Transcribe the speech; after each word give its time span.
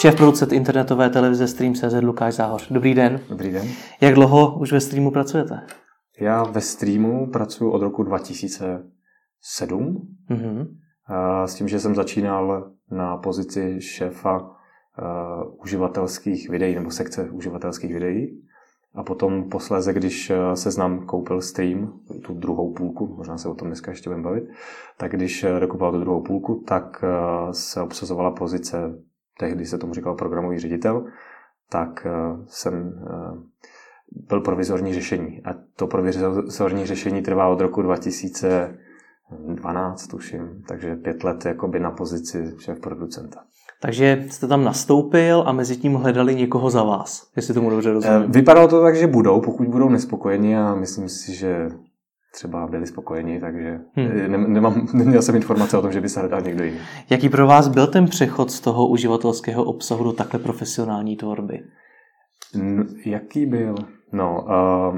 Šéf 0.00 0.16
producent 0.16 0.52
internetové 0.52 1.10
televize 1.10 1.48
Stream.cz 1.48 1.94
Lukáš 2.02 2.34
Záhoř. 2.34 2.72
Dobrý 2.72 2.94
den. 2.94 3.20
Dobrý 3.28 3.52
den. 3.52 3.66
Jak 4.00 4.14
dlouho 4.14 4.58
už 4.58 4.72
ve 4.72 4.80
streamu 4.80 5.10
pracujete? 5.10 5.60
Já 6.20 6.42
ve 6.42 6.60
streamu 6.60 7.30
pracuji 7.30 7.70
od 7.70 7.82
roku 7.82 8.02
2007. 8.02 10.08
Mm-hmm. 10.30 10.66
S 11.44 11.54
tím, 11.54 11.68
že 11.68 11.80
jsem 11.80 11.94
začínal 11.94 12.70
na 12.90 13.16
pozici 13.16 13.80
šéfa 13.80 14.40
uh, 14.40 14.46
uživatelských 15.62 16.50
videí 16.50 16.74
nebo 16.74 16.90
sekce 16.90 17.30
uživatelských 17.30 17.94
videí. 17.94 18.42
A 18.94 19.02
potom 19.02 19.50
posléze, 19.50 19.92
když 19.92 20.30
eh, 20.30 20.56
se 20.56 20.70
znám 20.70 21.06
koupil 21.06 21.40
stream, 21.40 22.00
tu 22.26 22.34
druhou 22.34 22.72
půlku, 22.72 23.14
možná 23.16 23.38
se 23.38 23.48
o 23.48 23.54
tom 23.54 23.68
dneska 23.68 23.90
ještě 23.90 24.10
budeme 24.10 24.24
bavit, 24.24 24.44
tak 24.96 25.12
když 25.12 25.44
eh, 25.44 25.60
dokupoval 25.60 25.92
tu 25.92 26.00
druhou 26.00 26.22
půlku, 26.22 26.64
tak 26.68 27.04
se 27.52 27.82
obsazovala 27.82 28.30
pozice, 28.30 28.94
tehdy 29.40 29.66
se 29.66 29.78
tomu 29.78 29.94
říkal 29.94 30.14
programový 30.14 30.58
ředitel, 30.58 31.04
tak 31.68 32.06
jsem 32.46 33.04
byl 34.28 34.40
provizorní 34.40 34.94
řešení. 34.94 35.40
A 35.44 35.50
to 35.76 35.86
provizorní 35.86 36.86
řešení 36.86 37.22
trvá 37.22 37.48
od 37.48 37.60
roku 37.60 37.82
2012, 37.82 40.06
tuším, 40.06 40.62
takže 40.68 40.96
pět 40.96 41.24
let 41.24 41.44
jakoby 41.44 41.80
na 41.80 41.90
pozici 41.90 42.54
šéf 42.58 42.80
producenta. 42.80 43.40
Takže 43.82 44.24
jste 44.30 44.46
tam 44.46 44.64
nastoupil 44.64 45.44
a 45.46 45.52
mezi 45.52 45.76
tím 45.76 45.94
hledali 45.94 46.34
někoho 46.34 46.70
za 46.70 46.82
vás, 46.82 47.30
jestli 47.36 47.54
tomu 47.54 47.70
dobře 47.70 47.92
rozumím. 47.92 48.22
Eh, 48.22 48.26
vypadalo 48.28 48.68
to 48.68 48.82
tak, 48.82 48.96
že 48.96 49.06
budou, 49.06 49.40
pokud 49.40 49.68
budou 49.68 49.88
nespokojeni 49.88 50.56
a 50.56 50.74
myslím 50.74 51.08
si, 51.08 51.34
že 51.34 51.68
třeba 52.32 52.66
byli 52.66 52.86
spokojeni, 52.86 53.40
takže 53.40 53.80
hmm. 53.94 54.30
ne, 54.30 54.38
nemám, 54.38 54.86
neměl 54.94 55.22
jsem 55.22 55.36
informace 55.36 55.78
o 55.78 55.82
tom, 55.82 55.92
že 55.92 56.00
by 56.00 56.08
se 56.08 56.20
hledal 56.20 56.40
někdo 56.40 56.64
jiný. 56.64 56.78
Jaký 57.10 57.28
pro 57.28 57.46
vás 57.46 57.68
byl 57.68 57.86
ten 57.86 58.06
přechod 58.06 58.50
z 58.50 58.60
toho 58.60 58.86
uživatelského 58.86 59.64
obsahu 59.64 60.04
do 60.04 60.12
takhle 60.12 60.40
profesionální 60.40 61.16
tvorby? 61.16 61.62
N- 62.54 62.86
jaký 63.06 63.46
byl? 63.46 63.74
No, 64.12 64.46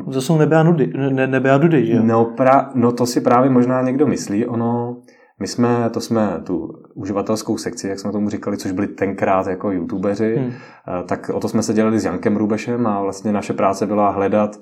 uh, 0.04 0.12
to 0.12 0.20
jsou 0.20 0.38
nebe 0.38 0.56
a, 0.56 0.62
nudy, 0.62 0.92
ne, 1.10 1.58
dudy, 1.58 1.86
že 1.86 1.92
jo? 1.92 2.02
No, 2.02 2.24
pra, 2.24 2.70
no 2.74 2.92
to 2.92 3.06
si 3.06 3.20
právě 3.20 3.50
možná 3.50 3.82
někdo 3.82 4.06
myslí. 4.06 4.46
Ono, 4.46 4.96
my 5.40 5.46
jsme, 5.46 5.90
to 5.90 6.00
jsme 6.00 6.40
tu 6.46 6.72
uživatelskou 6.94 7.56
sekci, 7.56 7.88
jak 7.88 7.98
jsme 7.98 8.12
tomu 8.12 8.30
říkali, 8.30 8.56
což 8.56 8.72
byli 8.72 8.86
tenkrát 8.86 9.46
jako 9.46 9.70
youtubeři, 9.70 10.36
hmm. 10.36 10.46
uh, 10.46 10.52
tak 11.06 11.30
o 11.34 11.40
to 11.40 11.48
jsme 11.48 11.62
se 11.62 11.72
dělali 11.72 12.00
s 12.00 12.04
Jankem 12.04 12.36
Rubešem 12.36 12.86
a 12.86 13.02
vlastně 13.02 13.32
naše 13.32 13.52
práce 13.52 13.86
byla 13.86 14.10
hledat 14.10 14.56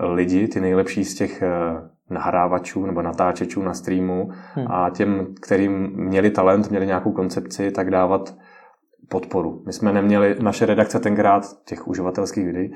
lidi, 0.00 0.48
ty 0.48 0.60
nejlepší 0.60 1.04
z 1.04 1.14
těch 1.14 1.42
uh, 1.42 1.88
nahrávačů 2.10 2.86
nebo 2.86 3.02
natáčečů 3.02 3.62
na 3.62 3.74
streamu 3.74 4.30
hmm. 4.54 4.66
a 4.70 4.90
těm, 4.90 5.26
kterým 5.42 5.92
měli 5.94 6.30
talent, 6.30 6.70
měli 6.70 6.86
nějakou 6.86 7.12
koncepci, 7.12 7.70
tak 7.70 7.90
dávat 7.90 8.34
podporu. 9.08 9.62
My 9.66 9.72
jsme 9.72 9.92
neměli, 9.92 10.36
naše 10.42 10.66
redakce 10.66 11.00
tenkrát 11.00 11.42
těch 11.64 11.88
uživatelských 11.88 12.46
videí, 12.46 12.72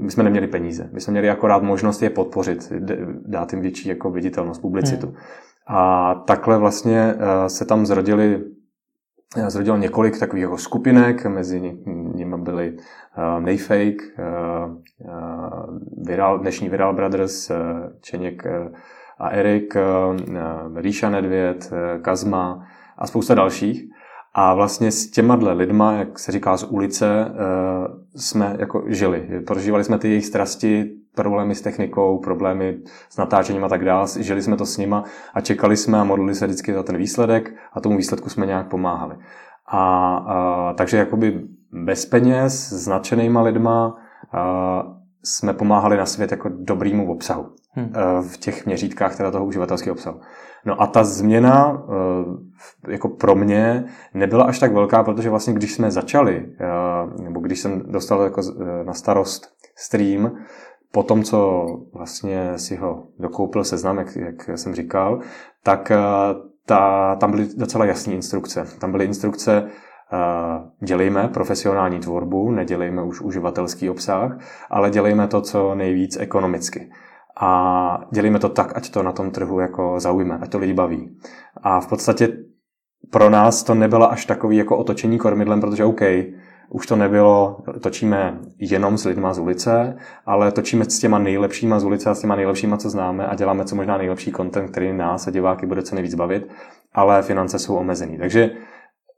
my 0.00 0.10
jsme 0.10 0.24
neměli 0.24 0.46
peníze. 0.46 0.90
My 0.92 1.00
jsme 1.00 1.10
měli 1.10 1.30
akorát 1.30 1.62
možnost 1.62 2.02
je 2.02 2.10
podpořit, 2.10 2.72
dát 3.26 3.52
jim 3.52 3.62
větší 3.62 3.88
jako 3.88 4.10
viditelnost, 4.10 4.60
publicitu. 4.60 5.06
Hmm. 5.06 5.16
A 5.66 6.14
takhle 6.14 6.58
vlastně 6.58 7.14
eh, 7.18 7.48
se 7.48 7.64
tam 7.64 7.86
zrodili 7.86 8.44
eh, 9.36 9.50
zrodilo 9.50 9.76
několik 9.76 10.18
takových 10.18 10.42
jako 10.42 10.58
skupinek, 10.58 11.26
mezi 11.26 11.60
nimi 12.14 12.35
byly 12.46 12.76
uh, 12.76 13.40
Mayfake, 13.40 14.02
uh, 14.18 14.74
uh, 14.98 15.78
Viral, 16.06 16.38
dnešní 16.38 16.68
Viral 16.68 16.94
Brothers, 16.94 17.50
Čeněk 18.00 18.42
a 19.18 19.28
Erik, 19.28 19.74
Ríša 20.74 21.10
Nedvěd, 21.10 21.72
Kazma 22.02 22.66
a 22.98 23.06
spousta 23.06 23.34
dalších. 23.34 23.84
A 24.38 24.54
vlastně 24.54 24.90
s 24.92 25.10
těma 25.10 25.34
lidma, 25.52 25.92
jak 25.92 26.18
se 26.18 26.32
říká 26.32 26.56
z 26.56 26.64
ulice, 26.64 27.06
eh, 27.24 27.28
jsme 28.16 28.56
jako 28.58 28.84
žili. 28.86 29.28
Prožívali 29.46 29.84
jsme 29.84 29.98
ty 29.98 30.08
jejich 30.08 30.26
strasti, 30.26 30.90
problémy 31.14 31.54
s 31.54 31.60
technikou, 31.60 32.18
problémy 32.18 32.78
s 33.08 33.16
natáčením 33.16 33.64
a 33.64 33.68
tak 33.68 33.84
dále. 33.84 34.06
Žili 34.20 34.42
jsme 34.42 34.56
to 34.56 34.66
s 34.66 34.78
nima 34.78 35.04
a 35.34 35.40
čekali 35.40 35.76
jsme 35.76 36.00
a 36.00 36.04
modlili 36.04 36.34
se 36.34 36.46
vždycky 36.46 36.74
za 36.74 36.82
ten 36.82 36.96
výsledek 36.96 37.54
a 37.72 37.80
tomu 37.80 37.96
výsledku 37.96 38.28
jsme 38.28 38.46
nějak 38.46 38.68
pomáhali. 38.68 39.16
A, 39.66 40.16
a 40.16 40.72
takže 40.72 40.96
jakoby 40.96 41.48
bez 41.72 42.06
peněz, 42.06 42.72
s 42.72 42.86
nadšenýma 42.86 43.42
lidma 43.42 43.96
a, 44.32 44.82
jsme 45.24 45.52
pomáhali 45.52 45.96
na 45.96 46.06
svět 46.06 46.30
jako 46.30 46.48
dobrýmu 46.48 47.10
obsahu. 47.12 47.46
Hmm. 47.78 47.92
v 48.22 48.36
těch 48.36 48.66
měřítkách 48.66 49.16
teda 49.16 49.30
toho 49.30 49.44
uživatelského 49.46 49.94
obsahu. 49.94 50.20
No 50.64 50.82
a 50.82 50.86
ta 50.86 51.04
změna 51.04 51.82
eh, 51.88 52.92
jako 52.92 53.08
pro 53.08 53.34
mě 53.34 53.84
nebyla 54.14 54.44
až 54.44 54.58
tak 54.58 54.72
velká, 54.72 55.02
protože 55.02 55.30
vlastně 55.30 55.54
když 55.54 55.74
jsme 55.74 55.90
začali, 55.90 56.46
eh, 56.60 57.22
nebo 57.22 57.40
když 57.40 57.60
jsem 57.60 57.82
dostal 57.92 58.22
jako 58.22 58.40
na 58.86 58.92
starost 58.92 59.48
stream, 59.76 60.36
po 60.92 61.02
tom, 61.02 61.22
co 61.22 61.66
vlastně 61.94 62.58
si 62.58 62.76
ho 62.76 63.06
dokoupil 63.18 63.64
seznam, 63.64 63.98
jak, 63.98 64.16
jak 64.16 64.58
jsem 64.58 64.74
říkal, 64.74 65.20
tak 65.62 65.92
ta, 66.66 67.14
tam 67.16 67.30
byly 67.30 67.48
docela 67.56 67.84
jasné 67.84 68.14
instrukce. 68.14 68.66
Tam 68.78 68.90
byly 68.92 69.04
instrukce, 69.04 69.68
dělejme 70.80 71.28
profesionální 71.28 71.98
tvorbu, 71.98 72.50
nedělejme 72.50 73.02
už 73.02 73.20
uživatelský 73.20 73.90
obsah, 73.90 74.38
ale 74.70 74.90
dělejme 74.90 75.28
to 75.28 75.40
co 75.40 75.74
nejvíc 75.74 76.16
ekonomicky 76.16 76.90
a 77.40 78.00
dělíme 78.12 78.38
to 78.38 78.48
tak, 78.48 78.76
ať 78.76 78.90
to 78.90 79.02
na 79.02 79.12
tom 79.12 79.30
trhu 79.30 79.60
jako 79.60 80.00
zaujme, 80.00 80.38
ať 80.38 80.50
to 80.50 80.58
lidi 80.58 80.72
baví. 80.72 81.16
A 81.62 81.80
v 81.80 81.86
podstatě 81.86 82.28
pro 83.10 83.30
nás 83.30 83.62
to 83.62 83.74
nebylo 83.74 84.12
až 84.12 84.26
takový 84.26 84.56
jako 84.56 84.76
otočení 84.76 85.18
kormidlem, 85.18 85.60
protože 85.60 85.84
OK, 85.84 86.00
už 86.68 86.86
to 86.86 86.96
nebylo, 86.96 87.58
točíme 87.80 88.40
jenom 88.58 88.98
s 88.98 89.04
lidma 89.04 89.34
z 89.34 89.38
ulice, 89.38 89.96
ale 90.26 90.52
točíme 90.52 90.84
s 90.84 90.98
těma 90.98 91.18
nejlepšíma 91.18 91.78
z 91.78 91.84
ulice 91.84 92.10
a 92.10 92.14
s 92.14 92.20
těma 92.20 92.36
nejlepšíma, 92.36 92.76
co 92.76 92.90
známe 92.90 93.26
a 93.26 93.34
děláme 93.34 93.64
co 93.64 93.76
možná 93.76 93.98
nejlepší 93.98 94.32
content, 94.32 94.70
který 94.70 94.92
nás 94.92 95.26
a 95.26 95.30
diváky 95.30 95.66
bude 95.66 95.82
co 95.82 95.94
nejvíc 95.94 96.14
bavit, 96.14 96.48
ale 96.94 97.22
finance 97.22 97.58
jsou 97.58 97.76
omezený. 97.76 98.18
Takže 98.18 98.50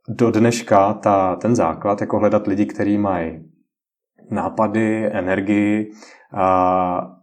do 0.07 0.31
dneška 0.31 0.93
ta, 0.93 1.35
ten 1.35 1.55
základ, 1.55 2.01
jako 2.01 2.19
hledat 2.19 2.47
lidi, 2.47 2.65
kteří 2.65 2.97
mají 2.97 3.49
nápady, 4.31 5.05
energii, 5.11 5.91
a 6.33 7.15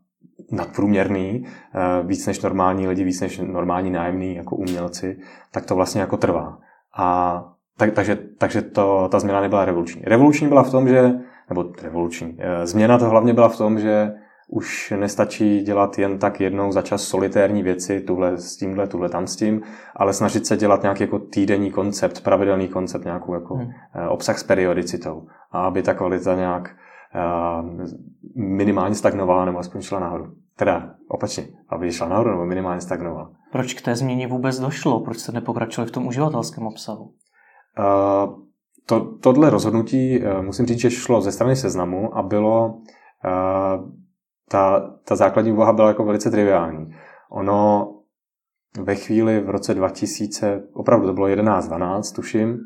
nadprůměrný, 0.53 1.45
víc 2.03 2.27
než 2.27 2.41
normální 2.41 2.89
lidi, 2.89 3.05
víc 3.05 3.21
než 3.21 3.39
normální 3.39 3.91
nájemní 3.91 4.35
jako 4.35 4.57
umělci, 4.57 5.19
tak 5.51 5.67
to 5.67 5.75
vlastně 5.75 6.01
jako 6.01 6.17
trvá. 6.17 6.59
A 6.99 7.45
tak, 7.79 7.93
takže, 7.93 8.19
takže 8.39 8.63
to, 8.63 9.09
ta 9.13 9.19
změna 9.19 9.41
nebyla 9.41 9.65
revoluční. 9.65 10.03
Revoluční 10.05 10.49
byla 10.49 10.63
v 10.63 10.71
tom, 10.71 10.89
že, 10.89 11.15
nebo 11.49 11.65
revoluční, 11.83 12.37
eh, 12.39 12.67
změna 12.67 12.99
to 12.99 13.09
hlavně 13.09 13.35
byla 13.35 13.49
v 13.49 13.57
tom, 13.57 13.79
že 13.79 14.13
už 14.49 14.95
nestačí 14.97 15.61
dělat 15.61 15.99
jen 15.99 16.19
tak 16.19 16.41
jednou 16.41 16.73
za 16.73 16.83
čas 16.83 17.03
solitérní 17.03 17.63
věci, 17.63 18.01
tuhle 18.01 18.39
s 18.39 18.57
tímhle, 18.57 18.87
tuhle 18.87 19.09
tam 19.09 19.27
s 19.27 19.37
tím, 19.37 19.63
ale 19.97 20.13
snažit 20.13 20.47
se 20.47 20.57
dělat 20.57 20.83
nějaký 20.83 21.03
jako 21.03 21.19
týdenní 21.19 21.71
koncept, 21.71 22.25
pravidelný 22.25 22.69
koncept, 22.69 23.05
nějakou 23.05 23.35
jako 23.35 23.55
hmm. 23.55 23.71
Eh, 23.95 24.09
obsah 24.09 24.39
s 24.39 24.43
periodicitou. 24.43 25.27
A 25.53 25.67
aby 25.67 25.83
ta 25.83 25.95
kvalita 25.95 26.35
nějak 26.35 26.77
minimálně 28.37 28.95
stagnovala 28.95 29.45
nebo 29.45 29.59
aspoň 29.59 29.81
šla 29.81 30.01
nahoru. 30.01 30.33
Teda 30.57 30.95
opačně, 31.09 31.49
aby 31.69 31.93
šla 31.93 32.09
nahoru 32.09 32.31
nebo 32.31 32.45
minimálně 32.45 32.81
stagnovala. 32.81 33.31
Proč 33.53 33.75
k 33.75 33.83
té 33.83 33.97
změně 33.97 34.27
vůbec 34.27 34.59
došlo? 34.59 35.01
Proč 35.01 35.19
jste 35.19 35.33
nepokračovali 35.33 35.89
v 35.89 35.93
tom 35.93 36.07
uživatelském 36.07 36.67
obsahu? 36.67 37.05
Uh, 37.05 38.35
to, 38.87 39.01
tohle 39.01 39.51
rozhodnutí, 39.51 40.21
uh, 40.21 40.43
musím 40.43 40.67
říct, 40.67 40.79
že 40.79 40.91
šlo 40.91 41.21
ze 41.21 41.33
strany 41.33 41.57
seznamu 41.57 42.17
a 42.17 42.23
bylo, 42.23 42.67
uh, 42.67 43.91
ta, 44.51 44.91
ta 45.05 45.17
základní 45.17 45.53
úvaha 45.53 45.73
byla 45.73 45.89
jako 45.89 46.05
velice 46.05 46.31
triviální. 46.31 46.95
Ono 47.31 47.93
ve 48.81 48.95
chvíli 48.95 49.41
v 49.41 49.51
roce 49.51 49.75
2000, 49.75 50.63
opravdu 50.73 51.07
to 51.07 51.13
bylo 51.13 51.27
11-12, 51.27 52.15
tuším, 52.15 52.59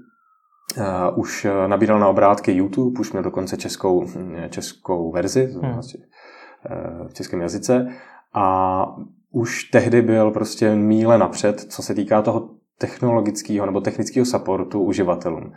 Uh, 0.78 1.18
už 1.18 1.46
nabíral 1.66 1.98
na 1.98 2.08
obrátky 2.08 2.52
YouTube, 2.52 3.00
už 3.00 3.12
měl 3.12 3.22
dokonce 3.22 3.56
českou, 3.56 4.06
českou 4.50 5.12
verzi 5.12 5.46
hmm. 5.62 5.70
uh, 5.70 7.08
v 7.08 7.14
českém 7.14 7.40
jazyce 7.40 7.86
a 8.34 8.86
už 9.30 9.64
tehdy 9.64 10.02
byl 10.02 10.30
prostě 10.30 10.74
míle 10.74 11.18
napřed, 11.18 11.60
co 11.60 11.82
se 11.82 11.94
týká 11.94 12.22
toho 12.22 12.50
technologického 12.78 13.66
nebo 13.66 13.80
technického 13.80 14.26
supportu 14.26 14.82
uživatelům. 14.82 15.52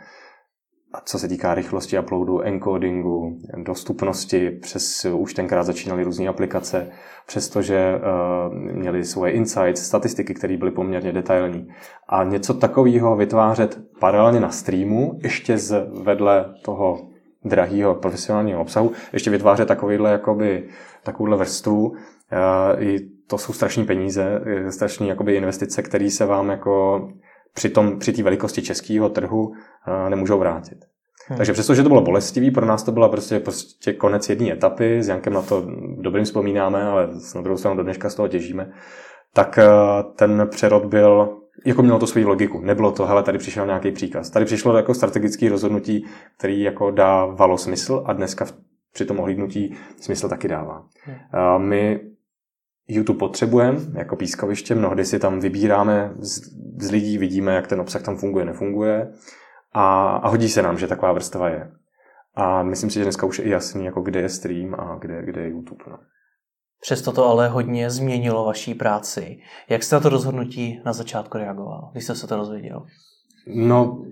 A 0.94 1.00
co 1.04 1.18
se 1.18 1.28
týká 1.28 1.54
rychlosti 1.54 1.98
uploadu, 1.98 2.40
encodingu, 2.40 3.38
dostupnosti, 3.56 4.50
přes 4.50 5.04
už 5.04 5.34
tenkrát 5.34 5.62
začínaly 5.62 6.04
různé 6.04 6.28
aplikace, 6.28 6.90
přestože 7.26 7.94
uh, 7.94 8.54
měli 8.54 9.04
svoje 9.04 9.32
insights, 9.32 9.82
statistiky, 9.86 10.34
které 10.34 10.56
byly 10.56 10.70
poměrně 10.70 11.12
detailní. 11.12 11.68
A 12.08 12.24
něco 12.24 12.54
takového 12.54 13.16
vytvářet 13.16 13.78
paralelně 14.00 14.40
na 14.40 14.50
streamu, 14.50 15.18
ještě 15.22 15.58
z 15.58 15.86
vedle 16.02 16.54
toho 16.64 17.08
drahého 17.44 17.94
profesionálního 17.94 18.60
obsahu, 18.60 18.92
ještě 19.12 19.30
vytvářet 19.30 19.68
takovýhle, 19.68 20.10
jakoby, 20.10 20.68
takovouhle 21.02 21.36
vrstvu, 21.36 21.88
uh, 21.88 21.96
i 22.78 22.98
to 23.26 23.38
jsou 23.38 23.52
strašné 23.52 23.84
peníze, 23.84 24.40
strašné 24.70 25.06
jakoby 25.06 25.36
investice, 25.36 25.82
které 25.82 26.10
se 26.10 26.26
vám 26.26 26.50
jako 26.50 27.08
při 27.54 27.68
té 27.68 27.80
při 27.98 28.22
velikosti 28.22 28.62
českého 28.62 29.08
trhu 29.08 29.52
nemůžou 30.08 30.38
vrátit. 30.38 30.78
Hmm. 31.28 31.36
Takže 31.36 31.52
přestože 31.52 31.82
to 31.82 31.88
bylo 31.88 32.00
bolestivý, 32.00 32.50
pro 32.50 32.66
nás 32.66 32.82
to 32.82 32.92
byla 32.92 33.08
prostě, 33.08 33.40
prostě 33.40 33.92
konec 33.92 34.28
jedné 34.28 34.52
etapy, 34.52 35.02
s 35.02 35.08
Jankem 35.08 35.32
na 35.32 35.42
to 35.42 35.66
dobrým 35.98 36.24
vzpomínáme, 36.24 36.82
ale 36.82 37.08
na 37.34 37.40
druhou 37.40 37.56
stranu 37.56 37.76
do 37.76 37.82
dneška 37.82 38.10
z 38.10 38.14
toho 38.14 38.28
těžíme, 38.28 38.72
tak 39.32 39.58
ten 40.16 40.48
přerod 40.50 40.84
byl 40.84 41.38
jako 41.66 41.82
mělo 41.82 41.98
to 41.98 42.06
svou 42.06 42.28
logiku. 42.28 42.60
Nebylo 42.60 42.92
to, 42.92 43.06
hele, 43.06 43.22
tady 43.22 43.38
přišel 43.38 43.66
nějaký 43.66 43.92
příkaz. 43.92 44.30
Tady 44.30 44.44
přišlo 44.44 44.76
jako 44.76 44.94
strategické 44.94 45.48
rozhodnutí, 45.48 46.06
který 46.38 46.60
jako 46.60 46.90
dávalo 46.90 47.58
smysl 47.58 48.02
a 48.06 48.12
dneska 48.12 48.46
při 48.92 49.04
tom 49.04 49.20
ohlídnutí 49.20 49.76
smysl 50.00 50.28
taky 50.28 50.48
dává. 50.48 50.84
Hmm. 51.04 51.68
My 51.68 52.00
YouTube 52.88 53.18
potřebujeme 53.18 53.78
jako 53.98 54.16
pískoviště, 54.16 54.74
mnohdy 54.74 55.04
si 55.04 55.18
tam 55.18 55.40
vybíráme 55.40 56.14
z, 56.18 56.40
z 56.80 56.90
lidí, 56.90 57.18
vidíme, 57.18 57.54
jak 57.54 57.66
ten 57.66 57.80
obsah 57.80 58.02
tam 58.02 58.16
funguje, 58.16 58.44
nefunguje 58.44 59.12
a, 59.72 60.16
a 60.16 60.28
hodí 60.28 60.48
se 60.48 60.62
nám, 60.62 60.78
že 60.78 60.86
taková 60.86 61.12
vrstva 61.12 61.48
je. 61.48 61.72
A 62.34 62.62
myslím 62.62 62.90
si, 62.90 62.94
že 62.94 63.04
dneska 63.04 63.26
už 63.26 63.38
je 63.38 63.48
jasný, 63.48 63.84
jako 63.84 64.00
kde 64.00 64.20
je 64.20 64.28
stream 64.28 64.74
a 64.74 64.98
kde, 65.00 65.22
kde 65.24 65.40
je 65.40 65.48
YouTube. 65.48 65.84
No. 65.90 65.98
Přesto 66.80 67.12
to 67.12 67.26
ale 67.26 67.48
hodně 67.48 67.90
změnilo 67.90 68.44
vaší 68.44 68.74
práci. 68.74 69.38
Jak 69.68 69.82
jste 69.82 69.96
na 69.96 70.00
to 70.00 70.08
rozhodnutí 70.08 70.82
na 70.84 70.92
začátku 70.92 71.38
reagoval, 71.38 71.88
když 71.92 72.04
jste 72.04 72.14
se 72.14 72.26
to 72.26 72.36
dozvěděl? 72.36 72.86
No, 73.46 74.02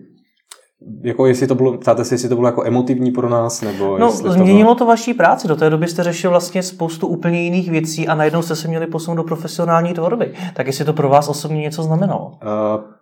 jako 1.03 1.27
jestli 1.27 1.47
to 1.47 1.55
bylo, 1.55 1.79
ptáte 1.79 2.05
se, 2.05 2.15
jestli 2.15 2.29
to 2.29 2.35
bylo 2.35 2.49
jako 2.49 2.65
emotivní 2.65 3.11
pro 3.11 3.29
nás, 3.29 3.63
nebo 3.63 3.99
No, 3.99 4.11
změnilo 4.11 4.59
to, 4.59 4.65
bylo... 4.65 4.75
to 4.75 4.87
vaší 4.87 5.15
práci. 5.15 5.49
Do 5.49 5.57
té 5.57 5.71
doby 5.71 5.89
jste 5.89 6.03
řešil 6.03 6.31
vlastně 6.31 6.63
spoustu 6.63 7.07
úplně 7.07 7.43
jiných 7.43 7.71
věcí 7.71 8.09
a 8.09 8.15
najednou 8.15 8.43
jste 8.43 8.57
se 8.57 8.69
měli 8.69 8.87
posunout 8.87 9.17
do 9.17 9.23
profesionální 9.23 9.95
tvorby. 9.95 10.35
Tak 10.55 10.67
jestli 10.67 10.85
to 10.85 10.93
pro 10.93 11.09
vás 11.09 11.29
osobně 11.29 11.61
něco 11.61 11.83
znamenalo? 11.83 12.27
Uh, 12.27 12.33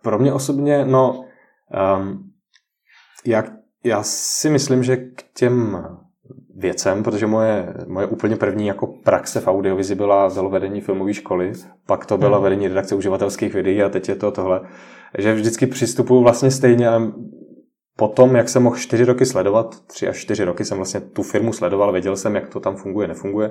pro 0.02 0.18
mě 0.18 0.32
osobně, 0.32 0.84
no, 0.84 1.24
um, 1.98 2.30
jak, 3.26 3.52
já 3.84 4.02
si 4.02 4.50
myslím, 4.50 4.82
že 4.82 4.96
k 4.96 5.22
těm 5.36 5.84
věcem, 6.56 7.02
protože 7.02 7.26
moje, 7.26 7.74
moje 7.86 8.06
úplně 8.06 8.36
první 8.36 8.66
jako 8.66 8.86
praxe 8.86 9.40
v 9.40 9.48
audiovizi 9.48 9.94
byla 9.94 10.28
bylo 10.28 10.50
vedení 10.50 10.80
filmové 10.80 11.14
školy, 11.14 11.52
pak 11.86 12.06
to 12.06 12.18
byla 12.18 12.36
hmm. 12.36 12.44
vedení 12.44 12.68
redakce 12.68 12.94
uživatelských 12.94 13.54
videí 13.54 13.82
a 13.82 13.88
teď 13.88 14.08
je 14.08 14.14
to 14.14 14.30
tohle, 14.30 14.60
že 15.18 15.34
vždycky 15.34 15.66
přistupuju 15.66 16.22
vlastně 16.22 16.50
stejně 16.50 16.88
a 16.88 17.00
potom, 18.00 18.36
jak 18.36 18.48
jsem 18.48 18.62
mohl 18.62 18.76
čtyři 18.76 19.04
roky 19.04 19.26
sledovat, 19.26 19.76
tři 19.86 20.08
až 20.08 20.16
čtyři 20.16 20.44
roky 20.44 20.64
jsem 20.64 20.76
vlastně 20.76 21.00
tu 21.00 21.22
firmu 21.22 21.52
sledoval, 21.52 21.92
věděl 21.92 22.16
jsem, 22.16 22.34
jak 22.34 22.48
to 22.48 22.60
tam 22.60 22.76
funguje, 22.76 23.08
nefunguje, 23.08 23.50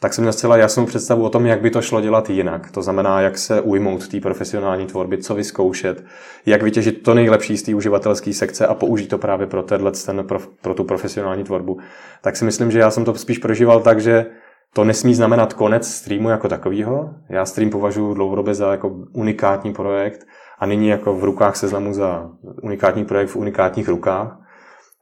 tak 0.00 0.14
jsem 0.14 0.22
měl 0.22 0.32
zcela 0.32 0.56
jasnou 0.56 0.86
představu 0.86 1.24
o 1.24 1.30
tom, 1.30 1.46
jak 1.46 1.60
by 1.60 1.70
to 1.70 1.82
šlo 1.82 2.00
dělat 2.00 2.30
jinak. 2.30 2.70
To 2.70 2.82
znamená, 2.82 3.20
jak 3.20 3.38
se 3.38 3.60
ujmout 3.60 4.08
té 4.08 4.20
profesionální 4.20 4.86
tvorby, 4.86 5.18
co 5.18 5.34
vyzkoušet, 5.34 6.04
jak 6.46 6.62
vytěžit 6.62 7.02
to 7.02 7.14
nejlepší 7.14 7.56
z 7.56 7.62
té 7.62 7.74
uživatelské 7.74 8.32
sekce 8.32 8.66
a 8.66 8.74
použít 8.74 9.06
to 9.06 9.18
právě 9.18 9.46
pro, 9.46 9.62
tenhle, 9.62 9.92
ten, 9.92 10.24
pro, 10.26 10.38
pro 10.62 10.74
tu 10.74 10.84
profesionální 10.84 11.44
tvorbu. 11.44 11.78
Tak 12.22 12.36
si 12.36 12.44
myslím, 12.44 12.70
že 12.70 12.78
já 12.78 12.90
jsem 12.90 13.04
to 13.04 13.14
spíš 13.14 13.38
prožíval 13.38 13.80
tak, 13.80 14.00
že 14.00 14.26
to 14.72 14.84
nesmí 14.84 15.14
znamenat 15.14 15.52
konec 15.52 15.88
streamu 15.88 16.28
jako 16.28 16.48
takového. 16.48 17.10
Já 17.28 17.46
stream 17.46 17.70
považuji 17.70 18.14
dlouhodobě 18.14 18.54
za 18.54 18.70
jako 18.70 18.96
unikátní 19.12 19.72
projekt 19.72 20.26
a 20.60 20.66
nyní 20.66 20.88
jako 20.88 21.14
v 21.14 21.24
rukách 21.24 21.56
seznamu 21.56 21.94
za 21.94 22.30
unikátní 22.62 23.04
projekt 23.04 23.28
v 23.28 23.36
unikátních 23.36 23.88
rukách. 23.88 24.40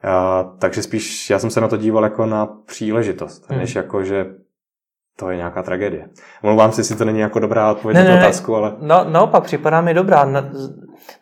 A, 0.02 0.42
takže 0.58 0.82
spíš 0.82 1.30
já 1.30 1.38
jsem 1.38 1.50
se 1.50 1.60
na 1.60 1.68
to 1.68 1.76
díval 1.76 2.04
jako 2.04 2.26
na 2.26 2.46
příležitost, 2.46 3.50
hmm. 3.50 3.58
než 3.58 3.74
jako, 3.74 4.04
že 4.04 4.26
to 5.16 5.30
je 5.30 5.36
nějaká 5.36 5.62
tragédie. 5.62 6.08
Mluvám 6.42 6.72
si, 6.72 6.80
jestli 6.80 6.96
to 6.96 7.04
není 7.04 7.20
jako 7.20 7.38
dobrá 7.38 7.72
odpověď 7.72 7.96
ne, 7.96 8.04
na 8.04 8.16
tu 8.16 8.18
otázku, 8.18 8.54
ale... 8.54 8.76
No, 8.80 9.04
naopak, 9.10 9.44
připadá 9.44 9.80
mi 9.80 9.94
dobrá. 9.94 10.24
Na, 10.24 10.40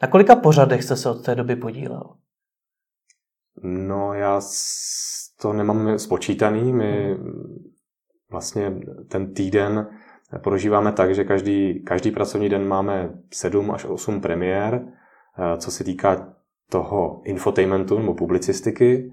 na 0.02 0.08
kolika 0.08 0.36
pořadech 0.36 0.84
jste 0.84 0.96
se 0.96 1.10
od 1.10 1.24
té 1.24 1.34
doby 1.34 1.56
podílel? 1.56 2.02
No, 3.62 4.14
já 4.14 4.40
to 5.40 5.52
nemám 5.52 5.98
spočítaný. 5.98 6.72
My 6.72 7.16
vlastně 8.30 8.72
ten 9.08 9.34
týden 9.34 9.86
prožíváme 10.43 10.93
tak, 10.93 11.14
že 11.14 11.25
každý, 11.25 11.82
každý 11.84 12.11
pracovní 12.11 12.49
den 12.49 12.69
máme 12.69 13.11
7 13.32 13.70
až 13.70 13.84
8 13.84 14.20
premiér, 14.20 14.82
eh, 14.84 15.56
co 15.56 15.70
se 15.70 15.84
týká 15.84 16.37
toho 16.70 17.20
infotainmentu 17.25 17.99
nebo 17.99 18.14
publicistiky 18.14 19.12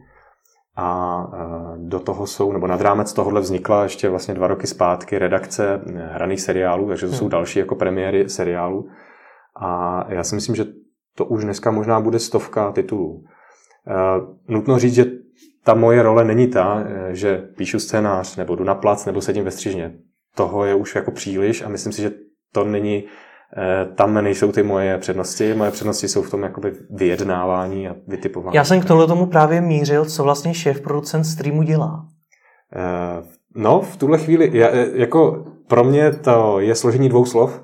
a 0.75 1.17
e, 1.33 1.77
do 1.77 1.99
toho 1.99 2.27
jsou, 2.27 2.51
nebo 2.51 2.67
nad 2.67 2.81
rámec 2.81 3.13
tohohle 3.13 3.41
vznikla 3.41 3.83
ještě 3.83 4.09
vlastně 4.09 4.33
dva 4.33 4.47
roky 4.47 4.67
zpátky 4.67 5.19
redakce 5.19 5.73
e, 5.73 5.99
hraných 6.13 6.41
seriálů, 6.41 6.87
takže 6.87 7.07
to 7.07 7.13
jsou 7.13 7.23
hmm. 7.23 7.31
další 7.31 7.59
jako 7.59 7.75
premiéry 7.75 8.29
seriálů. 8.29 8.89
A 9.55 10.05
já 10.09 10.23
si 10.23 10.35
myslím, 10.35 10.55
že 10.55 10.65
to 11.15 11.25
už 11.25 11.43
dneska 11.43 11.71
možná 11.71 11.99
bude 11.99 12.19
stovka 12.19 12.71
titulů. 12.71 13.23
Nutno 14.47 14.79
říct, 14.79 14.93
že 14.93 15.05
ta 15.63 15.73
moje 15.73 16.03
role 16.03 16.25
není 16.25 16.47
ta, 16.47 16.83
že 17.09 17.37
píšu 17.37 17.79
scénář, 17.79 18.35
nebo 18.35 18.55
jdu 18.55 18.63
na 18.63 18.75
plac, 18.75 19.05
nebo 19.05 19.21
sedím 19.21 19.43
ve 19.43 19.51
střižně. 19.51 19.95
Toho 20.35 20.65
je 20.65 20.75
už 20.75 20.95
jako 20.95 21.11
příliš 21.11 21.61
a 21.61 21.69
myslím 21.69 21.93
si, 21.93 22.01
že 22.01 22.11
to 22.51 22.63
není 22.63 23.03
Eh, 23.57 23.85
tam 23.95 24.13
nejsou 24.13 24.51
ty 24.51 24.63
moje 24.63 24.97
přednosti. 24.97 25.53
Moje 25.53 25.71
přednosti 25.71 26.07
jsou 26.07 26.21
v 26.21 26.31
tom 26.31 26.43
jakoby 26.43 26.73
vyjednávání 26.89 27.87
a 27.87 27.95
vytipování. 28.07 28.55
Já 28.55 28.63
jsem 28.63 28.81
k 28.81 28.85
tohle 28.85 29.07
tomu 29.07 29.25
právě 29.25 29.61
mířil, 29.61 30.05
co 30.05 30.23
vlastně 30.23 30.53
šéf 30.53 30.81
producent 30.81 31.25
streamu 31.25 31.63
dělá. 31.63 32.07
Eh, 32.75 33.23
no, 33.55 33.81
v 33.81 33.97
tuhle 33.97 34.17
chvíli, 34.17 34.51
eh, 34.63 34.87
jako 34.93 35.45
pro 35.67 35.83
mě 35.83 36.11
to 36.11 36.59
je 36.59 36.75
složení 36.75 37.09
dvou 37.09 37.25
slov. 37.25 37.63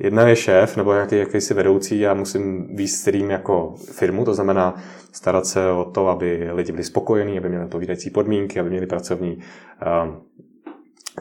Jedna 0.00 0.28
je 0.28 0.36
šéf, 0.36 0.76
nebo 0.76 0.92
jaký, 0.92 1.16
jakýsi 1.16 1.54
vedoucí, 1.54 2.00
já 2.00 2.14
musím 2.14 2.76
víc 2.76 2.96
stream 2.96 3.30
jako 3.30 3.74
firmu, 3.92 4.24
to 4.24 4.34
znamená 4.34 4.74
starat 5.12 5.46
se 5.46 5.70
o 5.70 5.84
to, 5.84 6.08
aby 6.08 6.48
lidi 6.52 6.72
byli 6.72 6.84
spokojení, 6.84 7.38
aby 7.38 7.48
měli 7.48 7.64
odpovídající 7.64 8.10
podmínky, 8.10 8.60
aby 8.60 8.70
měli 8.70 8.86
pracovní 8.86 9.38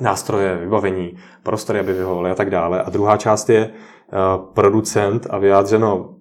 nástroje, 0.02 0.58
vybavení, 0.58 1.18
prostory, 1.44 1.80
aby 1.80 1.94
vyhovovaly 1.94 2.32
a 2.32 2.36
tak 2.36 2.50
dále. 2.50 2.84
A 2.84 2.90
druhá 2.90 3.18
část 3.18 3.50
je 3.50 3.72
Eh, 4.14 4.18
producent 4.54 5.28
a 5.30 5.38
vyjádřeno 5.38 6.16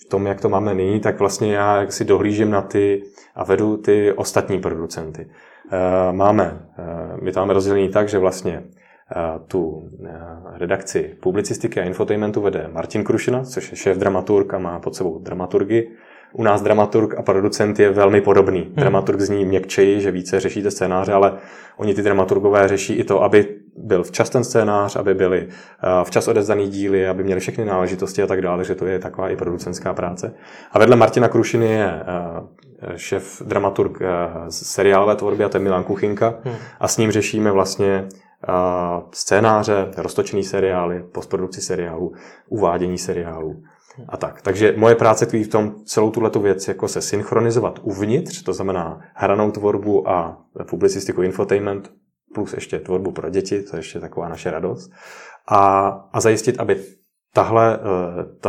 v 0.00 0.08
tom, 0.08 0.26
jak 0.26 0.40
to 0.40 0.48
máme 0.48 0.74
nyní, 0.74 1.00
tak 1.00 1.18
vlastně 1.18 1.54
já 1.54 1.76
jak 1.76 1.92
si 1.92 2.04
dohlížím 2.04 2.50
na 2.50 2.62
ty 2.62 3.02
a 3.34 3.44
vedu 3.44 3.76
ty 3.76 4.12
ostatní 4.12 4.60
producenty. 4.60 5.30
Eh, 5.72 6.12
máme, 6.12 6.68
eh, 6.78 7.16
my 7.22 7.32
to 7.32 7.40
máme 7.40 7.52
rozdělení 7.54 7.88
tak, 7.88 8.08
že 8.08 8.18
vlastně 8.18 8.64
tu 9.46 9.88
redakci 10.54 11.16
publicistiky 11.22 11.80
a 11.80 11.84
infotainmentu 11.84 12.40
vede 12.40 12.68
Martin 12.72 13.04
Krušina, 13.04 13.44
což 13.44 13.70
je 13.70 13.76
šéf 13.76 13.98
dramaturg 13.98 14.54
a 14.54 14.58
má 14.58 14.80
pod 14.80 14.94
sebou 14.94 15.18
dramaturgy. 15.18 15.88
U 16.32 16.42
nás 16.42 16.62
dramaturg 16.62 17.14
a 17.18 17.22
producent 17.22 17.78
je 17.78 17.90
velmi 17.90 18.20
podobný. 18.20 18.60
Hmm. 18.60 18.74
Dramaturg 18.74 19.20
zní 19.20 19.44
měkčeji, 19.44 20.00
že 20.00 20.10
více 20.10 20.40
řešíte 20.40 20.70
scénáře, 20.70 21.12
ale 21.12 21.32
oni 21.76 21.94
ty 21.94 22.02
dramaturgové 22.02 22.68
řeší 22.68 22.94
i 22.94 23.04
to, 23.04 23.22
aby 23.22 23.48
byl 23.76 24.04
včas 24.04 24.30
ten 24.30 24.44
scénář, 24.44 24.96
aby 24.96 25.14
byly 25.14 25.48
eh, 25.48 26.04
včas 26.04 26.28
odezdaný 26.28 26.68
díly, 26.68 27.08
aby 27.08 27.24
měli 27.24 27.40
všechny 27.40 27.64
náležitosti 27.64 28.22
a 28.22 28.26
tak 28.26 28.42
dále, 28.42 28.64
že 28.64 28.74
to 28.74 28.86
je 28.86 28.98
taková 28.98 29.28
i 29.28 29.36
producentská 29.36 29.94
práce. 29.94 30.34
A 30.72 30.78
vedle 30.78 30.96
Martina 30.96 31.28
Krušiny 31.28 31.66
je 31.66 31.90
eh, 31.90 32.98
šéf 32.98 33.42
dramaturg 33.46 34.02
eh, 34.02 34.06
seriálové 34.48 35.16
tvorby 35.16 35.44
a 35.44 35.48
to 35.48 35.56
je 35.56 35.62
Milan 35.62 35.84
Kuchinka 35.84 36.34
hmm. 36.44 36.54
a 36.80 36.88
s 36.88 36.96
ním 36.96 37.10
řešíme 37.10 37.50
vlastně 37.50 38.08
scénáře, 39.12 39.88
roztočený 39.96 40.44
seriály, 40.44 41.04
postprodukci 41.12 41.60
seriálu, 41.60 42.12
uvádění 42.48 42.98
seriálu 42.98 43.62
a 44.08 44.16
tak. 44.16 44.42
Takže 44.42 44.74
moje 44.76 44.94
práce 44.94 45.26
tkví 45.26 45.44
v 45.44 45.48
tom 45.48 45.74
celou 45.84 46.10
tuhle 46.10 46.30
věc 46.42 46.68
jako 46.68 46.88
se 46.88 47.00
synchronizovat 47.00 47.78
uvnitř, 47.82 48.42
to 48.42 48.52
znamená 48.52 49.00
hranou 49.14 49.50
tvorbu 49.50 50.08
a 50.08 50.38
publicistiku 50.70 51.22
infotainment, 51.22 51.90
plus 52.34 52.52
ještě 52.52 52.78
tvorbu 52.78 53.12
pro 53.12 53.30
děti, 53.30 53.62
to 53.62 53.76
je 53.76 53.78
ještě 53.80 54.00
taková 54.00 54.28
naše 54.28 54.50
radost. 54.50 54.90
A, 55.48 55.88
a 56.12 56.20
zajistit, 56.20 56.60
aby 56.60 56.84
tahle, 57.34 57.78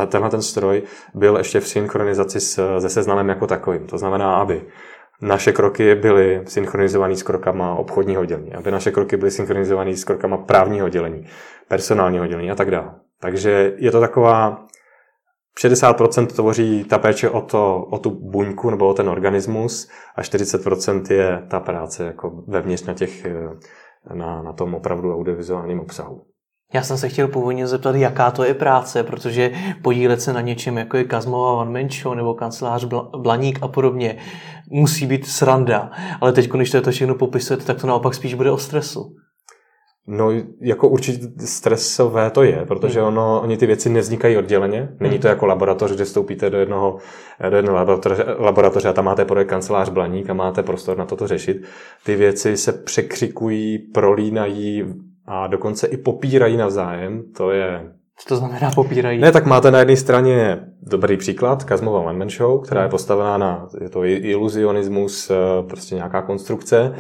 eh, 0.01 0.07
tenhle 0.07 0.29
ten 0.29 0.41
stroj 0.41 0.83
byl 1.13 1.37
ještě 1.37 1.59
v 1.59 1.67
synchronizaci 1.67 2.39
s, 2.39 2.79
se 2.79 2.89
seznamem 2.89 3.29
jako 3.29 3.47
takovým. 3.47 3.87
To 3.87 3.97
znamená, 3.97 4.35
aby 4.35 4.65
naše 5.21 5.51
kroky 5.51 5.95
byly 5.95 6.41
synchronizované 6.45 7.15
s 7.15 7.23
krokama 7.23 7.75
obchodního 7.75 8.21
oddělení, 8.21 8.53
aby 8.53 8.71
naše 8.71 8.91
kroky 8.91 9.17
byly 9.17 9.31
synchronizované 9.31 9.95
s 9.95 10.03
krokama 10.03 10.37
právního 10.37 10.85
oddělení, 10.85 11.27
personálního 11.67 12.23
oddělení 12.23 12.51
a 12.51 12.55
tak 12.55 12.71
dále. 12.71 12.91
Takže 13.19 13.73
je 13.77 13.91
to 13.91 13.99
taková 13.99 14.65
60% 15.61 16.27
tvoří 16.27 16.83
ta 16.83 16.97
péče 16.97 17.29
o, 17.29 17.41
to, 17.41 17.83
o 17.91 17.99
tu 17.99 18.09
buňku 18.09 18.69
nebo 18.69 18.87
o 18.87 18.93
ten 18.93 19.09
organismus 19.09 19.89
a 20.15 20.21
40% 20.21 21.13
je 21.13 21.43
ta 21.49 21.59
práce 21.59 22.05
jako 22.05 22.43
vevnitř 22.47 22.83
na, 22.83 22.93
těch, 22.93 23.25
eh, 23.25 24.15
na, 24.15 24.41
na 24.41 24.53
tom 24.53 24.75
opravdu 24.75 25.15
audiovizuálním 25.15 25.79
obsahu. 25.79 26.21
Já 26.73 26.83
jsem 26.83 26.97
se 26.97 27.09
chtěl 27.09 27.27
původně 27.27 27.67
zeptat, 27.67 27.95
jaká 27.95 28.31
to 28.31 28.43
je 28.43 28.53
práce, 28.53 29.03
protože 29.03 29.51
podílet 29.81 30.21
se 30.21 30.33
na 30.33 30.41
něčem, 30.41 30.77
jako 30.77 30.97
je 30.97 31.03
Kazmova 31.03 31.53
One 31.53 31.71
Man 31.71 32.15
nebo 32.15 32.33
kancelář 32.33 32.85
Blaník 33.17 33.59
a 33.61 33.67
podobně, 33.67 34.17
musí 34.71 35.05
být 35.05 35.27
sranda. 35.27 35.91
Ale 36.21 36.33
teď, 36.33 36.49
když 36.49 36.71
to, 36.71 36.77
je 36.77 36.81
to 36.81 36.91
všechno 36.91 37.15
popisujete, 37.15 37.65
tak 37.65 37.81
to 37.81 37.87
naopak 37.87 38.13
spíš 38.13 38.33
bude 38.33 38.51
o 38.51 38.57
stresu. 38.57 39.15
No, 40.07 40.31
jako 40.61 40.87
určitě 40.87 41.27
stresové 41.45 42.29
to 42.29 42.43
je, 42.43 42.65
protože 42.67 42.99
hmm. 42.99 43.07
ono, 43.07 43.41
oni 43.41 43.57
ty 43.57 43.65
věci 43.65 43.89
nevznikají 43.89 44.37
odděleně. 44.37 44.89
Není 44.99 45.19
to 45.19 45.27
hmm. 45.27 45.35
jako 45.35 45.45
laboratoř, 45.45 45.91
kde 45.91 46.05
vstoupíte 46.05 46.49
do 46.49 46.57
jednoho, 46.57 46.97
do 47.49 47.55
jednoho 47.55 47.77
laboratoře, 47.77 48.25
laboratoře 48.39 48.89
a 48.89 48.93
tam 48.93 49.05
máte 49.05 49.25
projekt 49.25 49.47
kancelář 49.47 49.89
Blaník 49.89 50.29
a 50.29 50.33
máte 50.33 50.63
prostor 50.63 50.97
na 50.97 51.05
toto 51.05 51.27
řešit. 51.27 51.63
Ty 52.05 52.15
věci 52.15 52.57
se 52.57 52.71
překřikují, 52.71 53.77
prolínají 53.77 54.83
a 55.25 55.47
dokonce 55.47 55.87
i 55.87 55.97
popírají 55.97 56.57
navzájem. 56.57 57.23
To 57.37 57.51
je 57.51 57.93
co 58.17 58.29
to 58.29 58.35
znamená 58.35 58.71
popírají? 58.75 59.19
Ne, 59.19 59.31
tak 59.31 59.45
máte 59.45 59.71
na 59.71 59.79
jedné 59.79 59.97
straně 59.97 60.59
dobrý 60.81 61.17
příklad, 61.17 61.63
Kazmova 61.63 61.99
One 61.99 62.19
Man 62.19 62.29
Show, 62.29 62.63
která 62.63 62.83
je 62.83 62.89
postavená 62.89 63.37
na, 63.37 63.67
je 63.81 63.89
to 63.89 64.05
iluzionismus, 64.05 65.31
eh, 65.31 65.35
prostě 65.69 65.95
nějaká 65.95 66.21
konstrukce. 66.21 66.95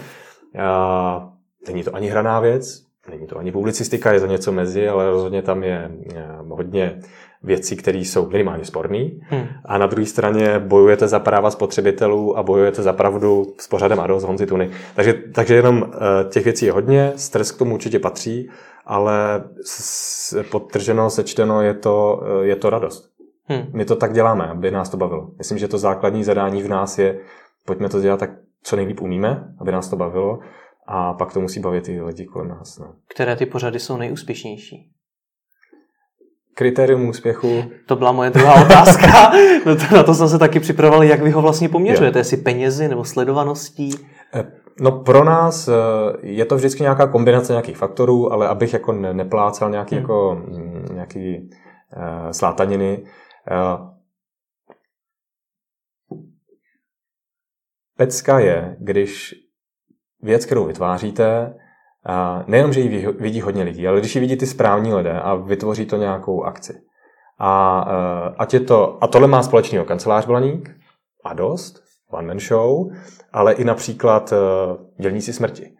A 0.59 1.29
není 1.67 1.83
to 1.83 1.95
ani 1.95 2.07
hraná 2.07 2.39
věc, 2.39 2.82
není 3.09 3.27
to 3.27 3.37
ani 3.37 3.51
publicistika, 3.51 4.13
je 4.13 4.19
to 4.19 4.25
něco 4.25 4.51
mezi, 4.51 4.87
ale 4.87 5.09
rozhodně 5.09 5.41
tam 5.41 5.63
je 5.63 5.91
eh, 6.15 6.27
hodně 6.49 6.99
věcí, 7.43 7.75
které 7.75 7.97
jsou 7.97 8.29
minimálně 8.29 8.65
sporné. 8.65 9.09
Hmm. 9.19 9.47
A 9.65 9.77
na 9.77 9.87
druhé 9.87 10.05
straně 10.05 10.59
bojujete 10.59 11.07
za 11.07 11.19
práva 11.19 11.51
spotřebitelů 11.51 12.37
a 12.37 12.43
bojujete 12.43 12.81
za 12.83 12.93
pravdu 12.93 13.53
s 13.59 13.67
pořadem 13.67 13.99
Ados 13.99 14.23
Honzi 14.23 14.45
Tuny. 14.45 14.71
Takže, 14.95 15.13
takže 15.13 15.55
jenom 15.55 15.91
eh, 15.93 16.29
těch 16.29 16.43
věcí 16.43 16.65
je 16.65 16.71
hodně, 16.71 17.13
stres 17.15 17.51
k 17.51 17.57
tomu 17.57 17.73
určitě 17.73 17.99
patří, 17.99 18.49
ale 18.85 19.43
podtrženo, 20.51 21.09
sečteno 21.09 21.61
je 21.61 21.73
to, 21.73 22.23
eh, 22.41 22.45
je 22.45 22.55
to 22.55 22.69
radost. 22.69 23.09
Hmm. 23.45 23.65
My 23.73 23.85
to 23.85 23.95
tak 23.95 24.13
děláme, 24.13 24.47
aby 24.47 24.71
nás 24.71 24.89
to 24.89 24.97
bavilo. 24.97 25.29
Myslím, 25.37 25.57
že 25.57 25.67
to 25.67 25.77
základní 25.77 26.23
zadání 26.23 26.63
v 26.63 26.69
nás 26.69 26.99
je, 26.99 27.19
pojďme 27.65 27.89
to 27.89 28.01
dělat 28.01 28.19
tak, 28.19 28.29
co 28.63 28.75
nejlíp 28.75 29.01
umíme, 29.01 29.53
aby 29.59 29.71
nás 29.71 29.89
to 29.89 29.95
bavilo 29.95 30.39
a 30.87 31.13
pak 31.13 31.33
to 31.33 31.41
musí 31.41 31.59
bavit 31.59 31.89
i 31.89 32.01
lidi 32.01 32.25
kolem 32.25 32.47
nás. 32.47 32.79
No. 32.79 32.93
Které 33.15 33.35
ty 33.35 33.45
pořady 33.45 33.79
jsou 33.79 33.97
nejúspěšnější? 33.97 34.93
Kritérium 36.55 37.09
úspěchu? 37.09 37.63
To 37.85 37.95
byla 37.95 38.11
moje 38.11 38.29
druhá 38.29 38.61
otázka. 38.65 39.31
no 39.65 39.75
to, 39.75 39.95
na 39.95 40.03
to 40.03 40.13
jsem 40.13 40.29
se 40.29 40.39
taky 40.39 40.59
připravoval, 40.59 41.03
jak 41.03 41.21
vy 41.21 41.31
ho 41.31 41.41
vlastně 41.41 41.69
poměřujete, 41.69 42.19
jestli 42.19 42.37
penězi 42.37 42.87
nebo 42.87 43.05
sledovaností? 43.05 43.91
Eh, 44.33 44.51
no 44.79 44.91
pro 44.91 45.23
nás 45.23 45.67
eh, 45.67 45.73
je 46.21 46.45
to 46.45 46.55
vždycky 46.55 46.83
nějaká 46.83 47.07
kombinace 47.07 47.53
nějakých 47.53 47.77
faktorů, 47.77 48.33
ale 48.33 48.47
abych 48.47 48.73
jako 48.73 48.91
neplácal 48.91 49.69
nějaký, 49.69 49.95
hmm. 49.95 50.01
jako, 50.01 50.41
mm, 50.47 50.85
nějaký 50.93 51.49
uh, 51.97 52.31
slátaniny. 52.31 53.03
Uh, 53.51 53.89
pecka 57.97 58.39
je, 58.39 58.75
když 58.79 59.35
věc, 60.23 60.45
kterou 60.45 60.65
vytváříte, 60.65 61.53
a 62.05 62.43
nejenom, 62.47 62.73
že 62.73 62.79
ji 62.79 63.07
vidí 63.19 63.41
hodně 63.41 63.63
lidí, 63.63 63.87
ale 63.87 63.99
když 63.99 64.15
ji 64.15 64.21
vidí 64.21 64.37
ty 64.37 64.47
správní 64.47 64.93
lidé 64.93 65.19
a 65.19 65.35
vytvoří 65.35 65.85
to 65.85 65.97
nějakou 65.97 66.43
akci. 66.43 66.81
A, 67.39 67.85
e, 67.89 68.35
ať 68.37 68.53
je 68.53 68.59
to, 68.59 69.03
a 69.03 69.07
tohle 69.07 69.27
má 69.27 69.43
společného 69.43 69.85
kancelář 69.85 70.25
Blaník 70.25 70.71
a 71.25 71.33
dost, 71.33 71.83
One 72.11 72.27
Man 72.27 72.39
Show, 72.39 72.91
ale 73.33 73.53
i 73.53 73.63
například 73.63 74.33
e, 74.33 74.35
Dělníci 75.01 75.33
smrti. 75.33 75.73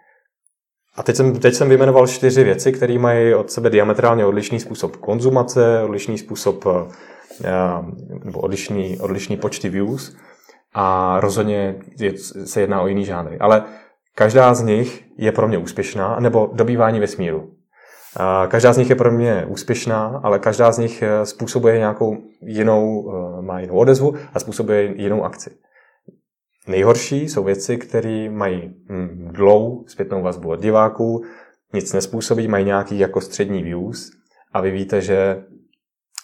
A 0.96 1.04
teď 1.04 1.16
jsem, 1.16 1.40
teď 1.40 1.54
jsem 1.54 1.70
vyjmenoval 1.70 2.08
čtyři 2.08 2.44
věci, 2.44 2.72
které 2.72 3.00
mají 3.00 3.34
od 3.34 3.52
sebe 3.52 3.70
diametrálně 3.70 4.26
odlišný 4.26 4.60
způsob 4.60 4.96
konzumace, 4.96 5.84
odlišný 5.84 6.18
způsob 6.18 6.66
e, 6.66 6.72
nebo 8.24 8.40
odlišný, 8.40 9.00
odlišný 9.00 9.38
počty 9.38 9.70
views 9.70 10.16
a 10.74 11.18
rozhodně 11.20 11.76
je, 12.00 12.18
se 12.46 12.62
jedná 12.62 12.82
o 12.82 12.88
jiný 12.88 13.06
žánry. 13.06 13.40
Ale 13.40 13.64
Každá 14.16 14.54
z 14.54 14.62
nich 14.62 15.06
je 15.18 15.32
pro 15.32 15.48
mě 15.48 15.58
úspěšná, 15.58 16.20
nebo 16.20 16.52
dobývání 16.54 17.00
vesmíru. 17.00 17.54
Každá 18.48 18.74
z 18.74 18.78
nich 18.78 18.90
je 18.90 18.96
pro 18.96 19.12
mě 19.12 19.46
úspěšná, 19.46 20.20
ale 20.24 20.40
každá 20.40 20.72
z 20.72 20.78
nich 20.78 21.02
eh, 21.02 21.26
způsobuje 21.26 21.78
nějakou 21.78 22.18
jinou, 22.42 23.12
eh, 23.12 23.42
má 23.42 23.60
jinou 23.60 23.76
odezvu 23.76 24.16
a 24.34 24.40
způsobuje 24.40 25.02
jinou 25.02 25.24
akci. 25.24 25.58
Nejhorší 26.68 27.30
jsou 27.30 27.44
věci, 27.44 27.78
které 27.78 28.30
mají 28.30 28.76
hm, 28.90 29.30
dlou 29.32 29.84
zpětnou 29.88 30.22
vazbu 30.22 30.50
od 30.50 30.62
diváků, 30.62 31.24
nic 31.74 31.94
nespůsobí, 31.94 32.48
mají 32.48 32.66
nějaký 32.66 33.00
jako 33.00 33.22
střední 33.22 33.64
views 33.64 34.12
a 34.54 34.62
vy 34.62 34.72
víte, 34.72 35.02
že, 35.02 35.44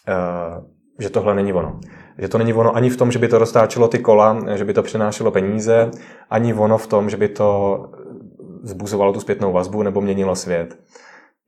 eh, 0.07 0.61
že 0.99 1.09
tohle 1.09 1.35
není 1.35 1.53
ono 1.53 1.79
že 2.21 2.27
to 2.27 2.37
není 2.37 2.53
ono 2.53 2.75
ani 2.75 2.89
v 2.89 2.97
tom, 2.97 3.11
že 3.11 3.19
by 3.19 3.27
to 3.27 3.39
roztáčelo 3.39 3.87
ty 3.87 3.99
kola, 3.99 4.37
že 4.55 4.65
by 4.65 4.73
to 4.73 4.83
přinášelo 4.83 5.31
peníze, 5.31 5.91
ani 6.29 6.53
ono 6.53 6.77
v 6.77 6.87
tom, 6.87 7.09
že 7.09 7.17
by 7.17 7.27
to 7.27 7.85
zbuzovalo 8.63 9.13
tu 9.13 9.19
zpětnou 9.19 9.51
vazbu 9.51 9.83
nebo 9.83 10.01
měnilo 10.01 10.35
svět. 10.35 10.79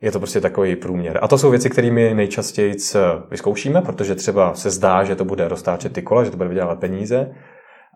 Je 0.01 0.11
to 0.11 0.19
prostě 0.19 0.41
takový 0.41 0.75
průměr. 0.75 1.19
A 1.21 1.27
to 1.27 1.37
jsou 1.37 1.49
věci, 1.49 1.69
kterými 1.69 2.13
nejčastěji 2.13 2.75
vyzkoušíme, 3.31 3.81
protože 3.81 4.15
třeba 4.15 4.53
se 4.53 4.69
zdá, 4.69 5.03
že 5.03 5.15
to 5.15 5.25
bude 5.25 5.47
roztáčet 5.47 5.93
ty 5.93 6.01
kola, 6.01 6.23
že 6.23 6.31
to 6.31 6.37
bude 6.37 6.49
vydělávat 6.49 6.79
peníze 6.79 7.31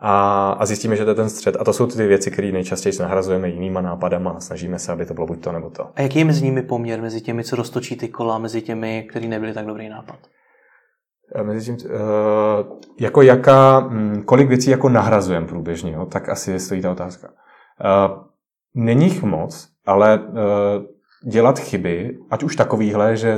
a, 0.02 0.52
a 0.52 0.66
zjistíme, 0.66 0.96
že 0.96 1.04
to 1.04 1.12
je 1.12 1.16
ten 1.16 1.30
střed. 1.30 1.58
A 1.60 1.64
to 1.64 1.74
jsou 1.74 1.88
ty 1.88 2.08
věci, 2.08 2.32
které 2.32 2.52
nejčastěji 2.52 2.94
nahrazujeme 3.00 3.50
jinýma 3.50 3.82
nápadama 3.82 4.32
a 4.32 4.40
snažíme 4.40 4.80
se, 4.80 4.92
aby 4.92 5.06
to 5.06 5.14
bylo 5.14 5.28
buď 5.28 5.44
to 5.44 5.52
nebo 5.52 5.70
to. 5.70 5.84
A 5.96 6.02
jaký 6.02 6.20
je 6.20 6.26
mezi 6.26 6.46
nimi 6.46 6.62
poměr, 6.62 7.02
mezi 7.02 7.22
těmi, 7.22 7.44
co 7.44 7.56
roztočí 7.56 7.96
ty 7.96 8.08
kola, 8.08 8.38
mezi 8.38 8.62
těmi, 8.62 9.08
který 9.10 9.28
nebyli 9.28 9.54
tak 9.54 9.66
dobrý 9.66 9.90
nápad? 9.90 10.20
Eh, 11.36 11.44
mezi 11.44 11.66
tím, 11.78 11.90
uh, 11.92 12.80
jako 13.00 13.22
jaká, 13.22 13.80
hm, 13.80 14.24
kolik 14.26 14.48
věcí 14.48 14.70
jako 14.70 14.90
nahrazujeme 14.90 15.48
průběžně, 15.48 15.92
jo? 15.92 16.06
tak 16.06 16.30
asi 16.30 16.60
stojí 16.60 16.82
ta 16.82 16.92
otázka. 16.92 17.30
Uh, 17.30 18.24
není 18.76 19.06
jich 19.06 19.24
moc, 19.24 19.70
ale 19.86 20.20
dělat 21.32 21.60
chyby, 21.60 22.18
ať 22.30 22.44
už 22.44 22.56
takovýhle, 22.56 23.18
že 23.18 23.38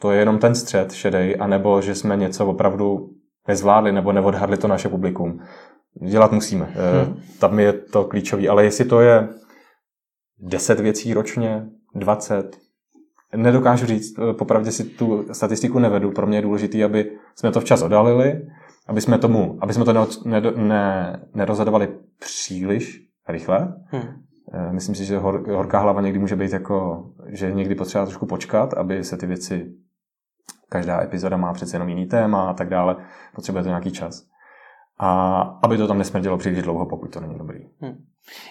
to 0.00 0.10
je 0.10 0.18
jenom 0.18 0.38
ten 0.38 0.54
střed 0.54 0.92
šedej, 0.92 1.36
anebo 1.40 1.80
že 1.80 1.94
jsme 1.94 2.16
něco 2.16 2.46
opravdu 2.46 3.10
nezvládli 3.48 3.92
nebo 3.92 4.12
neodhadli 4.12 4.56
to 4.56 4.68
naše 4.68 4.88
publikum. 4.88 5.40
Dělat 6.02 6.32
musíme. 6.32 6.64
Hmm. 6.64 7.22
Tam 7.38 7.58
je 7.58 7.72
to 7.72 8.04
klíčový. 8.04 8.48
Ale 8.48 8.64
jestli 8.64 8.84
to 8.84 9.00
je 9.00 9.28
10 10.38 10.80
věcí 10.80 11.14
ročně, 11.14 11.66
20, 11.94 12.56
Nedokážu 13.36 13.86
říct, 13.86 14.18
eh, 14.18 14.32
popravdě 14.32 14.72
si 14.72 14.84
tu 14.84 15.24
statistiku 15.32 15.78
nevedu. 15.78 16.10
Pro 16.10 16.26
mě 16.26 16.38
je 16.38 16.42
důležité, 16.42 16.84
aby 16.84 17.10
jsme 17.34 17.52
to 17.52 17.60
včas 17.60 17.82
odhalili, 17.82 18.46
aby 18.88 19.00
jsme, 19.00 19.18
tomu, 19.18 19.58
aby 19.60 19.72
jsme 19.72 19.84
to 19.84 19.92
ne, 19.92 20.06
ne, 20.24 20.40
ne, 20.56 21.20
nerozhodovali 21.34 21.88
příliš 22.18 23.00
rychle. 23.28 23.74
Hmm. 23.86 24.02
Myslím 24.70 24.94
si, 24.94 25.04
že 25.04 25.18
hor, 25.18 25.48
horká 25.50 25.78
hlava 25.78 26.00
někdy 26.00 26.18
může 26.18 26.36
být 26.36 26.52
jako, 26.52 27.06
že 27.26 27.52
někdy 27.52 27.74
potřeba 27.74 28.06
trošku 28.06 28.26
počkat, 28.26 28.74
aby 28.74 29.04
se 29.04 29.16
ty 29.16 29.26
věci, 29.26 29.74
každá 30.68 31.02
epizoda 31.02 31.36
má 31.36 31.52
přece 31.52 31.76
jenom 31.76 31.88
jiný 31.88 32.06
téma 32.06 32.50
a 32.50 32.54
tak 32.54 32.68
dále, 32.68 32.96
potřebuje 33.34 33.64
to 33.64 33.68
nějaký 33.68 33.90
čas. 33.90 34.26
A 34.98 35.40
aby 35.62 35.76
to 35.76 35.88
tam 35.88 35.98
nesmrdělo 35.98 36.38
příliš 36.38 36.62
dlouho, 36.62 36.86
pokud 36.86 37.12
to 37.12 37.20
není 37.20 37.38
dobrý. 37.38 37.58
Hmm. 37.80 37.94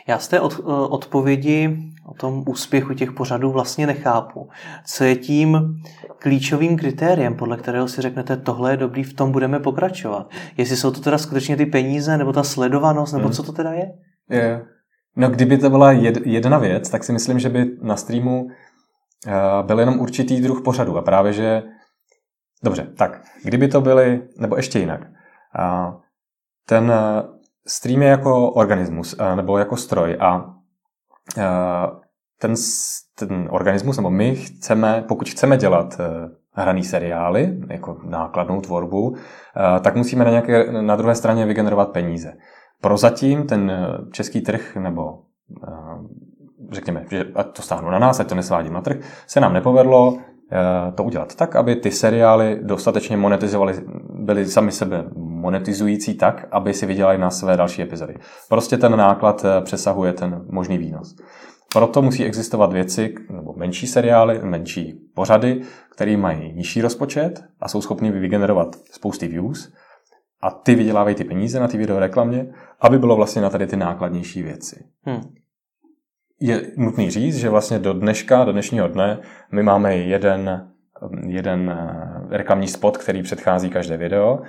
Já 0.08 0.20
z 0.20 0.28
té 0.28 0.40
od, 0.40 0.60
eh, 0.60 0.64
odpovědi 0.72 1.78
o 2.06 2.14
tom 2.14 2.44
úspěchu 2.48 2.94
těch 2.94 3.12
pořadů 3.12 3.52
vlastně 3.52 3.88
nechápu. 3.88 4.50
Co 4.86 5.04
je 5.04 5.16
tím 5.16 5.76
klíčovým 6.20 6.78
kritériem, 6.78 7.36
podle 7.36 7.58
kterého 7.58 7.88
si 7.88 8.02
řeknete, 8.02 8.38
tohle 8.38 8.72
je 8.72 8.78
dobrý, 8.78 9.04
v 9.04 9.14
tom 9.14 9.32
budeme 9.32 9.60
pokračovat? 9.60 10.30
Jestli 10.58 10.78
jsou 10.78 10.92
to 10.92 11.02
teda 11.02 11.18
skutečně 11.18 11.58
ty 11.58 11.66
peníze, 11.66 12.18
nebo 12.18 12.34
ta 12.34 12.44
sledovanost, 12.44 13.14
nebo 13.14 13.26
hmm. 13.26 13.34
co 13.34 13.44
to 13.44 13.52
teda 13.52 13.72
je? 13.72 13.94
Je. 14.30 14.66
No, 15.16 15.30
kdyby 15.30 15.58
to 15.58 15.70
byla 15.70 15.92
jedna 16.26 16.58
věc, 16.58 16.90
tak 16.90 17.04
si 17.04 17.14
myslím, 17.14 17.40
že 17.40 17.50
by 17.50 17.66
na 17.82 17.96
streamu 17.96 18.48
eh, 19.28 19.64
byl 19.64 19.80
jenom 19.80 20.00
určitý 20.00 20.42
druh 20.42 20.62
pořadu. 20.62 20.98
A 20.98 21.02
právě, 21.02 21.34
že... 21.34 21.64
Dobře, 22.64 22.88
tak, 22.98 23.22
kdyby 23.44 23.68
to 23.68 23.82
byly, 23.82 24.22
nebo 24.38 24.56
ještě 24.56 24.80
jinak. 24.80 25.02
Ten 26.66 26.92
stream 27.68 28.02
je 28.02 28.10
jako 28.10 28.52
organismus 28.52 29.16
eh, 29.20 29.36
nebo 29.36 29.58
jako 29.58 29.78
stroj 29.78 30.18
a 30.20 30.54
eh, 31.38 31.44
ten, 32.40 32.54
ten 33.20 33.48
organismus, 33.52 33.98
nebo 33.98 34.10
my 34.10 34.36
chceme, 34.36 35.04
pokud 35.08 35.30
chceme 35.30 35.58
dělat 35.58 35.98
eh, 36.00 36.30
hraný 36.52 36.84
seriály, 36.84 37.58
jako 37.70 37.98
nákladnou 38.04 38.62
tvorbu, 38.62 39.16
tak 39.82 39.96
musíme 39.96 40.26
na, 40.26 40.30
nějaké, 40.30 40.72
na 40.82 40.96
druhé 40.96 41.16
straně 41.16 41.46
vygenerovat 41.46 41.92
peníze. 41.92 42.34
Prozatím 42.82 43.48
ten 43.48 43.72
český 44.12 44.42
trh, 44.42 44.76
nebo 44.76 45.20
řekněme, 46.72 47.06
že 47.10 47.26
ať 47.36 47.56
to 47.56 47.62
stáhnu 47.62 47.90
na 47.90 48.00
nás, 48.00 48.20
ať 48.20 48.30
to 48.30 48.36
nesvádím 48.36 48.74
na 48.74 48.82
trh, 48.82 48.98
se 49.28 49.40
nám 49.40 49.54
nepovedlo 49.54 50.18
to 50.96 51.04
udělat 51.04 51.36
tak, 51.36 51.56
aby 51.56 51.76
ty 51.76 51.92
seriály 51.92 52.60
dostatečně 52.64 53.18
monetizovaly, 53.18 53.74
byly 54.10 54.46
sami 54.46 54.72
sebe 54.72 55.04
monetizující 55.16 56.14
tak, 56.14 56.48
aby 56.52 56.74
si 56.74 56.86
vydělali 56.86 57.18
na 57.18 57.30
své 57.30 57.58
další 57.58 57.82
epizody. 57.82 58.16
Prostě 58.50 58.78
ten 58.78 58.98
náklad 58.98 59.46
eh, 59.46 59.62
přesahuje 59.62 60.14
ten 60.14 60.46
možný 60.50 60.78
výnos. 60.78 61.16
Proto 61.74 62.02
musí 62.02 62.26
existovat 62.26 62.74
věci, 62.74 63.16
nebo 63.30 63.54
menší 63.54 63.88
seriály, 63.88 64.40
menší 64.44 64.94
pořady, 65.16 65.62
které 65.96 66.18
mají 66.18 66.54
nižší 66.54 66.82
rozpočet 66.82 67.44
a 67.60 67.68
jsou 67.68 67.82
schopni 67.82 68.12
vygenerovat 68.12 68.76
spousty 68.92 69.28
views 69.28 69.74
a 70.42 70.52
ty 70.52 70.76
vydělávají 70.76 71.16
ty 71.16 71.24
peníze 71.24 71.60
na 71.60 71.68
ty 71.68 71.78
video 71.78 72.00
reklamě, 72.00 72.54
aby 72.80 73.00
bylo 73.00 73.16
vlastně 73.16 73.42
na 73.42 73.50
tady 73.50 73.68
ty 73.68 73.78
nákladnější 73.78 74.44
věci. 74.44 74.86
Hmm. 75.06 75.22
Je 76.40 76.72
nutný 76.78 77.12
říct, 77.12 77.38
že 77.38 77.50
vlastně 77.50 77.80
do 77.80 77.94
dneška, 77.94 78.46
do 78.46 78.52
dnešního 78.52 78.88
dne, 78.88 79.20
my 79.52 79.64
máme 79.64 79.96
jeden, 79.96 80.70
jeden 81.28 81.70
eh, 81.70 82.38
reklamní 82.38 82.68
spot, 82.68 82.98
který 82.98 83.24
předchází 83.24 83.70
každé 83.70 83.98
video 83.98 84.40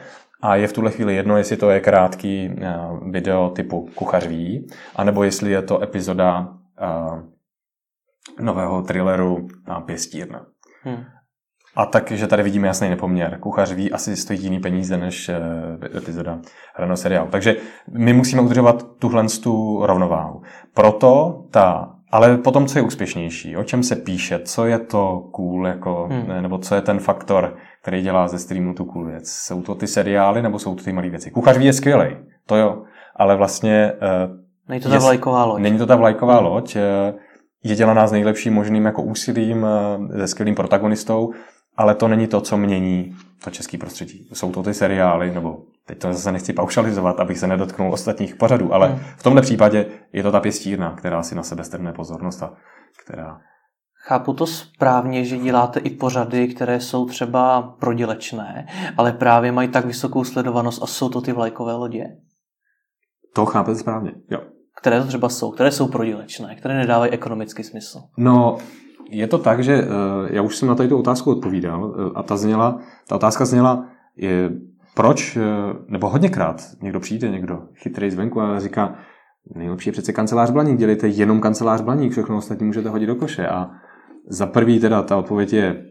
a 0.43 0.57
je 0.57 0.67
v 0.67 0.73
tuhle 0.73 0.91
chvíli 0.91 1.15
jedno, 1.15 1.37
jestli 1.37 1.57
to 1.57 1.71
je 1.71 1.81
krátký 1.81 2.51
eh, 2.61 2.77
video 3.11 3.51
typu 3.51 3.89
Kuchař 3.95 4.27
ví, 4.27 4.67
anebo 4.97 5.25
jestli 5.25 5.51
je 5.51 5.63
to 5.63 5.83
epizoda 5.83 6.49
uh, 6.83 7.23
nového 8.41 8.83
thrilleru 8.83 9.49
Pěstírna. 9.87 10.47
Hmm. 10.83 11.05
A 11.77 11.87
takže 11.87 12.27
tady 12.27 12.43
vidíme 12.43 12.67
jasný 12.67 12.91
nepoměr. 12.91 13.39
Kuchař 13.41 13.73
ví, 13.73 13.93
asi 13.93 14.17
stojí 14.17 14.43
jiný 14.43 14.61
peníze 14.61 14.97
než 14.97 15.29
uh, 15.29 15.97
epizoda 15.97 16.39
hraného 16.75 16.97
seriálu. 16.97 17.29
Takže 17.31 17.57
my 17.91 18.13
musíme 18.13 18.43
udržovat 18.43 18.87
tuhle 18.99 19.25
tu 19.43 19.81
rovnováhu. 19.87 20.43
Proto 20.75 21.43
ta 21.51 21.91
ale 22.15 22.37
potom, 22.37 22.67
co 22.67 22.79
je 22.79 22.83
úspěšnější, 22.83 23.57
o 23.57 23.65
čem 23.65 23.83
se 23.83 23.97
píše, 23.97 24.39
co 24.39 24.67
je 24.67 24.79
to 24.79 25.29
cool, 25.33 25.67
jako, 25.67 26.09
hmm. 26.11 26.43
nebo 26.43 26.59
co 26.59 26.75
je 26.75 26.81
ten 26.81 26.99
faktor, 26.99 27.57
který 27.83 28.03
dělá 28.03 28.29
ze 28.29 28.39
streamu 28.39 28.75
tu 28.75 28.85
cool 28.85 29.07
věc. 29.07 29.29
Jsou 29.29 29.63
to 29.63 29.75
ty 29.75 29.87
seriály, 29.87 30.43
nebo 30.43 30.59
jsou 30.59 30.75
to 30.75 30.85
ty 30.85 30.93
malé 30.93 31.11
věci? 31.11 31.31
Kuchař 31.31 31.57
je 31.59 31.73
skvělý, 31.73 32.17
to 32.47 32.57
jo, 32.57 32.83
ale 33.17 33.37
vlastně... 33.37 33.93
Uh, 33.93 34.37
není 34.69 34.81
to 34.81 34.89
ta 34.89 34.99
vlajková 34.99 35.45
loď. 35.45 35.61
Není 35.61 35.79
to 35.79 35.87
ta 35.87 35.97
vlajková 35.97 36.41
loď, 36.41 36.77
uh, 36.77 36.83
je 37.65 37.75
dělaná 37.77 38.07
s 38.07 38.13
nejlepším 38.13 38.55
možným 38.55 38.85
jako 38.85 39.03
úsilím, 39.03 39.67
se 40.17 40.27
skvělým 40.27 40.55
protagonistou, 40.55 41.33
ale 41.77 41.95
to 41.95 42.09
není 42.09 42.27
to, 42.27 42.41
co 42.41 42.57
mění 42.57 43.17
to 43.45 43.51
český 43.51 43.79
prostředí. 43.79 44.29
Jsou 44.33 44.53
to 44.53 44.63
ty 44.63 44.75
seriály, 44.75 45.35
nebo 45.35 45.59
teď 45.87 45.99
to 45.99 46.13
zase 46.13 46.33
nechci 46.33 46.53
paušalizovat, 46.53 47.21
abych 47.21 47.39
se 47.39 47.47
nedotknul 47.47 47.93
ostatních 47.93 48.37
pořadů, 48.37 48.75
ale 48.75 48.89
hmm. 48.89 48.99
v 49.17 49.23
tomhle 49.23 49.43
případě 49.43 49.87
je 50.13 50.23
to 50.23 50.33
ta 50.33 50.41
pěstírna, 50.41 50.95
která 50.97 51.23
si 51.23 51.35
na 51.35 51.43
sebe 51.43 51.65
strne 51.65 51.93
pozornost 51.93 52.43
a 52.43 52.53
která 53.05 53.39
Chápu 54.07 54.33
to 54.33 54.47
správně, 54.47 55.25
že 55.25 55.39
děláte 55.39 55.81
i 55.81 55.91
pořady, 55.91 56.49
které 56.49 56.81
jsou 56.81 57.07
třeba 57.07 57.63
prodělečné, 57.63 58.67
ale 58.97 59.13
právě 59.13 59.53
mají 59.53 59.69
tak 59.69 59.85
vysokou 59.85 60.25
sledovanost 60.25 60.83
a 60.83 60.87
jsou 60.87 61.09
to 61.09 61.21
ty 61.21 61.33
vlajkové 61.33 61.75
lodě? 61.75 62.05
To 63.35 63.47
chápete 63.47 63.79
správně, 63.79 64.13
jo. 64.31 64.41
Které 64.81 65.01
to 65.01 65.07
třeba 65.07 65.29
jsou, 65.29 65.51
které 65.51 65.71
jsou 65.71 65.89
prodělečné, 65.89 66.55
které 66.55 66.75
nedávají 66.75 67.13
ekonomický 67.13 67.63
smysl? 67.63 68.01
No, 68.19 68.59
je 69.15 69.27
to 69.27 69.39
tak, 69.39 69.65
že 69.65 69.83
uh, 69.83 69.89
já 70.31 70.43
už 70.43 70.57
jsem 70.57 70.69
na 70.69 70.75
tady 70.75 70.89
tu 70.89 70.99
otázku 70.99 71.31
odpovídal 71.31 71.85
uh, 71.85 71.95
a 72.15 72.23
ta 72.23 72.37
zněla, 72.37 72.79
ta 73.09 73.17
otázka 73.17 73.45
zněla, 73.45 73.87
je, 74.17 74.51
proč, 74.95 75.37
uh, 75.37 75.43
nebo 75.89 76.09
hodněkrát 76.09 76.63
někdo 76.83 77.01
přijde, 77.01 77.31
někdo 77.31 77.63
chytrý 77.75 78.11
zvenku 78.11 78.41
a 78.41 78.61
říká, 78.61 78.95
nejlepší 79.55 79.89
je 79.89 79.93
přece 79.93 80.13
kancelář 80.13 80.51
Blaník, 80.51 80.79
dělejte 80.79 81.09
jenom 81.09 81.41
kancelář 81.41 81.81
Blaník, 81.81 82.13
všechno 82.13 82.37
ostatní 82.37 82.67
můžete 82.67 82.89
hodit 82.89 83.07
do 83.07 83.15
koše. 83.15 83.49
A 83.49 83.71
za 84.29 84.47
prvý 84.47 84.81
teda 84.81 85.03
ta 85.03 85.17
odpověď 85.17 85.53
je, 85.53 85.85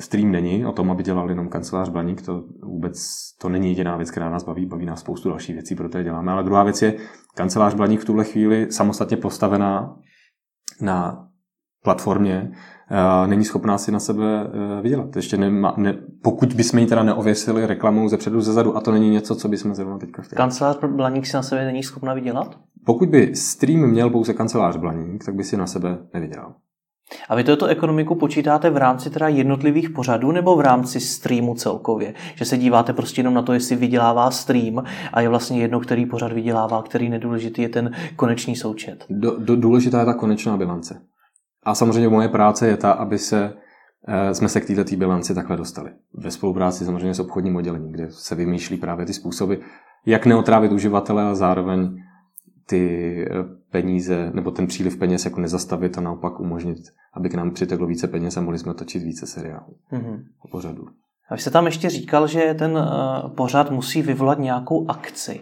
stream 0.00 0.32
není 0.32 0.66
o 0.66 0.72
tom, 0.72 0.90
aby 0.90 1.02
dělal 1.02 1.28
jenom 1.28 1.48
kancelář 1.48 1.88
Blaník, 1.88 2.22
to 2.22 2.44
vůbec 2.62 2.98
to 3.40 3.48
není 3.48 3.68
jediná 3.68 3.96
věc, 3.96 4.10
která 4.10 4.30
nás 4.30 4.44
baví, 4.44 4.66
baví 4.66 4.86
nás 4.86 5.00
spoustu 5.00 5.28
dalších 5.28 5.54
věcí, 5.54 5.74
proto 5.74 5.98
je 5.98 6.04
děláme, 6.04 6.32
ale 6.32 6.44
druhá 6.44 6.62
věc 6.62 6.82
je, 6.82 6.94
kancelář 7.34 7.74
Blaník 7.74 8.00
v 8.00 8.04
tuhle 8.04 8.24
chvíli 8.24 8.66
samostatně 8.72 9.16
postavená 9.16 9.96
na 10.80 11.26
platformě, 11.86 12.50
není 13.26 13.44
schopná 13.44 13.78
si 13.78 13.92
na 13.92 14.00
sebe 14.00 14.24
e, 14.24 14.82
vydělat. 14.82 15.16
Ještě 15.16 15.36
nema, 15.36 15.74
ne, 15.76 15.94
pokud 16.22 16.52
bychom 16.52 16.78
ji 16.78 16.86
teda 16.86 17.02
neověsili 17.02 17.66
reklamou 17.66 18.08
ze 18.08 18.16
předu, 18.16 18.40
ze 18.40 18.52
zadu, 18.52 18.76
a 18.76 18.80
to 18.80 18.92
není 18.92 19.10
něco, 19.10 19.34
co 19.34 19.48
bychom 19.48 19.74
zrovna 19.74 19.98
teďka 19.98 20.22
chtěli. 20.22 20.36
Kancelář 20.36 20.76
Blaník 20.86 21.26
si 21.26 21.36
na 21.36 21.42
sebe 21.42 21.64
není 21.64 21.82
schopná 21.82 22.14
vydělat? 22.14 22.58
Pokud 22.86 23.08
by 23.08 23.36
stream 23.36 23.80
měl 23.80 24.10
pouze 24.10 24.34
kancelář 24.34 24.76
Blaník, 24.76 25.24
tak 25.24 25.34
by 25.34 25.44
si 25.44 25.56
na 25.56 25.66
sebe 25.66 25.98
nevydělal. 26.14 26.54
A 27.28 27.34
vy 27.34 27.44
tuto 27.44 27.66
ekonomiku 27.66 28.14
počítáte 28.14 28.70
v 28.70 28.76
rámci 28.76 29.10
teda 29.10 29.28
jednotlivých 29.28 29.90
pořadů 29.90 30.32
nebo 30.32 30.56
v 30.56 30.60
rámci 30.60 31.00
streamu 31.00 31.54
celkově? 31.54 32.14
Že 32.34 32.44
se 32.44 32.58
díváte 32.58 32.92
prostě 32.92 33.20
jenom 33.20 33.34
na 33.34 33.42
to, 33.42 33.52
jestli 33.52 33.76
vydělává 33.76 34.30
stream 34.30 34.84
a 35.12 35.20
je 35.20 35.28
vlastně 35.28 35.60
jedno, 35.60 35.80
který 35.80 36.06
pořad 36.06 36.32
vydělává, 36.32 36.82
který 36.82 37.08
nedůležitý 37.08 37.62
je 37.62 37.68
ten 37.68 37.90
konečný 38.16 38.56
součet. 38.56 39.04
Do, 39.10 39.36
do, 39.38 39.56
důležitá 39.56 40.00
je 40.00 40.06
ta 40.06 40.14
konečná 40.14 40.56
bilance. 40.56 41.00
A 41.66 41.74
samozřejmě 41.74 42.08
moje 42.08 42.28
práce 42.28 42.68
je 42.68 42.76
ta, 42.76 42.92
aby 42.92 43.18
se 43.18 43.54
eh, 44.08 44.34
jsme 44.34 44.48
se 44.48 44.60
k 44.60 44.66
této 44.66 44.96
bilanci 44.96 45.34
takhle 45.34 45.56
dostali. 45.56 45.90
Ve 46.14 46.30
spolupráci 46.30 46.84
samozřejmě 46.84 47.14
s 47.14 47.20
obchodním 47.20 47.56
oddělením, 47.56 47.92
kde 47.92 48.10
se 48.10 48.34
vymýšlí 48.34 48.76
právě 48.76 49.06
ty 49.06 49.12
způsoby, 49.14 49.54
jak 50.06 50.26
neotrávit 50.26 50.72
uživatele 50.72 51.22
a 51.22 51.34
zároveň 51.34 51.96
ty 52.66 53.24
eh, 53.30 53.44
peníze 53.70 54.30
nebo 54.34 54.50
ten 54.50 54.66
příliv 54.66 54.98
peněz 54.98 55.24
jako 55.24 55.40
nezastavit 55.40 55.98
a 55.98 56.00
naopak 56.00 56.40
umožnit, 56.40 56.78
aby 57.14 57.28
k 57.28 57.34
nám 57.34 57.50
přiteklo 57.50 57.86
více 57.86 58.08
peněz 58.08 58.36
a 58.36 58.40
mohli 58.40 58.58
jsme 58.58 58.74
točit 58.74 59.02
více 59.02 59.26
seriálů 59.26 59.76
mm-hmm. 59.92 60.24
a 60.44 60.48
pořadů. 60.48 60.86
A 61.28 61.34
vy 61.34 61.40
jste 61.40 61.50
tam 61.50 61.66
ještě 61.66 61.90
říkal, 61.90 62.26
že 62.26 62.54
ten 62.58 62.78
eh, 62.78 63.28
pořad 63.28 63.70
musí 63.70 64.02
vyvolat 64.02 64.38
nějakou 64.38 64.90
akci. 64.90 65.40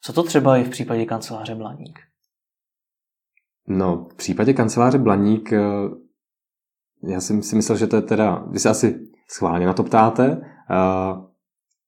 Co 0.00 0.12
to 0.12 0.22
třeba 0.22 0.56
je 0.56 0.64
v 0.64 0.70
případě 0.70 1.04
kanceláře 1.04 1.54
Blaník? 1.54 1.98
No, 3.68 4.06
v 4.12 4.14
případě 4.14 4.52
kanceláře 4.52 4.98
Blaník 4.98 5.52
eh, 5.52 5.60
já 7.06 7.20
jsem 7.20 7.42
si 7.42 7.56
myslel, 7.56 7.78
že 7.78 7.86
to 7.86 7.96
je 7.96 8.02
teda, 8.02 8.44
vy 8.50 8.58
se 8.58 8.68
asi 8.68 9.00
schválně 9.28 9.66
na 9.66 9.72
to 9.72 9.82
ptáte, 9.82 10.40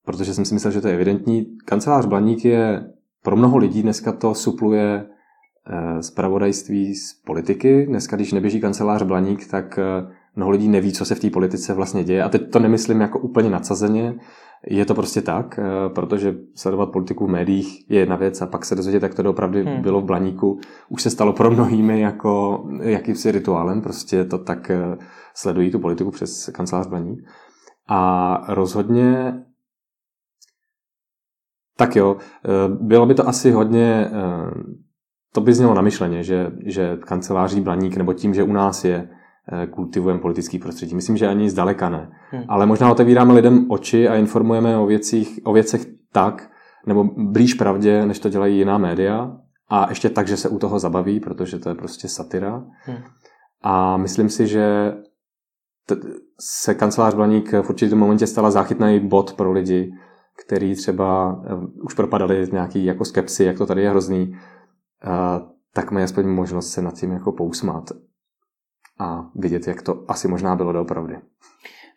protože 0.05 0.35
jsem 0.35 0.45
si 0.45 0.55
myslel, 0.55 0.73
že 0.73 0.81
to 0.81 0.89
je 0.89 0.95
evidentní. 0.95 1.47
Kancelář 1.65 2.07
Blaník 2.07 2.45
je 2.45 2.91
pro 3.23 3.37
mnoho 3.37 3.57
lidí 3.57 3.83
dneska 3.83 4.12
to 4.12 4.35
supluje 4.35 5.07
eh, 5.71 6.03
zpravodajství 6.03 6.95
z 6.95 7.15
politiky. 7.27 7.87
Dneska, 7.87 8.17
když 8.17 8.33
neběží 8.33 8.61
kancelář 8.61 9.03
Blaník, 9.03 9.47
tak 9.47 9.79
eh, 9.79 10.12
mnoho 10.37 10.51
lidí 10.51 10.69
neví, 10.69 10.93
co 10.93 11.05
se 11.05 11.15
v 11.15 11.21
té 11.21 11.31
politice 11.31 11.75
vlastně 11.75 12.05
děje. 12.05 12.23
A 12.23 12.29
teď 12.29 12.51
to 12.51 12.59
nemyslím 12.59 13.01
jako 13.01 13.19
úplně 13.19 13.51
nadsazeně, 13.51 14.15
je 14.66 14.85
to 14.85 14.95
prostě 14.95 15.23
tak, 15.23 15.59
eh, 15.59 15.88
protože 15.88 16.35
sledovat 16.55 16.92
politiku 16.92 17.27
v 17.27 17.31
médiích 17.31 17.90
je 17.90 18.01
jedna 18.01 18.16
věc 18.16 18.42
a 18.42 18.47
pak 18.47 18.64
se 18.64 18.75
dozvědět, 18.75 19.03
jak 19.03 19.14
to 19.14 19.31
opravdu 19.31 19.59
hmm. 19.64 19.83
bylo 19.83 20.01
v 20.01 20.05
Blaníku, 20.05 20.61
už 20.88 21.03
se 21.03 21.11
stalo 21.11 21.33
pro 21.33 21.51
mnohými 21.51 22.01
jako 22.01 22.64
jakýmsi 22.81 23.33
rituálem, 23.33 23.83
prostě 23.83 24.25
to 24.25 24.38
tak 24.38 24.71
sledují 25.35 25.71
tu 25.71 25.79
politiku 25.79 26.11
přes 26.11 26.51
kancelář 26.55 26.87
Blaník. 26.87 27.19
A 27.88 28.45
rozhodně 28.49 29.35
tak 31.77 31.97
jo, 31.97 32.16
eh, 32.45 32.49
bylo 32.69 33.07
by 33.07 33.14
to 33.14 33.29
asi 33.29 33.51
hodně, 33.51 34.11
eh, 34.12 34.51
to 35.33 35.40
by 35.40 35.55
znělo 35.55 35.75
namyšleně, 35.75 36.23
že, 36.23 36.51
že 36.66 36.97
kanceláří 36.97 37.61
Blaník, 37.61 37.97
nebo 37.97 38.12
tím, 38.12 38.35
že 38.35 38.42
u 38.42 38.53
nás 38.53 38.85
je, 38.85 38.97
eh, 38.97 39.09
kultivujeme 39.71 40.21
politický 40.21 40.59
prostředí. 40.59 40.95
Myslím, 40.95 41.17
že 41.17 41.29
ani 41.29 41.51
zdaleka 41.51 41.89
ne. 41.89 42.11
Hmm. 42.31 42.43
Ale 42.49 42.67
možná 42.67 42.91
otevíráme 42.91 43.33
lidem 43.33 43.67
oči 43.69 44.09
a 44.09 44.15
informujeme 44.17 44.79
o, 44.79 44.87
věcích, 44.87 45.41
o 45.45 45.53
věcech 45.53 45.87
tak, 46.13 46.51
nebo 46.87 47.05
blíž 47.17 47.55
pravdě, 47.55 48.07
než 48.07 48.19
to 48.19 48.29
dělají 48.29 48.59
jiná 48.59 48.79
média. 48.79 49.37
A 49.69 49.89
ještě 49.89 50.11
tak, 50.11 50.29
že 50.29 50.37
se 50.37 50.49
u 50.49 50.59
toho 50.59 50.79
zabaví, 50.79 51.21
protože 51.21 51.59
to 51.59 51.69
je 51.69 51.75
prostě 51.75 52.09
satira. 52.09 52.65
Hmm. 52.81 52.99
A 53.63 53.97
myslím 53.97 54.29
si, 54.29 54.47
že 54.47 54.95
t- 55.87 55.97
se 56.41 56.75
kancelář 56.75 57.15
Blaník 57.15 57.53
v 57.53 57.71
určitém 57.71 57.99
momentě 57.99 58.27
stala 58.27 58.51
záchytný 58.51 59.01
bod 59.01 59.33
pro 59.33 59.53
lidi, 59.53 59.93
který 60.47 60.75
třeba 60.75 61.41
eh, 61.47 61.55
už 61.83 61.95
propadali 61.95 62.49
nějaký 62.53 62.85
jako 62.85 63.05
skepsy, 63.05 63.45
jak 63.45 63.59
to 63.59 63.67
tady 63.67 63.83
je 63.83 63.91
hrozný, 63.91 64.37
tak 65.75 65.91
mají 65.91 66.05
aspoň 66.05 66.29
možnost 66.29 66.71
se 66.71 66.83
nad 66.83 66.95
tím 66.95 67.13
jako 67.13 67.33
pousmát 67.33 67.85
a 68.99 69.27
vidět, 69.35 69.67
jak 69.67 69.83
to 69.83 70.05
asi 70.09 70.29
možná 70.29 70.57
bylo 70.57 70.73
doopravdy. 70.73 71.17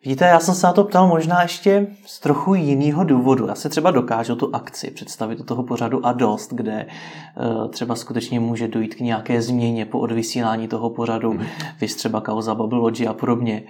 Víte, 0.04 0.24
já 0.24 0.40
jsem 0.40 0.54
se 0.54 0.66
na 0.66 0.72
to 0.72 0.84
ptal 0.84 1.08
možná 1.08 1.42
ještě 1.42 1.86
z 2.06 2.20
trochu 2.20 2.54
jiného 2.54 3.04
důvodu. 3.04 3.46
Já 3.46 3.54
se 3.54 3.68
třeba 3.68 3.90
dokážu 3.90 4.36
tu 4.36 4.54
akci 4.54 4.90
představit 4.90 5.38
do 5.38 5.44
toho 5.44 5.62
pořadu 5.62 6.06
a 6.06 6.12
dost, 6.12 6.52
kde 6.52 6.86
uh, 6.86 7.70
třeba 7.70 7.94
skutečně 7.94 8.40
může 8.40 8.68
dojít 8.68 8.94
k 8.94 9.00
nějaké 9.00 9.42
změně 9.42 9.86
po 9.86 9.98
odvysílání 9.98 10.68
toho 10.68 10.90
pořadu, 10.90 11.30
hmm. 11.30 11.46
vys 11.80 11.96
třeba 11.96 12.20
kauza 12.20 12.54
Bubble 12.54 12.78
Logi 12.78 13.06
a 13.06 13.12
podobně 13.12 13.62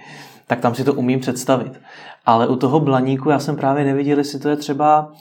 tak 0.51 0.59
tam 0.59 0.75
si 0.75 0.83
to 0.83 0.93
umím 0.93 1.19
představit. 1.19 1.79
Ale 2.25 2.47
u 2.47 2.55
toho 2.55 2.79
blaníku 2.79 3.29
já 3.29 3.39
jsem 3.39 3.55
právě 3.55 3.85
neviděl, 3.85 4.17
jestli 4.17 4.39
to 4.39 4.49
je 4.49 4.55
třeba 4.55 5.11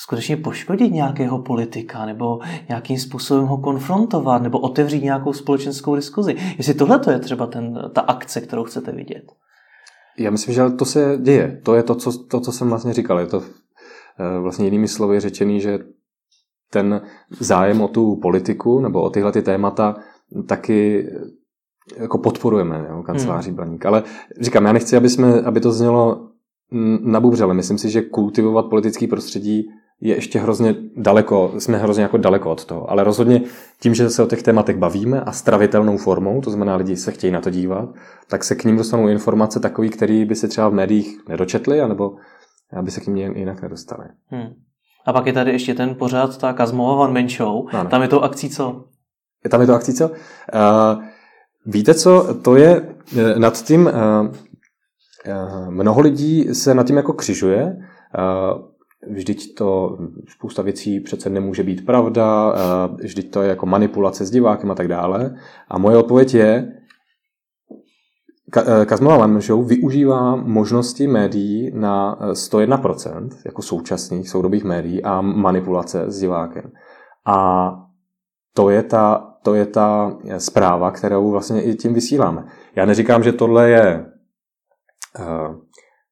skutečně 0.00 0.36
poškodit 0.36 0.92
nějakého 0.92 1.42
politika, 1.42 2.06
nebo 2.06 2.38
nějakým 2.68 2.98
způsobem 2.98 3.46
ho 3.46 3.58
konfrontovat, 3.58 4.42
nebo 4.42 4.58
otevřít 4.58 5.02
nějakou 5.02 5.32
společenskou 5.32 5.96
diskuzi. 5.96 6.36
Jestli 6.58 6.74
tohle 6.74 6.98
to 6.98 7.10
je 7.10 7.18
třeba 7.18 7.46
ten, 7.46 7.90
ta 7.94 8.00
akce, 8.00 8.40
kterou 8.40 8.64
chcete 8.64 8.92
vidět. 8.92 9.32
Já 10.18 10.30
myslím, 10.30 10.54
že 10.54 10.70
to 10.70 10.84
se 10.84 11.18
děje. 11.22 11.60
To 11.64 11.74
je 11.74 11.82
to, 11.82 11.94
co, 11.94 12.24
to, 12.24 12.40
co 12.40 12.52
jsem 12.52 12.68
vlastně 12.68 12.92
říkal. 12.92 13.18
Je 13.18 13.26
to 13.26 13.42
eh, 14.18 14.38
vlastně 14.38 14.64
jinými 14.64 14.88
slovy 14.88 15.20
řečený, 15.20 15.60
že 15.60 15.78
ten 16.70 17.00
zájem 17.40 17.80
o 17.80 17.88
tu 17.88 18.16
politiku 18.16 18.80
nebo 18.80 19.02
o 19.02 19.10
tyhle 19.10 19.32
ty 19.32 19.42
témata 19.42 19.96
taky 20.46 21.08
jako 21.96 22.18
podporujeme 22.18 22.86
jo, 22.90 23.02
kanceláří 23.02 23.48
hmm. 23.48 23.56
Blaník. 23.56 23.86
Ale 23.86 24.02
říkám, 24.40 24.64
já 24.64 24.72
nechci, 24.72 24.96
aby, 24.96 25.08
jsme, 25.08 25.40
aby 25.40 25.60
to 25.60 25.72
znělo 25.72 26.28
nabubřele. 27.00 27.54
Myslím 27.54 27.78
si, 27.78 27.90
že 27.90 28.02
kultivovat 28.02 28.66
politický 28.66 29.06
prostředí 29.06 29.70
je 30.00 30.14
ještě 30.14 30.38
hrozně 30.38 30.74
daleko, 30.96 31.52
jsme 31.58 31.78
hrozně 31.78 32.02
jako 32.02 32.16
daleko 32.16 32.50
od 32.50 32.64
toho, 32.64 32.90
ale 32.90 33.04
rozhodně 33.04 33.42
tím, 33.80 33.94
že 33.94 34.10
se 34.10 34.22
o 34.22 34.26
těch 34.26 34.42
tématech 34.42 34.76
bavíme 34.76 35.20
a 35.20 35.32
stravitelnou 35.32 35.96
formou, 35.96 36.40
to 36.40 36.50
znamená 36.50 36.76
lidi 36.76 36.96
se 36.96 37.12
chtějí 37.12 37.30
na 37.30 37.40
to 37.40 37.50
dívat, 37.50 37.88
tak 38.28 38.44
se 38.44 38.54
k 38.54 38.64
ním 38.64 38.76
dostanou 38.76 39.08
informace 39.08 39.60
takový, 39.60 39.90
který 39.90 40.24
by 40.24 40.34
se 40.34 40.48
třeba 40.48 40.68
v 40.68 40.74
médiích 40.74 41.28
nedočetli, 41.28 41.80
anebo 41.80 42.16
aby 42.76 42.90
se 42.90 43.00
k 43.00 43.06
ním 43.06 43.36
jinak 43.36 43.62
nedostali. 43.62 44.04
Hmm. 44.26 44.48
A 45.06 45.12
pak 45.12 45.26
je 45.26 45.32
tady 45.32 45.50
ještě 45.50 45.74
ten 45.74 45.94
pořád, 45.94 46.38
ta 46.38 46.52
Kazmova 46.52 47.04
One 47.04 47.20
Man 47.20 47.28
Show. 47.28 47.66
Ano. 47.72 47.90
Tam 47.90 48.02
je 48.02 48.08
to 48.08 48.24
akcí 48.24 48.50
co? 48.50 48.84
Je 49.44 49.50
tam 49.50 49.60
je 49.60 49.66
to 49.66 49.74
akcí 49.74 49.94
co? 49.94 50.08
Uh, 50.08 50.14
víte 51.66 51.94
co, 51.94 52.34
to 52.34 52.56
je 52.56 52.94
eh, 53.18 53.38
nad 53.38 53.62
tím, 53.62 53.86
uh, 53.86 54.26
uh, 54.26 55.70
mnoho 55.70 56.00
lidí 56.00 56.54
se 56.54 56.74
nad 56.74 56.86
tím 56.86 56.96
jako 56.96 57.12
křižuje. 57.12 57.64
Uh, 57.64 58.62
vždyť 59.10 59.54
to 59.54 59.98
spousta 60.28 60.62
věcí 60.62 61.00
přece 61.00 61.30
nemůže 61.30 61.62
být 61.62 61.86
pravda, 61.86 62.54
vždyť 63.02 63.30
to 63.30 63.42
je 63.42 63.48
jako 63.48 63.66
manipulace 63.66 64.26
s 64.26 64.30
divákem 64.30 64.70
a 64.70 64.74
tak 64.74 64.88
dále. 64.88 65.34
A 65.68 65.78
moje 65.78 65.96
odpověď 65.96 66.34
je, 66.34 66.72
Kazmova 68.86 69.16
Lemon 69.16 69.40
Show 69.40 69.66
využívá 69.66 70.36
možnosti 70.36 71.06
médií 71.06 71.70
na 71.74 72.18
101%, 72.32 73.28
jako 73.44 73.62
současných 73.62 74.28
soudobých 74.28 74.64
médií 74.64 75.02
a 75.02 75.20
manipulace 75.20 76.10
s 76.10 76.20
divákem. 76.20 76.72
A 77.26 77.70
to 78.54 78.70
je 78.70 78.82
ta, 78.82 79.34
to 79.42 79.54
je 79.54 79.66
ta 79.66 80.16
zpráva, 80.38 80.90
kterou 80.90 81.30
vlastně 81.30 81.62
i 81.62 81.74
tím 81.74 81.94
vysíláme. 81.94 82.44
Já 82.76 82.84
neříkám, 82.84 83.22
že 83.22 83.32
tohle 83.32 83.70
je 83.70 84.06
uh, 85.18 85.56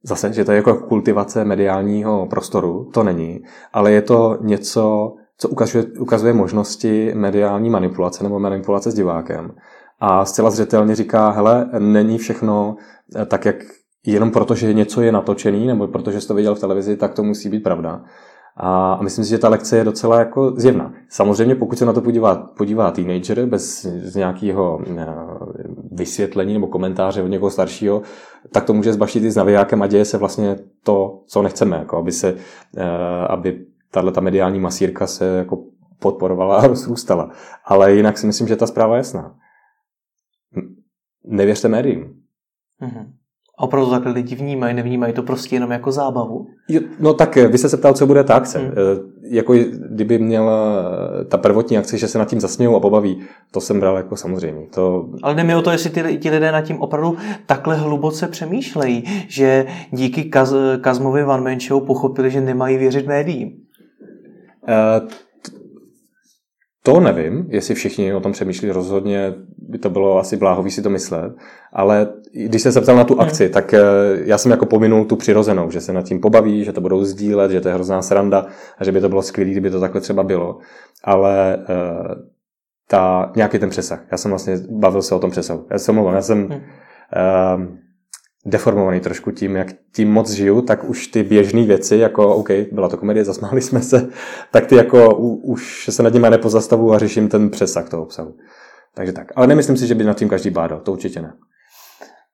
zase, 0.07 0.33
že 0.33 0.45
to 0.45 0.53
je 0.53 0.57
jako 0.57 0.75
kultivace 0.75 1.45
mediálního 1.45 2.27
prostoru, 2.27 2.90
to 2.95 3.03
není, 3.03 3.40
ale 3.73 3.92
je 3.92 4.03
to 4.03 4.38
něco, 4.40 5.14
co 5.38 5.49
ukazuje, 5.49 5.85
ukazuje 5.85 6.33
možnosti 6.33 7.12
mediální 7.14 7.71
manipulace 7.71 8.25
nebo 8.25 8.38
manipulace 8.38 8.90
s 8.90 8.95
divákem. 8.95 9.55
A 10.01 10.25
zcela 10.25 10.51
zřetelně 10.51 10.95
říká, 10.95 11.31
hele, 11.31 11.71
není 11.79 12.19
všechno 12.19 12.77
eh, 13.16 13.27
tak, 13.27 13.45
jak 13.45 13.57
jenom 14.07 14.31
proto, 14.31 14.55
že 14.55 14.75
něco 14.75 15.03
je 15.03 15.12
natočený, 15.12 15.66
nebo 15.66 15.88
protože 15.88 16.21
jsi 16.21 16.29
to 16.29 16.35
viděl 16.35 16.55
v 16.55 16.61
televizi, 16.61 16.97
tak 16.97 17.14
to 17.14 17.23
musí 17.23 17.49
být 17.49 17.62
pravda. 17.62 18.03
A 18.57 18.99
myslím 19.03 19.25
si, 19.25 19.31
že 19.31 19.38
ta 19.38 19.49
lekce 19.49 19.77
je 19.77 19.85
docela 19.85 20.19
jako 20.19 20.53
zjevná. 20.57 20.92
Samozřejmě, 21.09 21.55
pokud 21.55 21.79
se 21.79 21.87
na 21.87 21.92
to 21.92 22.01
podívá, 22.01 22.35
podívá 22.35 22.90
teenager 22.90 23.47
bez 23.47 23.83
z 23.83 24.16
nějakého 24.16 24.81
eh, 24.97 25.07
vysvětlení 25.96 26.52
nebo 26.52 26.66
komentáře 26.66 27.22
od 27.22 27.26
někoho 27.26 27.50
staršího, 27.50 28.02
tak 28.52 28.64
to 28.64 28.72
může 28.72 28.92
zbaštit 28.92 29.24
i 29.24 29.30
s 29.30 29.37
navijákem 29.37 29.82
a 29.82 29.87
děje 29.87 30.04
se 30.04 30.18
vlastně 30.18 30.56
to, 30.82 31.22
co 31.26 31.42
nechceme, 31.42 31.76
jako 31.76 31.96
aby 31.96 32.12
se, 32.12 32.37
eh, 32.76 33.26
aby 33.28 33.66
tahle 33.90 34.12
ta 34.12 34.20
mediální 34.20 34.61
masírka 34.61 35.06
se 35.06 35.24
jako 35.24 35.64
podporovala 35.98 36.56
a 36.56 36.66
rozrůstala. 36.66 37.30
Ale 37.64 37.94
jinak 37.94 38.18
si 38.18 38.26
myslím, 38.26 38.48
že 38.48 38.56
ta 38.56 38.66
zpráva 38.66 38.94
je 38.94 38.98
jasná. 38.98 39.37
Nevěřte 41.24 41.68
médiím. 41.68 42.22
Mm-hmm. 42.82 43.12
A 43.59 43.62
opravdu 43.62 43.90
takhle 43.90 44.12
lidi 44.12 44.35
vnímají, 44.35 44.75
nevnímají 44.75 45.12
to 45.12 45.23
prostě 45.23 45.57
jenom 45.57 45.71
jako 45.71 45.92
zábavu? 45.92 46.47
Jo, 46.69 46.81
no 47.01 47.14
tak, 47.14 47.37
eh, 47.37 47.49
vy 47.49 47.59
jste 47.59 47.69
se 47.69 47.77
ptal, 47.77 47.95
co 47.95 48.07
bude 48.07 48.25
ta 48.25 48.35
akce. 48.35 48.59
Hmm. 48.59 48.73
Jako 49.23 49.55
kdyby 49.90 50.19
měla 50.19 50.83
eh, 51.21 51.25
ta 51.25 51.38
prvotní 51.38 51.79
akce, 51.79 51.99
že 51.99 52.09
se 52.09 52.19
nad 52.19 52.29
tím 52.29 52.40
zasmějou 52.40 52.77
a 52.77 52.81
pobaví, 52.81 53.23
to 53.51 53.61
jsem 53.61 53.81
bral 53.81 53.97
jako 53.97 54.16
samozřejmě. 54.16 54.66
To... 54.75 55.09
Ale 55.23 55.35
jde 55.35 55.45
mi 55.45 55.55
o 55.55 55.62
to, 55.62 55.71
jestli 55.71 55.90
ty, 55.90 56.19
ti 56.19 56.31
lidé 56.31 56.53
nad 56.53 56.61
tím 56.61 56.81
opravdu 56.81 57.16
takhle 57.47 57.77
hluboce 57.77 58.29
přemýšlejí, 58.29 59.05
že 59.29 59.66
díky 59.90 60.25
Kaz, 60.25 60.55
Kazmovi 60.81 61.25
Van 61.25 61.61
Show 61.61 61.87
pochopili, 61.87 62.31
že 62.31 62.40
nemají 62.40 62.77
věřit 62.77 63.07
médiím. 63.07 63.53
Uh, 64.69 65.09
to 66.87 67.01
nevím, 67.01 67.46
jestli 67.49 67.75
všichni 67.75 68.14
o 68.14 68.20
tom 68.20 68.33
přemýšlí, 68.33 68.70
rozhodně 68.70 69.35
by 69.59 69.79
to 69.79 69.90
bylo 69.90 70.18
asi 70.18 70.37
bláhový 70.37 70.70
si 70.70 70.83
to 70.83 70.90
myslet, 70.90 71.33
ale 71.72 72.09
když 72.33 72.62
jsem 72.62 72.72
se 72.72 72.81
ptal 72.81 72.96
na 72.96 73.05
tu 73.05 73.20
akci, 73.20 73.44
hmm. 73.44 73.53
tak 73.53 73.75
eh, 73.75 73.81
já 74.25 74.38
jsem 74.38 74.51
jako 74.51 74.66
pominul 74.66 75.05
tu 75.05 75.16
přirozenou, 75.16 75.70
že 75.70 75.81
se 75.81 75.92
nad 75.92 76.03
tím 76.03 76.20
pobaví, 76.20 76.64
že 76.64 76.72
to 76.72 76.81
budou 76.81 77.05
sdílet, 77.05 77.51
že 77.51 77.61
to 77.61 77.68
je 77.68 77.75
hrozná 77.75 78.03
sranda 78.03 78.46
a 78.79 78.85
že 78.85 78.92
by 78.92 79.01
to 79.01 79.09
bylo 79.09 79.22
skvělé, 79.22 79.51
kdyby 79.51 79.70
to 79.70 79.81
takhle 79.81 80.01
třeba 80.01 80.22
bylo, 80.22 80.59
ale 81.05 81.57
uh, 81.57 82.14
ta, 82.88 83.33
nějaký 83.37 83.59
ten 83.59 83.70
přesah. 83.70 84.01
Já 84.11 84.16
jsem 84.16 84.31
vlastně 84.31 84.57
bavil 84.70 85.03
se 85.03 85.14
o 85.14 85.18
tom 85.18 85.31
přesahu. 85.31 85.66
Já 85.70 85.79
se 85.79 85.90
omlouvám, 85.90 86.14
já 86.14 86.22
jsem 86.22 86.44
uh, 86.44 87.77
deformovaný 88.46 89.00
trošku 89.00 89.30
tím, 89.30 89.56
jak 89.56 89.68
tím 89.92 90.12
moc 90.12 90.30
žiju, 90.30 90.62
tak 90.62 90.85
už 90.85 91.06
ty 91.06 91.22
běžné 91.22 91.62
věci, 91.62 91.96
jako 91.96 92.35
OK, 92.35 92.50
byla 92.72 92.88
to 92.88 92.96
komedie, 92.96 93.24
zasmáli 93.24 93.62
jsme 93.62 93.82
se, 93.82 94.09
tak 94.50 94.66
ty 94.66 94.76
jako 94.76 95.16
u, 95.16 95.35
už 95.35 95.88
se 95.90 96.02
nad 96.02 96.12
nimi 96.12 96.30
nepozastavu 96.30 96.92
a 96.92 96.98
řeším 96.98 97.28
ten 97.28 97.50
přesah 97.50 97.88
toho 97.88 98.02
obsahu. 98.02 98.37
Takže 98.94 99.12
tak. 99.12 99.32
Ale 99.37 99.46
nemyslím 99.46 99.76
si, 99.76 99.87
že 99.87 99.94
by 99.94 100.04
nad 100.04 100.16
tím 100.16 100.28
každý 100.28 100.50
bádal, 100.50 100.80
to 100.80 100.92
určitě 100.92 101.22
ne. 101.22 101.32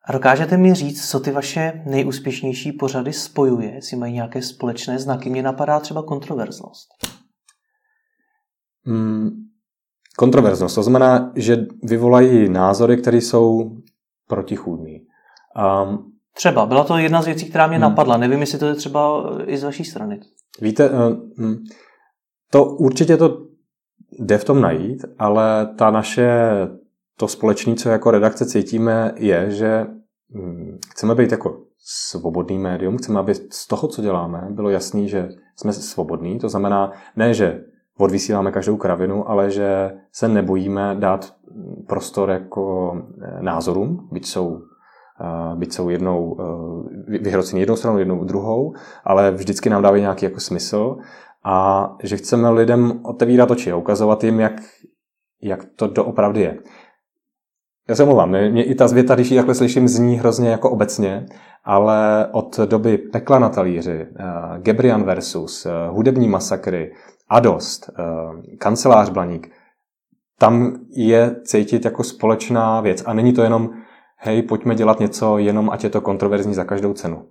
A 0.07 0.12
dokážete 0.12 0.57
mi 0.57 0.75
říct, 0.75 1.11
co 1.11 1.20
ty 1.20 1.31
vaše 1.31 1.83
nejúspěšnější 1.87 2.72
pořady 2.72 3.12
spojuje, 3.12 3.75
jestli 3.75 3.96
mají 3.96 4.12
nějaké 4.14 4.42
společné 4.42 4.98
znaky? 4.98 5.31
Mně 5.31 5.42
napadá 5.42 5.81
třeba 5.81 6.03
kontroverznost. 6.03 6.88
Hmm, 8.87 9.31
kontroverznost, 10.16 10.75
to 10.75 10.83
znamená, 10.83 11.33
že 11.37 11.57
vyvolají 11.83 12.48
názory, 12.48 12.96
které 12.96 13.16
jsou 13.16 13.77
protichůdné. 14.29 14.98
Um, 15.57 16.12
třeba, 16.35 16.67
byla 16.67 16.85
to 16.85 16.99
jedna 16.99 17.23
z 17.23 17.27
věcí, 17.27 17.51
která 17.51 17.67
mě 17.67 17.77
hmm. 17.77 17.83
napadla. 17.83 18.17
Nevím, 18.17 18.41
jestli 18.41 18.59
to 18.59 18.67
je 18.67 18.75
třeba 18.75 19.31
i 19.47 19.59
z 19.59 19.65
vaší 19.65 19.85
strany. 19.85 20.21
Víte, 20.61 20.91
uh, 20.91 21.55
to 22.51 22.65
určitě 22.65 23.17
to 23.17 23.38
jde 24.19 24.38
v 24.38 24.45
tom 24.45 24.61
najít, 24.61 25.05
ale 25.19 25.75
ta 25.79 25.91
naše, 25.91 26.41
to 27.19 27.29
společné, 27.29 27.75
co 27.75 27.88
jako 27.88 28.11
redakce 28.11 28.47
cítíme, 28.47 29.12
je, 29.17 29.51
že 29.51 29.87
hm, 30.35 30.79
chceme 30.91 31.15
být 31.15 31.33
jako 31.33 31.61
svobodný 31.85 32.59
médium, 32.59 32.99
chceme, 32.99 33.21
aby 33.21 33.35
z 33.35 33.67
toho, 33.67 33.88
co 33.88 34.03
děláme, 34.03 34.47
bylo 34.51 34.71
jasný, 34.71 35.09
že 35.09 35.29
jsme 35.57 35.73
svobodní. 35.73 36.38
To 36.38 36.49
znamená 36.49 36.93
ne, 37.17 37.35
že 37.35 37.65
odvysíláme 37.99 38.53
každou 38.53 38.77
kravinu, 38.77 39.31
ale 39.31 39.51
že 39.51 39.91
se 40.12 40.29
nebojíme 40.29 40.97
dát 40.99 41.35
prostor 41.88 42.31
jako 42.31 42.93
eh, 43.23 43.43
názorům, 43.43 44.09
byť 44.12 44.27
jsou 44.27 44.62
byť 45.55 45.73
jsou 45.73 45.89
jednou 45.89 46.37
eh, 46.41 47.19
vyhrocení 47.19 47.61
jednou 47.61 47.77
stranou, 47.77 47.99
jednou 47.99 48.25
druhou, 48.25 48.75
ale 49.05 49.31
vždycky 49.31 49.71
nám 49.71 49.83
dávají 49.83 50.03
nějaký 50.03 50.25
jako 50.25 50.41
smysl 50.41 50.97
a 51.45 51.89
že 52.03 52.17
chceme 52.17 52.51
lidem 52.51 53.01
otevírat 53.03 53.51
oči 53.51 53.73
a 53.73 53.77
ukazovat 53.77 54.25
jim, 54.25 54.41
jak, 54.41 54.53
jak 55.43 55.65
to 55.77 55.87
doopravdy 55.87 56.41
je. 56.41 56.59
Já 57.89 57.95
se 57.95 58.05
mluvám, 58.05 58.31
mě 58.31 58.65
i 58.65 58.75
ta 58.75 58.89
zvěta, 58.89 59.15
když 59.15 59.31
ji 59.31 59.37
takhle 59.37 59.55
slyším, 59.55 59.89
zní 59.89 60.19
hrozně 60.19 60.51
jako 60.51 60.71
obecně, 60.71 61.27
ale 61.65 62.29
od 62.33 62.61
doby 62.61 62.99
Pekla 62.99 63.39
na 63.39 63.49
talíři, 63.49 64.07
uh, 64.07 64.59
Gebrian 64.59 65.05
versus, 65.05 65.67
uh, 65.67 65.73
Hudební 65.97 66.29
masakry, 66.29 66.93
Adost, 67.29 67.91
Kancelář 68.59 69.11
Blaník, 69.11 69.49
tam 70.39 70.77
je 70.91 71.37
cítit 71.45 71.85
jako 71.85 72.05
společná 72.05 72.81
věc. 72.81 73.03
A 73.07 73.13
není 73.13 73.33
to 73.33 73.43
jenom, 73.43 73.71
hej, 74.25 74.43
pojďme 74.43 74.75
dělat 74.75 75.01
něco, 75.01 75.39
jenom 75.39 75.71
ať 75.71 75.85
je 75.85 75.91
to 75.91 76.01
kontroverzní 76.01 76.55
za 76.55 76.65
každou 76.65 76.93
cenu. 76.93 77.29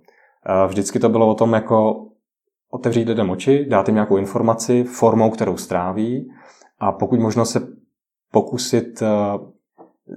Vždycky 0.66 0.98
to 0.98 1.08
bylo 1.08 1.28
o 1.28 1.34
tom, 1.34 1.52
jako 1.52 2.06
otevřít 2.70 3.08
lidem 3.08 3.30
oči, 3.30 3.66
dát 3.68 3.88
jim 3.88 3.94
nějakou 3.94 4.16
informaci 4.16 4.84
formou, 4.84 5.30
kterou 5.30 5.56
stráví 5.56 6.30
a 6.78 6.92
pokud 6.92 7.20
možno 7.20 7.44
se 7.44 7.68
pokusit 8.32 9.02
uh, 9.02 9.08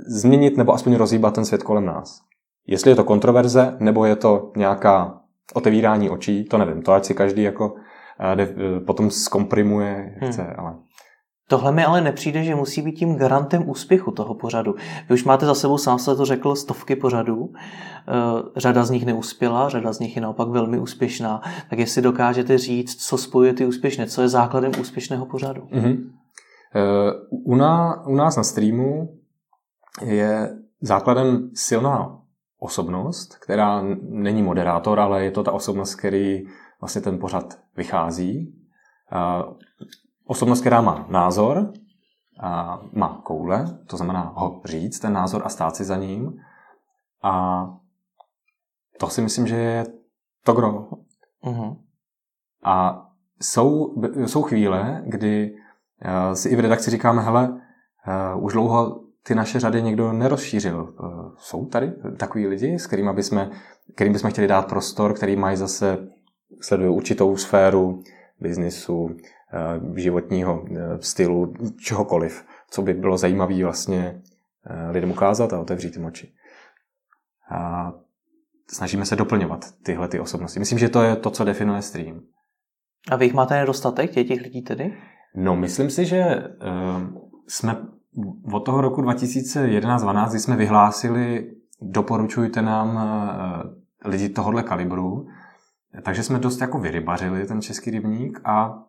změnit 0.08 0.58
nebo 0.58 0.74
aspoň 0.74 0.96
rozhýbat 0.96 1.36
ten 1.36 1.46
svět 1.46 1.64
kolem 1.64 1.86
nás. 1.86 2.22
Jestli 2.68 2.92
je 2.92 2.96
to 2.96 3.04
kontroverze, 3.04 3.78
nebo 3.80 4.06
je 4.06 4.16
to 4.16 4.52
nějaká 4.56 5.22
otevírání 5.54 6.10
očí, 6.10 6.44
to 6.44 6.58
nevím. 6.58 6.82
To 6.82 6.94
ať 6.94 7.06
si 7.06 7.14
každý 7.14 7.44
jako 7.44 7.74
uh, 7.74 8.86
potom 8.86 9.10
zkomprimuje, 9.10 10.16
chce, 10.28 10.42
hmm. 10.42 10.54
ale... 10.58 10.76
Tohle 11.47 11.71
mi 11.71 11.86
ale 11.86 12.01
nepřijde, 12.01 12.43
že 12.43 12.55
musí 12.55 12.81
být 12.81 12.91
tím 12.91 13.15
garantem 13.15 13.69
úspěchu 13.69 14.12
toho 14.12 14.36
pořadu. 14.36 14.75
Vy 15.10 15.13
už 15.13 15.23
máte 15.23 15.45
za 15.45 15.55
sebou, 15.55 15.77
sám 15.77 15.99
se 15.99 16.15
to 16.15 16.25
řekl, 16.25 16.55
stovky 16.55 16.95
pořadů. 16.95 17.53
Eh, 17.53 18.12
řada 18.55 18.86
z 18.86 18.89
nich 18.89 19.05
neuspěla, 19.05 19.69
řada 19.69 19.93
z 19.93 19.99
nich 19.99 20.15
je 20.15 20.21
naopak 20.21 20.47
velmi 20.47 20.79
úspěšná. 20.79 21.41
Tak 21.69 21.79
jestli 21.79 22.01
dokážete 22.01 22.58
říct, 22.58 23.08
co 23.08 23.17
spojuje 23.17 23.53
ty 23.53 23.65
úspěšné, 23.65 24.08
co 24.08 24.21
je 24.21 24.29
základem 24.29 24.71
úspěšného 24.79 25.25
pořadu? 25.25 25.62
Mm-hmm. 25.62 26.12
U, 27.29 27.55
nás, 27.55 27.97
u 28.08 28.15
nás 28.15 28.38
na 28.38 28.43
streamu 28.43 29.19
je 30.01 30.49
základem 30.81 31.49
silná 31.53 32.19
osobnost, 32.60 33.36
která 33.36 33.84
není 34.01 34.43
moderátor, 34.43 34.99
ale 34.99 35.23
je 35.23 35.31
to 35.31 35.43
ta 35.43 35.51
osobnost, 35.51 35.95
který 35.95 36.43
vlastně 36.81 37.01
ten 37.01 37.19
pořad 37.19 37.60
vychází. 37.77 38.55
Osobnost, 40.28 40.62
která 40.62 40.82
má 40.82 41.06
názor, 41.10 41.74
a 42.40 42.82
má 42.92 43.22
koule, 43.24 43.80
to 43.88 43.98
znamená 43.98 44.34
ho 44.36 44.62
říct, 44.66 45.00
ten 45.00 45.14
názor 45.14 45.42
a 45.46 45.50
stát 45.50 45.76
si 45.76 45.84
za 45.84 45.98
ním. 45.98 46.34
A 47.24 47.66
to 49.00 49.10
si 49.10 49.22
myslím, 49.22 49.48
že 49.48 49.56
je 49.56 49.86
to 50.44 50.54
gro. 50.54 50.88
Uh-huh. 51.44 51.78
A 52.64 53.06
jsou, 53.42 53.96
jsou 54.26 54.42
chvíle, 54.42 55.04
kdy 55.06 55.52
uh, 55.52 56.34
si 56.34 56.50
i 56.50 56.56
v 56.56 56.60
redakci 56.60 56.92
říkáme, 56.92 57.22
hele, 57.22 57.50
uh, 58.36 58.44
už 58.44 58.54
dlouho 58.54 59.02
ty 59.24 59.36
naše 59.36 59.60
řady 59.60 59.84
někdo 59.84 60.14
nerozšířil. 60.14 60.96
Uh, 61.00 61.36
jsou 61.38 61.66
tady 61.66 61.94
takový 62.20 62.48
lidi, 62.48 62.80
s 62.80 62.88
kterými 62.88 63.14
bychom, 63.14 63.50
kterým 63.96 64.14
bychom 64.14 64.30
chtěli 64.32 64.48
dát 64.48 64.70
prostor, 64.70 65.14
který 65.14 65.36
mají 65.36 65.58
zase, 65.58 66.08
sledují 66.62 66.90
určitou 66.90 67.38
sféru 67.38 68.04
biznisu, 68.40 69.10
životního 69.96 70.62
uh, 70.62 70.78
stylu, 71.00 71.54
čehokoliv, 71.78 72.46
co 72.70 72.82
by 72.82 72.94
bylo 72.94 73.18
zajímavé 73.18 73.63
vlastně 73.63 74.22
uh, 74.70 74.91
lidem 74.91 75.12
ukázat 75.12 75.54
a 75.54 75.60
otevřít 75.60 75.94
ty 75.94 76.00
oči. 76.00 76.34
A 77.52 77.91
snažíme 78.72 79.06
se 79.06 79.15
doplňovat 79.15 79.65
tyhle 79.84 80.08
ty 80.08 80.20
osobnosti. 80.20 80.60
Myslím, 80.60 80.80
že 80.80 80.89
to 80.89 81.02
je 81.02 81.15
to, 81.15 81.30
co 81.30 81.44
definuje 81.44 81.82
stream. 81.82 82.22
A 83.12 83.15
vy 83.15 83.26
jich 83.26 83.34
máte 83.34 83.56
nedostatek, 83.56 84.12
tě, 84.12 84.24
těch 84.24 84.41
lidí 84.41 84.62
tedy? 84.62 84.98
No, 85.36 85.56
myslím 85.56 85.89
si, 85.89 86.06
že 86.06 86.44
jsme 87.48 87.78
od 88.54 88.60
toho 88.60 88.82
roku 88.82 89.02
2011-12, 89.02 90.30
kdy 90.30 90.39
jsme 90.39 90.56
vyhlásili 90.56 91.56
doporučujte 91.82 92.62
nám 92.62 93.00
lidi 94.06 94.30
tohohle 94.30 94.63
kalibru, 94.63 95.28
takže 96.04 96.24
jsme 96.24 96.39
dost 96.39 96.62
jako 96.62 96.80
vyrybařili 96.80 97.48
ten 97.48 97.62
český 97.62 97.91
rybník 97.91 98.41
a 98.46 98.84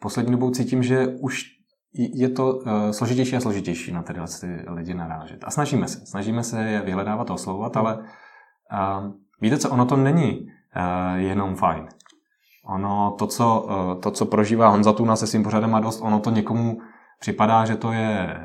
poslední 0.00 0.32
dobou 0.32 0.50
cítím, 0.50 0.82
že 0.82 1.06
už 1.06 1.44
je 1.92 2.28
to 2.28 2.54
uh, 2.54 2.90
složitější 2.90 3.36
a 3.36 3.40
složitější 3.40 3.92
na 3.92 4.02
tyhle 4.02 4.26
ty 4.40 4.46
lidi 4.66 4.94
narážet. 4.94 5.44
A 5.44 5.50
snažíme 5.50 5.88
se. 5.88 6.06
Snažíme 6.06 6.42
se 6.42 6.62
je 6.62 6.80
vyhledávat 6.80 7.30
a 7.30 7.34
oslovovat, 7.34 7.76
ale 7.76 7.98
uh, 7.98 9.12
víte 9.40 9.58
co, 9.58 9.70
ono 9.70 9.86
to 9.86 9.96
není 9.96 10.40
uh, 10.40 11.16
jenom 11.16 11.56
fajn. 11.56 11.88
Ono, 12.64 13.16
to 13.18 13.26
co, 13.26 13.60
uh, 13.60 14.00
to, 14.00 14.10
co 14.10 14.26
prožívá 14.26 14.68
Honza 14.68 14.92
Tuna 14.92 15.16
se 15.16 15.26
svým 15.26 15.42
pořadem 15.42 15.74
a 15.74 15.80
dost, 15.80 16.00
ono 16.00 16.20
to 16.20 16.30
někomu 16.30 16.78
připadá, 17.20 17.64
že 17.64 17.76
to 17.76 17.92
je, 17.92 18.36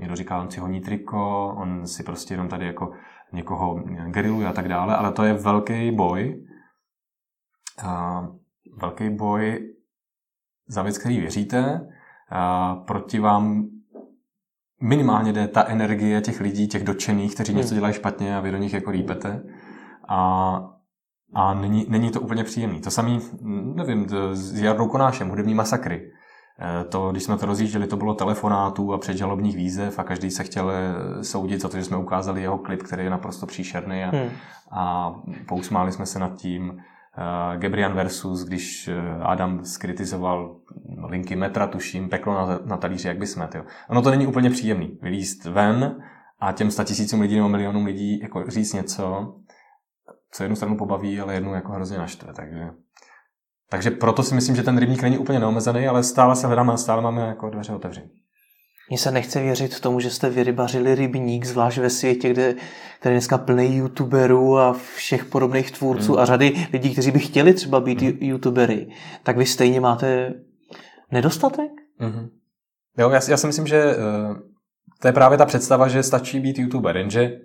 někdo 0.00 0.16
říká, 0.16 0.40
on 0.40 0.50
si 0.50 0.60
honí 0.60 0.80
triko, 0.80 1.54
on 1.56 1.86
si 1.86 2.02
prostě 2.02 2.34
jenom 2.34 2.48
tady 2.48 2.66
jako 2.66 2.92
někoho 3.32 3.82
geriluje 4.06 4.48
a 4.48 4.52
tak 4.52 4.68
dále, 4.68 4.96
ale 4.96 5.12
to 5.12 5.24
je 5.24 5.32
velký 5.34 5.90
boj. 5.90 6.46
Uh, 7.84 8.26
velký 8.80 9.10
boj 9.10 9.72
za 10.72 10.82
věc, 10.82 10.98
který 10.98 11.20
věříte, 11.20 11.88
proti 12.86 13.18
vám 13.18 13.68
minimálně 14.82 15.32
jde 15.32 15.48
ta 15.48 15.64
energie 15.68 16.20
těch 16.20 16.40
lidí, 16.40 16.68
těch 16.68 16.84
dočených, 16.84 17.34
kteří 17.34 17.54
něco 17.54 17.68
hmm. 17.68 17.76
dělají 17.76 17.94
špatně 17.94 18.36
a 18.36 18.40
vy 18.40 18.50
do 18.50 18.58
nich 18.58 18.72
jako 18.72 18.90
rýpete. 18.90 19.42
A, 20.08 20.60
a 21.34 21.54
není, 21.54 21.86
není 21.88 22.10
to 22.10 22.20
úplně 22.20 22.44
příjemný. 22.44 22.80
To 22.80 22.90
samý, 22.90 23.20
nevím, 23.74 24.06
s 24.32 24.60
Jardou 24.60 24.88
Konášem, 24.88 25.28
hudební 25.28 25.54
masakry. 25.54 26.10
E, 26.80 26.84
to, 26.84 27.10
když 27.10 27.22
jsme 27.22 27.38
to 27.38 27.46
rozjížděli, 27.46 27.86
to 27.86 27.96
bylo 27.96 28.14
telefonátů 28.14 28.92
a 28.92 28.98
předžalobních 28.98 29.56
výzev 29.56 29.98
a 29.98 30.04
každý 30.04 30.30
se 30.30 30.44
chtěl 30.44 30.70
e, 30.70 31.24
soudit 31.24 31.60
za 31.60 31.68
to, 31.68 31.76
že 31.76 31.84
jsme 31.84 31.96
ukázali 31.96 32.42
jeho 32.42 32.58
klip, 32.58 32.82
který 32.82 33.04
je 33.04 33.10
naprosto 33.10 33.46
příšerný 33.46 34.04
a, 34.04 34.10
hmm. 34.10 34.30
a 34.72 35.14
pousmáli 35.48 35.92
jsme 35.92 36.06
se 36.06 36.18
nad 36.18 36.36
tím. 36.36 36.82
Uh, 37.18 37.60
Gebrian 37.60 37.92
versus, 37.92 38.44
když 38.44 38.90
Adam 39.22 39.64
skritizoval 39.64 40.56
linky 41.08 41.36
metra, 41.36 41.66
tuším, 41.66 42.08
peklo 42.08 42.34
na, 42.34 42.60
na 42.64 42.76
talíři, 42.76 43.08
jak 43.08 43.18
by 43.18 43.26
smet. 43.26 43.56
Ono 43.90 44.02
to 44.02 44.10
není 44.10 44.26
úplně 44.26 44.50
příjemný. 44.50 44.98
Vylíst 45.02 45.44
ven 45.44 46.02
a 46.40 46.52
těm 46.52 46.68
tisícům 46.84 47.20
lidí 47.20 47.36
nebo 47.36 47.48
milionům 47.48 47.84
lidí 47.84 48.20
jako 48.20 48.50
říct 48.50 48.72
něco, 48.72 49.34
co 50.30 50.44
jednu 50.44 50.56
stranu 50.56 50.76
pobaví, 50.76 51.20
ale 51.20 51.34
jednu 51.34 51.54
jako 51.54 51.72
hrozně 51.72 51.98
naštve. 51.98 52.32
Takže, 52.32 52.70
takže 53.70 53.90
proto 53.90 54.22
si 54.22 54.34
myslím, 54.34 54.56
že 54.56 54.62
ten 54.62 54.78
rybník 54.78 55.02
není 55.02 55.18
úplně 55.18 55.40
neomezený, 55.40 55.88
ale 55.88 56.02
stále 56.02 56.36
se 56.36 56.46
hledáme 56.46 56.72
a 56.72 56.76
stále 56.76 57.02
máme 57.02 57.20
jako 57.20 57.50
dveře 57.50 57.74
otevřené. 57.74 58.08
Mně 58.92 58.98
se 58.98 59.10
nechce 59.10 59.42
věřit 59.42 59.80
tomu, 59.80 60.00
že 60.00 60.10
jste 60.10 60.30
vyrybařili 60.30 60.94
rybník, 60.94 61.44
zvlášť 61.44 61.78
ve 61.78 61.90
světě, 61.90 62.30
kde, 62.30 62.54
který 63.00 63.12
je 63.12 63.16
dneska 63.16 63.38
plný 63.38 63.76
youtuberů 63.76 64.58
a 64.58 64.76
všech 64.96 65.24
podobných 65.24 65.70
tvůrců 65.70 66.12
mm. 66.12 66.18
a 66.18 66.24
řady 66.24 66.66
lidí, 66.72 66.92
kteří 66.92 67.10
by 67.10 67.18
chtěli 67.18 67.54
třeba 67.54 67.80
být 67.80 68.02
mm. 68.02 68.18
youtubery. 68.20 68.88
Tak 69.22 69.36
vy 69.36 69.46
stejně 69.46 69.80
máte 69.80 70.34
nedostatek? 71.10 71.70
Mm-hmm. 72.00 72.28
Jo, 72.98 73.10
já, 73.10 73.20
já 73.28 73.36
si 73.36 73.46
myslím, 73.46 73.66
že 73.66 73.96
uh, 73.96 74.36
to 75.00 75.08
je 75.08 75.12
právě 75.12 75.38
ta 75.38 75.46
představa, 75.46 75.88
že 75.88 76.02
stačí 76.02 76.40
být 76.40 76.58
youtuber, 76.58 76.96
jenže 76.96 77.38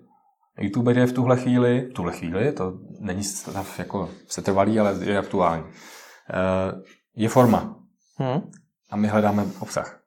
youtuber 0.60 0.97
je 0.97 1.05
v 1.05 1.13
tuhle 1.13 1.38
chvíli, 1.38 1.88
v 1.91 1.93
tuhle 1.93 2.12
chvíli, 2.12 2.51
to 2.51 2.73
není 2.99 3.23
stav 3.23 3.79
jako 3.79 4.10
setrvalý, 4.27 4.79
ale 4.79 4.95
je 5.03 5.17
aktuální. 5.17 5.63
Uh, 5.63 5.69
je 7.15 7.29
forma. 7.29 7.79
Hmm. 8.17 8.41
A 8.89 8.95
my 8.95 9.07
hledáme 9.07 9.45
obsah. 9.60 10.06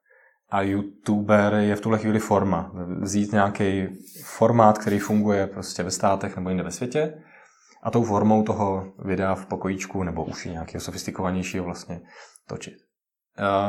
A 0.51 0.63
youtuber 0.63 1.55
je 1.55 1.77
v 1.77 1.81
tuhle 1.81 1.99
chvíli 1.99 2.19
forma. 2.19 2.73
Vzít 3.01 3.33
nějaký 3.33 3.89
formát, 4.25 4.79
který 4.79 4.99
funguje 4.99 5.47
prostě 5.47 5.83
ve 5.83 5.91
státech 5.91 6.37
nebo 6.37 6.49
jinde 6.49 6.65
ve 6.65 6.71
světě 6.71 7.23
a 7.83 7.91
tou 7.91 8.05
formou 8.05 8.43
toho 8.43 8.93
videa 8.99 9.35
v 9.35 9.47
pokojíčku 9.47 10.03
nebo 10.03 10.25
už 10.25 10.45
nějakého 10.45 10.81
sofistikovanějšího 10.81 11.65
vlastně 11.65 12.01
točit. 12.47 12.75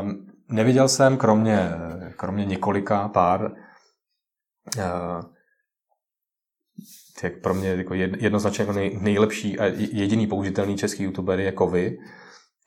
Um, 0.01 0.27
neviděl 0.49 0.87
jsem, 0.87 1.17
kromě, 1.17 1.69
kromě 2.17 2.45
několika 2.45 3.07
pár, 3.07 3.51
uh, 4.77 5.21
jak 7.23 7.41
pro 7.41 7.53
mě 7.53 7.69
jako 7.69 7.93
jednoznačně 7.93 8.61
jako 8.61 8.73
nej, 8.73 8.99
nejlepší 9.01 9.59
a 9.59 9.65
jediný 9.77 10.27
použitelný 10.27 10.77
český 10.77 11.03
youtuber 11.03 11.39
je 11.39 11.51
Kovy, 11.51 11.97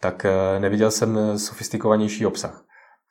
tak 0.00 0.24
uh, 0.24 0.62
neviděl 0.62 0.90
jsem 0.90 1.38
sofistikovanější 1.38 2.27
obsah, 2.27 2.64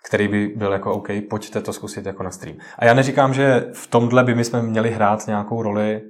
který 0.07 0.27
by 0.27 0.47
byl 0.47 0.71
jako 0.71 0.93
OK, 0.93 1.07
pojďte 1.29 1.61
to 1.61 1.73
zkusit 1.73 2.05
jako 2.05 2.23
na 2.23 2.31
stream. 2.31 2.57
A 2.79 2.85
já 2.85 2.93
neříkám, 2.93 3.33
že 3.33 3.69
v 3.73 3.87
tomhle 3.87 4.23
by 4.23 4.35
my 4.35 4.43
jsme 4.43 4.61
měli 4.61 4.91
hrát 4.91 5.27
nějakou 5.27 5.61
roli 5.61 6.01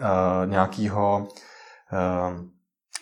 uh, 0.00 0.50
nějakého 0.50 1.26
uh, 1.92 2.40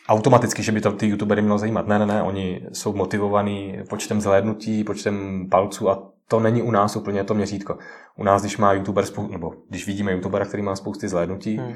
automaticky, 0.08 0.62
že 0.62 0.72
by 0.72 0.80
to 0.80 0.92
ty 0.92 1.06
youtubery 1.06 1.42
mělo 1.42 1.58
zajímat. 1.58 1.86
Ne, 1.86 1.98
ne, 1.98 2.06
ne, 2.06 2.22
oni 2.22 2.66
jsou 2.72 2.92
motivovaní 2.92 3.78
počtem 3.88 4.20
zhlédnutí, 4.20 4.84
počtem 4.84 5.46
palců 5.50 5.90
a 5.90 6.10
to 6.28 6.40
není 6.40 6.62
u 6.62 6.70
nás 6.70 6.96
úplně 6.96 7.24
to 7.24 7.34
měřítko. 7.34 7.78
U 8.16 8.24
nás, 8.24 8.42
když 8.42 8.56
má 8.56 8.72
youtuber, 8.72 9.04
spou- 9.04 9.30
nebo 9.30 9.52
když 9.68 9.86
vidíme 9.86 10.12
youtubera, 10.12 10.44
který 10.44 10.62
má 10.62 10.76
spousty 10.76 11.08
zhlédnutí, 11.08 11.56
hmm. 11.56 11.68
uh, 11.68 11.74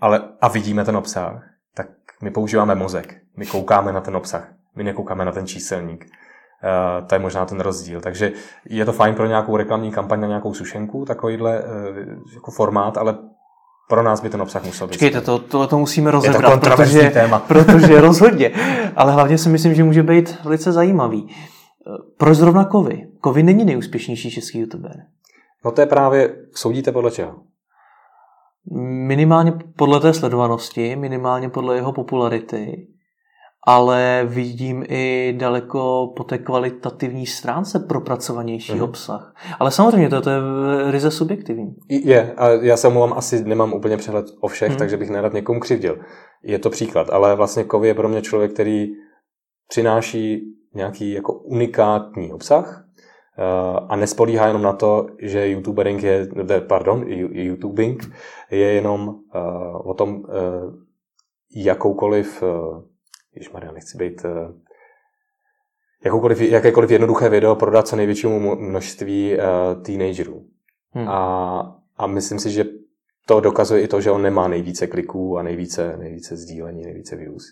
ale 0.00 0.28
a 0.40 0.48
vidíme 0.48 0.84
ten 0.84 0.96
obsah, 0.96 1.42
tak 1.74 1.86
my 2.22 2.30
používáme 2.30 2.74
mozek. 2.74 3.14
My 3.36 3.46
koukáme 3.46 3.92
na 3.92 4.00
ten 4.00 4.16
obsah. 4.16 4.48
My 4.76 4.84
nekoukáme 4.84 5.24
na 5.24 5.32
ten 5.32 5.46
číselník. 5.46 6.06
Uh, 6.64 7.06
to 7.06 7.14
je 7.14 7.18
možná 7.18 7.44
ten 7.46 7.60
rozdíl. 7.60 8.00
Takže 8.00 8.32
je 8.64 8.84
to 8.84 8.92
fajn 8.92 9.14
pro 9.14 9.26
nějakou 9.26 9.56
reklamní 9.56 9.92
kampaň 9.92 10.20
na 10.20 10.26
nějakou 10.26 10.54
sušenku, 10.54 11.04
takovýhle 11.04 11.62
uh, 11.62 11.66
jako 12.34 12.50
formát, 12.50 12.98
ale 12.98 13.18
pro 13.88 14.02
nás 14.02 14.20
by 14.20 14.28
ten 14.28 14.42
obsah 14.42 14.64
musel 14.64 14.86
být. 14.86 14.92
Počkejte, 14.92 15.20
to, 15.20 15.38
tohle 15.38 15.66
to 15.66 15.78
musíme 15.78 16.10
rozebrat, 16.10 16.52
je 16.52 16.70
to 16.70 16.76
protože, 16.76 17.10
téma. 17.10 17.38
protože 17.48 18.00
rozhodně. 18.00 18.50
Ale 18.96 19.12
hlavně 19.12 19.38
si 19.38 19.48
myslím, 19.48 19.74
že 19.74 19.84
může 19.84 20.02
být 20.02 20.44
velice 20.44 20.72
zajímavý. 20.72 21.28
Proč 22.18 22.36
zrovna 22.36 22.64
Kovy? 22.64 23.08
Kovy 23.20 23.42
není 23.42 23.64
nejúspěšnější 23.64 24.30
český 24.30 24.58
youtuber. 24.58 24.96
No 25.64 25.72
to 25.72 25.80
je 25.80 25.86
právě, 25.86 26.36
soudíte 26.54 26.92
podle 26.92 27.10
čeho? 27.10 27.34
Minimálně 29.06 29.52
podle 29.76 30.00
té 30.00 30.14
sledovanosti, 30.14 30.96
minimálně 30.96 31.48
podle 31.48 31.76
jeho 31.76 31.92
popularity 31.92 32.86
ale 33.66 34.22
vidím 34.28 34.84
i 34.88 35.34
daleko 35.38 36.12
po 36.16 36.24
té 36.24 36.38
kvalitativní 36.38 37.26
stránce 37.26 37.78
propracovanější 37.78 38.74
mm. 38.74 38.82
obsah. 38.82 39.34
Ale 39.58 39.70
samozřejmě 39.70 40.08
to, 40.08 40.20
to 40.20 40.30
je 40.30 40.40
ryze 40.90 41.10
subjektivní. 41.10 41.74
Je, 41.88 42.34
a 42.36 42.48
já 42.48 42.76
se 42.76 42.88
omlouvám, 42.88 43.12
asi 43.12 43.44
nemám 43.44 43.72
úplně 43.72 43.96
přehled 43.96 44.26
o 44.40 44.48
všech, 44.48 44.70
mm. 44.70 44.76
takže 44.76 44.96
bych 44.96 45.10
nerad 45.10 45.32
někomu 45.32 45.60
křivdil. 45.60 45.98
Je 46.42 46.58
to 46.58 46.70
příklad, 46.70 47.10
ale 47.10 47.36
vlastně 47.36 47.64
Kovy 47.64 47.88
je 47.88 47.94
pro 47.94 48.08
mě 48.08 48.22
člověk, 48.22 48.52
který 48.52 48.86
přináší 49.68 50.42
nějaký 50.74 51.12
jako 51.12 51.32
unikátní 51.32 52.32
obsah 52.32 52.84
uh, 53.38 53.86
a 53.88 53.96
nespolíhá 53.96 54.46
jenom 54.46 54.62
na 54.62 54.72
to, 54.72 55.06
že 55.22 55.50
youtubering 55.50 56.02
je, 56.02 56.28
pardon, 56.66 57.04
youtubing 57.30 58.12
je 58.50 58.72
jenom 58.72 59.08
uh, 59.08 59.90
o 59.90 59.94
tom 59.94 60.14
uh, 60.14 60.24
jakoukoliv 61.56 62.42
když 63.36 63.50
Maria, 63.50 63.72
nechci 63.72 63.98
být 63.98 64.24
uh, 64.24 64.30
jakoukoliv, 66.04 66.40
jakékoliv 66.40 66.90
jednoduché 66.90 67.28
video 67.28 67.56
prodat 67.56 67.88
co 67.88 67.96
největšímu 67.96 68.56
množství 68.56 69.36
uh, 69.36 69.82
teenagerů. 69.82 70.46
Hmm. 70.90 71.08
A, 71.08 71.82
a 71.96 72.06
myslím 72.06 72.38
si, 72.38 72.50
že 72.50 72.64
to 73.26 73.40
dokazuje 73.40 73.82
i 73.82 73.88
to, 73.88 74.00
že 74.00 74.10
on 74.10 74.22
nemá 74.22 74.48
nejvíce 74.48 74.86
kliků 74.86 75.38
a 75.38 75.42
nejvíce, 75.42 75.96
nejvíce 75.96 76.36
sdílení, 76.36 76.82
nejvíce 76.82 77.16
views. 77.16 77.44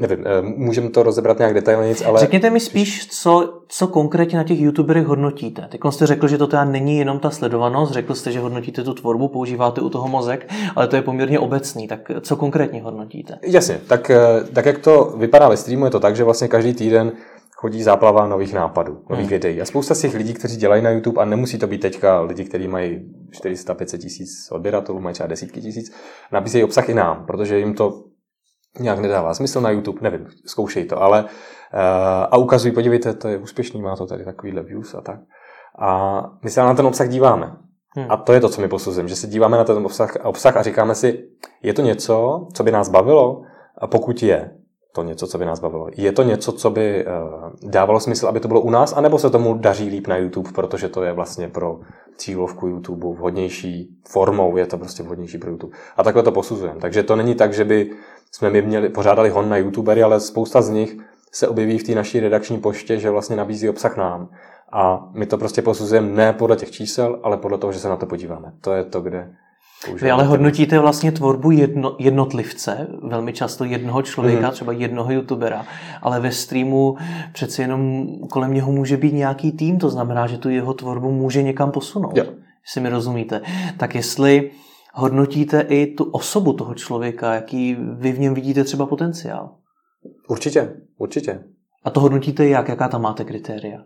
Nevím, 0.00 0.24
eh, 0.26 0.42
můžeme 0.42 0.90
to 0.90 1.02
rozebrat 1.02 1.38
nějak 1.38 1.54
detailně, 1.54 1.94
ale... 2.06 2.20
Řekněte 2.20 2.50
mi 2.50 2.60
spíš, 2.60 3.08
co, 3.10 3.60
co 3.68 3.86
konkrétně 3.86 4.38
na 4.38 4.44
těch 4.44 4.60
youtuberech 4.60 5.06
hodnotíte. 5.06 5.68
Teď 5.70 5.80
jste 5.90 6.06
řekl, 6.06 6.28
že 6.28 6.38
to 6.38 6.46
teda 6.46 6.64
není 6.64 6.98
jenom 6.98 7.18
ta 7.18 7.30
sledovanost, 7.30 7.92
řekl 7.92 8.14
jste, 8.14 8.32
že 8.32 8.40
hodnotíte 8.40 8.82
tu 8.82 8.94
tvorbu, 8.94 9.28
používáte 9.28 9.80
u 9.80 9.88
toho 9.88 10.08
mozek, 10.08 10.52
ale 10.76 10.88
to 10.88 10.96
je 10.96 11.02
poměrně 11.02 11.38
obecný, 11.38 11.88
tak 11.88 12.00
co 12.20 12.36
konkrétně 12.36 12.82
hodnotíte? 12.82 13.38
Jasně, 13.42 13.80
tak, 13.88 14.10
eh, 14.10 14.20
tak 14.52 14.66
jak 14.66 14.78
to 14.78 15.14
vypadá 15.18 15.48
ve 15.48 15.56
streamu, 15.56 15.84
je 15.84 15.90
to 15.90 16.00
tak, 16.00 16.16
že 16.16 16.24
vlastně 16.24 16.48
každý 16.48 16.74
týden 16.74 17.12
chodí 17.56 17.82
záplava 17.82 18.26
nových 18.26 18.54
nápadů, 18.54 18.98
nových 19.10 19.26
hmm. 19.26 19.30
videí. 19.30 19.60
A 19.60 19.64
spousta 19.64 19.94
z 19.94 20.00
těch 20.00 20.14
lidí, 20.14 20.34
kteří 20.34 20.56
dělají 20.56 20.82
na 20.82 20.90
YouTube, 20.90 21.22
a 21.22 21.24
nemusí 21.24 21.58
to 21.58 21.66
být 21.66 21.80
teďka 21.80 22.20
lidi, 22.20 22.44
kteří 22.44 22.68
mají 22.68 23.00
400-500 23.44 23.98
tisíc 23.98 24.48
odběratelů, 24.50 25.00
mají 25.00 25.14
třeba 25.14 25.26
desítky 25.26 25.60
tisíc, 25.60 25.92
nabízejí 26.32 26.64
obsah 26.64 26.88
i 26.88 26.94
nám, 26.94 27.24
protože 27.26 27.58
jim 27.58 27.74
to 27.74 28.04
nějak 28.80 28.98
nedává 28.98 29.34
smysl 29.34 29.60
na 29.60 29.70
YouTube, 29.70 29.98
nevím, 30.02 30.26
zkoušej 30.46 30.84
to, 30.84 31.02
ale 31.02 31.22
uh, 31.22 31.28
a 32.30 32.36
ukazují, 32.36 32.74
podívejte, 32.74 33.14
to 33.14 33.28
je 33.28 33.38
úspěšný, 33.38 33.82
má 33.82 33.96
to 33.96 34.06
tady 34.06 34.24
takovýhle 34.24 34.62
views 34.62 34.94
a 34.94 35.00
tak. 35.00 35.20
A 35.78 36.20
my 36.42 36.50
se 36.50 36.60
na 36.60 36.74
ten 36.74 36.86
obsah 36.86 37.08
díváme. 37.08 37.56
Hmm. 37.96 38.06
A 38.08 38.16
to 38.16 38.32
je 38.32 38.40
to, 38.40 38.48
co 38.48 38.60
my 38.60 38.68
posuzujeme, 38.68 39.08
že 39.08 39.16
se 39.16 39.26
díváme 39.26 39.56
na 39.56 39.64
ten 39.64 39.86
obsah, 39.86 40.16
obsah 40.22 40.56
a 40.56 40.62
říkáme 40.62 40.94
si, 40.94 41.28
je 41.62 41.74
to 41.74 41.82
něco, 41.82 42.46
co 42.52 42.62
by 42.62 42.70
nás 42.70 42.88
bavilo? 42.88 43.42
A 43.78 43.86
pokud 43.86 44.22
je, 44.22 44.50
to 44.94 45.02
něco, 45.02 45.26
co 45.26 45.38
by 45.38 45.44
nás 45.44 45.60
bavilo. 45.60 45.88
Je 45.96 46.12
to 46.12 46.22
něco, 46.22 46.52
co 46.52 46.70
by 46.70 47.06
uh, 47.06 47.70
dávalo 47.70 48.00
smysl, 48.00 48.26
aby 48.26 48.40
to 48.40 48.48
bylo 48.48 48.60
u 48.60 48.70
nás, 48.70 48.92
anebo 48.96 49.18
se 49.18 49.30
tomu 49.30 49.54
daří 49.54 49.88
líp 49.88 50.06
na 50.06 50.16
YouTube, 50.16 50.50
protože 50.52 50.88
to 50.88 51.02
je 51.02 51.12
vlastně 51.12 51.48
pro 51.48 51.80
cílovku 52.16 52.66
YouTube 52.66 53.06
vhodnější 53.06 53.98
formou, 54.08 54.56
je 54.56 54.66
to 54.66 54.78
prostě 54.78 55.02
vhodnější 55.02 55.38
pro 55.38 55.50
YouTube. 55.50 55.76
A 55.96 56.02
takhle 56.02 56.22
to 56.22 56.32
posuzujeme. 56.32 56.80
Takže 56.80 57.02
to 57.02 57.16
není 57.16 57.34
tak, 57.34 57.52
že 57.52 57.64
by 57.64 57.90
jsme 58.34 58.50
my 58.50 58.62
měli, 58.62 58.88
pořádali 58.88 59.30
hon 59.30 59.48
na 59.48 59.56
YouTubery, 59.56 60.02
ale 60.02 60.20
spousta 60.20 60.62
z 60.62 60.70
nich 60.70 60.96
se 61.32 61.48
objeví 61.48 61.78
v 61.78 61.82
té 61.82 61.94
naší 61.94 62.20
redakční 62.20 62.58
poště, 62.58 62.98
že 62.98 63.10
vlastně 63.10 63.36
nabízí 63.36 63.68
obsah 63.68 63.96
nám. 63.96 64.28
A 64.72 65.08
my 65.12 65.26
to 65.26 65.38
prostě 65.38 65.62
posuzujeme 65.62 66.08
ne 66.08 66.32
podle 66.32 66.56
těch 66.56 66.70
čísel, 66.70 67.20
ale 67.22 67.36
podle 67.36 67.58
toho, 67.58 67.72
že 67.72 67.78
se 67.78 67.88
na 67.88 67.96
to 67.96 68.06
podíváme. 68.06 68.52
To 68.60 68.72
je 68.72 68.84
to, 68.84 69.00
kde 69.00 69.30
vy 70.00 70.10
ale 70.10 70.24
hodnotíte 70.24 70.78
vlastně 70.78 71.12
tvorbu 71.12 71.50
jedno, 71.50 71.96
jednotlivce, 71.98 72.86
velmi 73.02 73.32
často 73.32 73.64
jednoho 73.64 74.02
člověka, 74.02 74.46
mm. 74.46 74.52
třeba 74.52 74.72
jednoho 74.72 75.12
youtubera, 75.12 75.66
ale 76.02 76.20
ve 76.20 76.32
streamu 76.32 76.96
přeci 77.32 77.62
jenom 77.62 78.06
kolem 78.30 78.54
něho 78.54 78.72
může 78.72 78.96
být 78.96 79.14
nějaký 79.14 79.52
tým, 79.52 79.78
to 79.78 79.90
znamená, 79.90 80.26
že 80.26 80.38
tu 80.38 80.50
jeho 80.50 80.74
tvorbu 80.74 81.12
může 81.12 81.42
někam 81.42 81.70
posunout, 81.70 82.16
jo. 82.16 82.24
jestli 82.66 82.80
mi 82.80 82.88
rozumíte. 82.88 83.40
Tak 83.76 83.94
jestli 83.94 84.50
hodnotíte 84.94 85.60
i 85.60 85.86
tu 85.86 86.04
osobu 86.04 86.52
toho 86.52 86.74
člověka, 86.74 87.34
jaký 87.34 87.76
vy 87.80 88.12
v 88.12 88.18
něm 88.18 88.34
vidíte 88.34 88.64
třeba 88.64 88.86
potenciál? 88.86 89.56
Určitě, 90.28 90.76
určitě. 90.98 91.44
A 91.84 91.90
to 91.90 92.00
hodnotíte 92.00 92.48
jak? 92.48 92.68
Jaká 92.68 92.88
tam 92.88 93.02
máte 93.02 93.24
kritéria? 93.24 93.84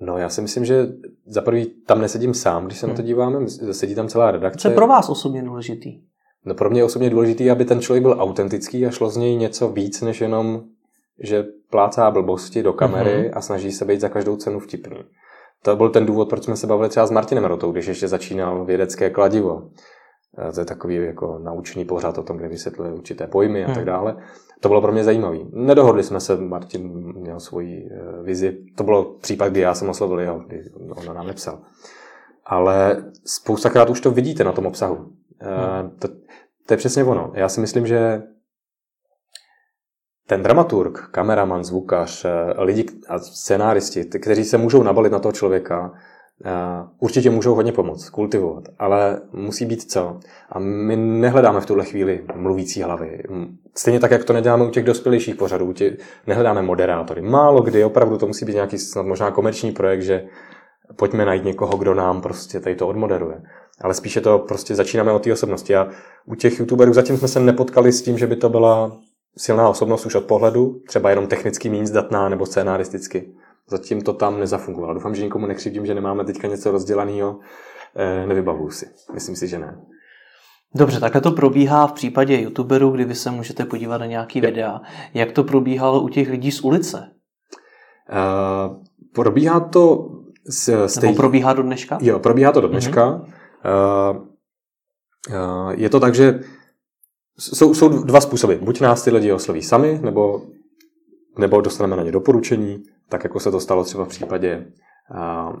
No 0.00 0.18
já 0.18 0.28
si 0.28 0.42
myslím, 0.42 0.64
že 0.64 0.86
za 1.26 1.42
prvý 1.42 1.66
tam 1.86 2.00
nesedím 2.00 2.34
sám, 2.34 2.66
když 2.66 2.78
se 2.78 2.86
hmm. 2.86 2.92
na 2.92 2.96
to 2.96 3.02
hmm. 3.02 3.06
díváme, 3.06 3.48
sedí 3.72 3.94
tam 3.94 4.08
celá 4.08 4.30
redakce. 4.30 4.58
Co 4.58 4.68
je 4.68 4.74
pro 4.74 4.86
vás 4.86 5.08
osobně 5.08 5.42
důležitý? 5.42 6.00
No 6.44 6.54
pro 6.54 6.70
mě 6.70 6.80
je 6.80 6.84
osobně 6.84 7.10
důležitý, 7.10 7.50
aby 7.50 7.64
ten 7.64 7.80
člověk 7.80 8.02
byl 8.02 8.16
autentický 8.18 8.86
a 8.86 8.90
šlo 8.90 9.10
z 9.10 9.16
něj 9.16 9.36
něco 9.36 9.68
víc, 9.68 10.00
než 10.00 10.20
jenom, 10.20 10.62
že 11.22 11.44
plácá 11.70 12.10
blbosti 12.10 12.62
do 12.62 12.72
kamery 12.72 13.22
hmm. 13.22 13.30
a 13.34 13.40
snaží 13.40 13.72
se 13.72 13.84
být 13.84 14.00
za 14.00 14.08
každou 14.08 14.36
cenu 14.36 14.60
vtipný. 14.60 14.96
To 15.62 15.76
byl 15.76 15.90
ten 15.90 16.06
důvod, 16.06 16.28
proč 16.28 16.44
jsme 16.44 16.56
se 16.56 16.66
bavili 16.66 16.88
třeba 16.88 17.06
s 17.06 17.10
Martinem 17.10 17.44
Rotou, 17.44 17.72
když 17.72 17.86
ještě 17.86 18.08
začínal 18.08 18.64
vědecké 18.64 19.10
kladivo. 19.10 19.70
To 20.54 20.60
je 20.60 20.66
takový 20.66 20.94
jako 20.94 21.38
naučný 21.42 21.84
pořad 21.84 22.18
o 22.18 22.22
tom, 22.22 22.36
kde 22.36 22.48
vysvětluje 22.48 22.92
určité 22.92 23.26
pojmy 23.26 23.64
a 23.64 23.66
tak 23.66 23.76
hmm. 23.76 23.86
dále. 23.86 24.16
To 24.60 24.68
bylo 24.68 24.80
pro 24.80 24.92
mě 24.92 25.04
zajímavé. 25.04 25.38
Nedohodli 25.52 26.02
jsme 26.02 26.20
se, 26.20 26.36
Martin 26.36 26.88
měl 27.18 27.40
svoji 27.40 27.90
eh, 27.92 28.22
vizi. 28.22 28.58
To 28.76 28.84
bylo 28.84 29.04
případ, 29.04 29.48
kdy 29.48 29.60
já 29.60 29.74
jsem 29.74 29.88
oslovil 29.88 30.20
jeho, 30.20 30.38
kdy 30.38 30.64
on 30.96 31.16
nám 31.16 31.26
nepsal. 31.26 31.60
Ale 32.44 33.04
spoustakrát 33.26 33.90
už 33.90 34.00
to 34.00 34.10
vidíte 34.10 34.44
na 34.44 34.52
tom 34.52 34.66
obsahu. 34.66 35.12
Eh, 35.40 35.80
hmm. 35.82 35.90
To, 35.98 36.08
to 36.66 36.74
je 36.74 36.76
přesně 36.76 37.04
ono. 37.04 37.32
Já 37.34 37.48
si 37.48 37.60
myslím, 37.60 37.86
že 37.86 38.22
ten 40.26 40.42
dramaturg, 40.42 41.08
kameraman, 41.10 41.64
zvukař, 41.64 42.24
eh, 42.24 42.54
lidi 42.58 42.86
a 43.08 43.18
scenáristi, 43.18 44.04
kteří 44.04 44.44
se 44.44 44.58
můžou 44.58 44.82
nabalit 44.82 45.12
na 45.12 45.18
toho 45.18 45.32
člověka, 45.32 45.92
určitě 46.98 47.30
můžou 47.30 47.54
hodně 47.54 47.72
pomoct, 47.72 48.10
kultivovat, 48.10 48.64
ale 48.78 49.20
musí 49.32 49.64
být 49.64 49.90
co. 49.90 50.20
A 50.52 50.58
my 50.58 50.96
nehledáme 50.96 51.60
v 51.60 51.66
tuhle 51.66 51.84
chvíli 51.84 52.24
mluvící 52.34 52.82
hlavy. 52.82 53.22
Stejně 53.74 54.00
tak, 54.00 54.10
jak 54.10 54.24
to 54.24 54.32
neděláme 54.32 54.64
u 54.64 54.70
těch 54.70 54.84
dospělejších 54.84 55.34
pořadů, 55.34 55.72
tě, 55.72 55.96
nehledáme 56.26 56.62
moderátory. 56.62 57.22
Málo 57.22 57.62
kdy, 57.62 57.84
opravdu 57.84 58.18
to 58.18 58.26
musí 58.26 58.44
být 58.44 58.54
nějaký 58.54 58.78
snad 58.78 59.06
možná 59.06 59.30
komerční 59.30 59.72
projekt, 59.72 60.02
že 60.02 60.26
pojďme 60.96 61.24
najít 61.24 61.44
někoho, 61.44 61.76
kdo 61.76 61.94
nám 61.94 62.22
prostě 62.22 62.60
tady 62.60 62.76
to 62.76 62.88
odmoderuje. 62.88 63.42
Ale 63.80 63.94
spíše 63.94 64.20
to 64.20 64.38
prostě 64.38 64.74
začínáme 64.74 65.12
od 65.12 65.22
té 65.22 65.32
osobnosti. 65.32 65.76
A 65.76 65.88
u 66.26 66.34
těch 66.34 66.58
youtuberů 66.58 66.92
zatím 66.92 67.16
jsme 67.16 67.28
se 67.28 67.40
nepotkali 67.40 67.92
s 67.92 68.02
tím, 68.02 68.18
že 68.18 68.26
by 68.26 68.36
to 68.36 68.48
byla 68.48 68.96
silná 69.38 69.68
osobnost 69.68 70.06
už 70.06 70.14
od 70.14 70.24
pohledu, 70.24 70.80
třeba 70.88 71.10
jenom 71.10 71.26
technicky 71.26 71.70
méně 71.70 71.86
zdatná 71.86 72.28
nebo 72.28 72.46
scénaristicky. 72.46 73.32
Zatím 73.70 74.00
to 74.00 74.12
tam 74.12 74.40
nezafungovalo. 74.40 74.94
Doufám, 74.94 75.14
že 75.14 75.22
nikomu 75.22 75.46
nekřivdím, 75.46 75.86
že 75.86 75.94
nemáme 75.94 76.24
teďka 76.24 76.48
něco 76.48 76.70
rozdělaného. 76.70 77.38
Eh, 77.96 78.26
nevybavuju 78.26 78.70
si. 78.70 78.86
Myslím 79.14 79.36
si, 79.36 79.48
že 79.48 79.58
ne. 79.58 79.80
Dobře, 80.74 81.00
takhle 81.00 81.20
to 81.20 81.30
probíhá 81.30 81.86
v 81.86 81.92
případě 81.92 82.40
youtuberů, 82.40 82.90
kdy 82.90 83.04
vy 83.04 83.14
se 83.14 83.30
můžete 83.30 83.64
podívat 83.64 83.98
na 83.98 84.06
nějaký 84.06 84.38
Je. 84.38 84.46
videa. 84.46 84.80
Jak 85.14 85.32
to 85.32 85.44
probíhalo 85.44 86.00
u 86.00 86.08
těch 86.08 86.30
lidí 86.30 86.52
z 86.52 86.60
ulice? 86.60 87.10
Uh, 88.12 88.82
probíhá 89.14 89.60
to 89.60 90.08
s, 90.48 90.68
s 90.68 91.00
Nebo 91.00 91.14
probíhá 91.14 91.52
do 91.52 91.62
dneška? 91.62 91.98
Jo, 92.00 92.18
probíhá 92.18 92.52
to 92.52 92.60
do 92.60 92.68
dneška. 92.68 93.10
Uh-huh. 93.10 94.16
Uh, 94.16 94.26
uh, 95.36 95.70
je 95.70 95.88
to 95.88 96.00
tak, 96.00 96.14
že 96.14 96.40
jsou, 97.38 97.74
jsou 97.74 97.88
dva 97.88 98.20
způsoby. 98.20 98.54
Buď 98.54 98.80
nás 98.80 99.02
ty 99.02 99.10
lidi 99.10 99.32
osloví 99.32 99.62
sami, 99.62 100.00
nebo, 100.02 100.42
nebo 101.38 101.60
dostaneme 101.60 101.96
na 101.96 102.02
ně 102.02 102.12
doporučení, 102.12 102.82
tak 103.08 103.24
jako 103.24 103.40
se 103.40 103.50
to 103.50 103.60
stalo 103.60 103.84
třeba 103.84 104.04
v 104.04 104.08
případě 104.08 104.66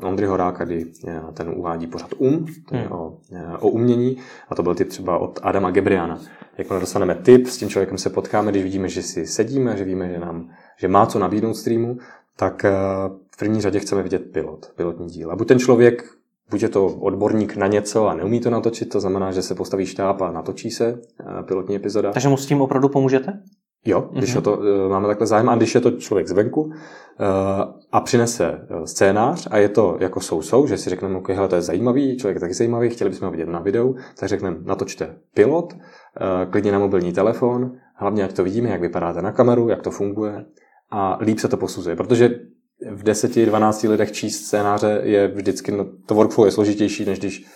Ondry 0.02 0.26
Horáka, 0.26 0.64
kdy 0.64 0.92
ten 1.34 1.48
uvádí 1.56 1.86
pořád 1.86 2.10
um, 2.18 2.46
hmm. 2.72 2.92
o, 2.92 3.18
o 3.60 3.68
umění, 3.68 4.16
a 4.48 4.54
to 4.54 4.62
byl 4.62 4.74
typ 4.74 4.88
třeba 4.88 5.18
od 5.18 5.38
Adama 5.42 5.70
Gebriana. 5.70 6.20
Jakmile 6.58 6.80
dostaneme 6.80 7.14
tip, 7.14 7.46
s 7.46 7.56
tím 7.56 7.68
člověkem 7.68 7.98
se 7.98 8.10
potkáme, 8.10 8.50
když 8.50 8.62
vidíme, 8.62 8.88
že 8.88 9.02
si 9.02 9.26
sedíme, 9.26 9.76
že 9.76 9.84
víme, 9.84 10.08
že, 10.08 10.18
nám, 10.18 10.50
že 10.78 10.88
má 10.88 11.06
co 11.06 11.18
nabídnout 11.18 11.54
streamu, 11.54 11.96
tak 12.36 12.62
v 13.30 13.38
první 13.38 13.60
řadě 13.60 13.78
chceme 13.78 14.02
vidět 14.02 14.32
pilot, 14.32 14.72
pilotní 14.76 15.06
díl. 15.06 15.30
A 15.32 15.36
buď 15.36 15.48
ten 15.48 15.58
člověk 15.58 16.04
buď 16.50 16.62
je 16.62 16.68
to 16.68 16.86
odborník 16.86 17.56
na 17.56 17.66
něco 17.66 18.06
a 18.06 18.14
neumí 18.14 18.40
to 18.40 18.50
natočit, 18.50 18.88
to 18.88 19.00
znamená, 19.00 19.32
že 19.32 19.42
se 19.42 19.54
postaví 19.54 19.86
štáb 19.86 20.22
a 20.22 20.32
natočí 20.32 20.70
se 20.70 21.00
pilotní 21.42 21.76
epizoda. 21.76 22.12
Takže 22.12 22.28
mu 22.28 22.36
s 22.36 22.46
tím 22.46 22.60
opravdu 22.60 22.88
pomůžete? 22.88 23.42
Jo, 23.86 24.10
když 24.12 24.36
mm-hmm. 24.36 24.42
to, 24.42 24.56
uh, 24.56 24.64
máme 24.88 25.06
takhle 25.06 25.26
zájem, 25.26 25.48
a 25.48 25.56
když 25.56 25.74
je 25.74 25.80
to 25.80 25.90
člověk 25.90 26.28
zvenku 26.28 26.62
uh, 26.62 26.72
a 27.92 28.00
přinese 28.00 28.66
uh, 28.70 28.84
scénář 28.84 29.48
a 29.50 29.58
je 29.58 29.68
to 29.68 29.96
jako 30.00 30.20
sou-sou, 30.20 30.66
že 30.66 30.78
si 30.78 30.90
řekneme, 30.90 31.18
ok, 31.18 31.28
hele, 31.28 31.48
to 31.48 31.54
je 31.54 31.62
zajímavý, 31.62 32.16
člověk 32.16 32.36
je 32.36 32.40
taky 32.40 32.54
zajímavý, 32.54 32.90
chtěli 32.90 33.10
bychom 33.10 33.26
ho 33.26 33.32
vidět 33.32 33.48
na 33.48 33.60
videu, 33.60 33.96
tak 34.18 34.28
řekneme, 34.28 34.56
natočte 34.64 35.16
pilot, 35.34 35.76
klidně 36.50 36.72
na 36.72 36.78
mobilní 36.78 37.12
telefon, 37.12 37.72
hlavně 37.94 38.22
jak 38.22 38.32
to 38.32 38.44
vidíme, 38.44 38.68
jak 38.68 38.80
vypadáte 38.80 39.22
na 39.22 39.32
kameru, 39.32 39.68
jak 39.68 39.82
to 39.82 39.90
funguje 39.90 40.44
a 40.90 41.18
líp 41.20 41.38
se 41.38 41.48
to 41.48 41.56
posuzuje, 41.56 41.96
protože 41.96 42.30
v 42.90 43.02
10-12 43.04 43.90
lidech 43.90 44.12
číst 44.12 44.44
scénáře 44.44 45.00
je 45.02 45.28
vždycky, 45.28 45.72
no, 45.72 45.86
to 46.06 46.14
workflow 46.14 46.46
je 46.46 46.52
složitější, 46.52 47.04
než 47.04 47.18
když 47.18 47.46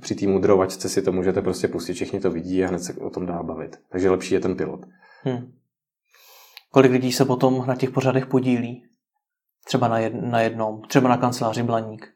při 0.00 0.14
té 0.14 0.26
mudrovačce 0.26 0.88
si 0.88 1.02
to 1.02 1.12
můžete 1.12 1.42
prostě 1.42 1.68
pustit, 1.68 1.92
všichni 1.92 2.20
to 2.20 2.30
vidí 2.30 2.64
a 2.64 2.68
hned 2.68 2.78
se 2.78 2.92
o 2.94 3.10
tom 3.10 3.26
dá 3.26 3.42
bavit. 3.42 3.76
Takže 3.90 4.10
lepší 4.10 4.34
je 4.34 4.40
ten 4.40 4.56
pilot. 4.56 4.80
Hmm. 5.22 5.52
Kolik 6.70 6.92
lidí 6.92 7.12
se 7.12 7.24
potom 7.24 7.64
na 7.66 7.74
těch 7.74 7.90
pořadech 7.90 8.26
podílí? 8.26 8.82
Třeba 9.66 9.88
na, 9.88 9.98
jed, 9.98 10.12
na 10.14 10.40
jednom, 10.40 10.82
třeba 10.88 11.08
na 11.08 11.16
kanceláři 11.16 11.62
Blaník. 11.62 12.06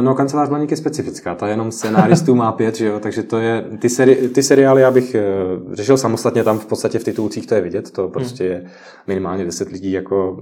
No, 0.00 0.14
kancelář 0.14 0.48
Blaník 0.48 0.70
je 0.70 0.76
specifická, 0.76 1.34
ta 1.34 1.48
jenom 1.48 1.72
scénáristů 1.72 2.34
má 2.34 2.52
pět, 2.52 2.76
že 2.76 2.86
jo? 2.86 3.00
takže 3.00 3.22
to 3.22 3.38
je, 3.38 3.64
ty, 3.80 3.88
seri, 3.88 4.28
ty 4.28 4.42
seriály 4.42 4.82
já 4.82 4.90
bych 4.90 5.16
uh, 5.64 5.74
řešil 5.74 5.98
samostatně, 5.98 6.44
tam 6.44 6.58
v 6.58 6.66
podstatě 6.66 6.98
v 6.98 7.04
titulcích 7.04 7.46
to 7.46 7.54
je 7.54 7.60
vidět, 7.60 7.90
to 7.90 8.08
prostě 8.08 8.44
hmm. 8.44 8.52
je 8.52 8.70
minimálně 9.06 9.44
deset 9.44 9.68
lidí 9.68 9.92
jako 9.92 10.40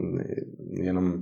jenom 0.70 1.14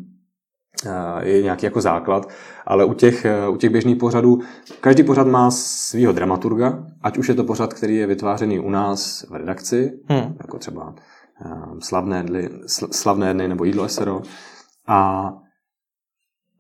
je 1.23 1.43
nějaký 1.43 1.67
jako 1.67 1.81
základ, 1.81 2.29
ale 2.67 2.85
u 2.85 2.93
těch, 2.93 3.27
u 3.51 3.57
těch 3.57 3.71
běžných 3.71 3.97
pořadů, 3.97 4.41
každý 4.81 5.03
pořad 5.03 5.27
má 5.27 5.51
svého 5.51 6.13
dramaturga, 6.13 6.87
ať 7.03 7.19
už 7.19 7.29
je 7.29 7.35
to 7.35 7.45
pořad, 7.45 7.75
který 7.75 7.97
je 7.97 8.07
vytvářený 8.07 8.59
u 8.61 8.71
nás 8.71 9.27
v 9.31 9.35
redakci, 9.35 10.01
hmm. 10.09 10.37
jako 10.41 10.59
třeba 10.59 10.95
slavné 11.79 12.23
dny, 12.23 12.51
slavné 12.91 13.35
dny 13.35 13.49
nebo 13.49 13.65
jídlo 13.65 13.89
SRO, 13.89 14.23
a, 14.87 15.33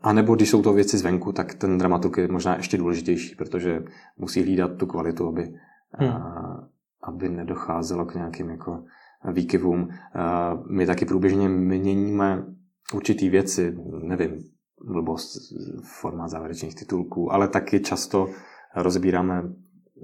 a 0.02 0.12
nebo 0.12 0.34
když 0.34 0.50
jsou 0.50 0.62
to 0.62 0.72
věci 0.72 0.98
zvenku, 0.98 1.32
tak 1.32 1.54
ten 1.54 1.78
dramaturg 1.78 2.16
je 2.16 2.28
možná 2.28 2.56
ještě 2.56 2.76
důležitější, 2.76 3.34
protože 3.34 3.84
musí 4.18 4.42
hlídat 4.42 4.70
tu 4.76 4.86
kvalitu, 4.86 5.28
aby, 5.28 5.54
hmm. 5.92 6.10
a, 6.10 6.68
aby 7.02 7.28
nedocházelo 7.28 8.04
k 8.04 8.14
nějakým 8.14 8.50
jako 8.50 8.84
výkyvům. 9.32 9.88
My 10.70 10.86
taky 10.86 11.04
průběžně 11.04 11.48
měníme 11.48 12.44
určitý 12.95 13.28
věci, 13.28 13.76
nevím, 14.03 14.45
blbost, 14.84 15.36
forma 16.01 16.28
závěrečných 16.28 16.74
titulků, 16.74 17.32
ale 17.32 17.49
taky 17.49 17.80
často 17.80 18.28
rozbíráme 18.76 19.43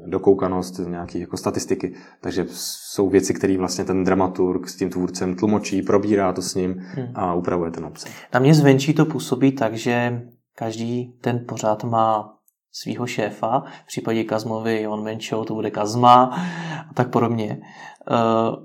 dokoukanost, 0.07 0.79
nějaké 0.79 1.19
jako 1.19 1.37
statistiky. 1.37 1.95
Takže 2.21 2.47
jsou 2.49 3.09
věci, 3.09 3.35
které 3.35 3.59
vlastně 3.59 3.85
ten 3.85 4.05
dramaturg 4.05 4.69
s 4.69 4.77
tím 4.77 4.91
tvůrcem 4.91 5.35
tlumočí, 5.35 5.83
probírá 5.83 6.33
to 6.33 6.43
s 6.43 6.55
ním 6.55 6.75
hmm. 6.79 7.07
a 7.15 7.35
upravuje 7.35 7.71
ten 7.71 7.85
obsah. 7.85 8.13
Na 8.35 8.41
mě 8.41 8.55
zvenčí 8.55 8.95
to 8.95 9.05
působí 9.05 9.53
tak, 9.53 9.75
že 9.75 10.23
každý 10.55 11.13
ten 11.21 11.45
pořád 11.49 11.85
má 11.85 12.38
svého 12.73 13.07
šéfa, 13.07 13.63
v 13.85 13.87
případě 13.87 14.25
Kazmovy 14.25 14.87
on 14.87 15.05
Menšou, 15.05 15.45
to 15.45 15.55
bude 15.55 15.71
Kazma 15.71 16.25
a 16.91 16.95
tak 16.95 17.11
podobně. 17.11 17.61
Eh, 18.11 18.15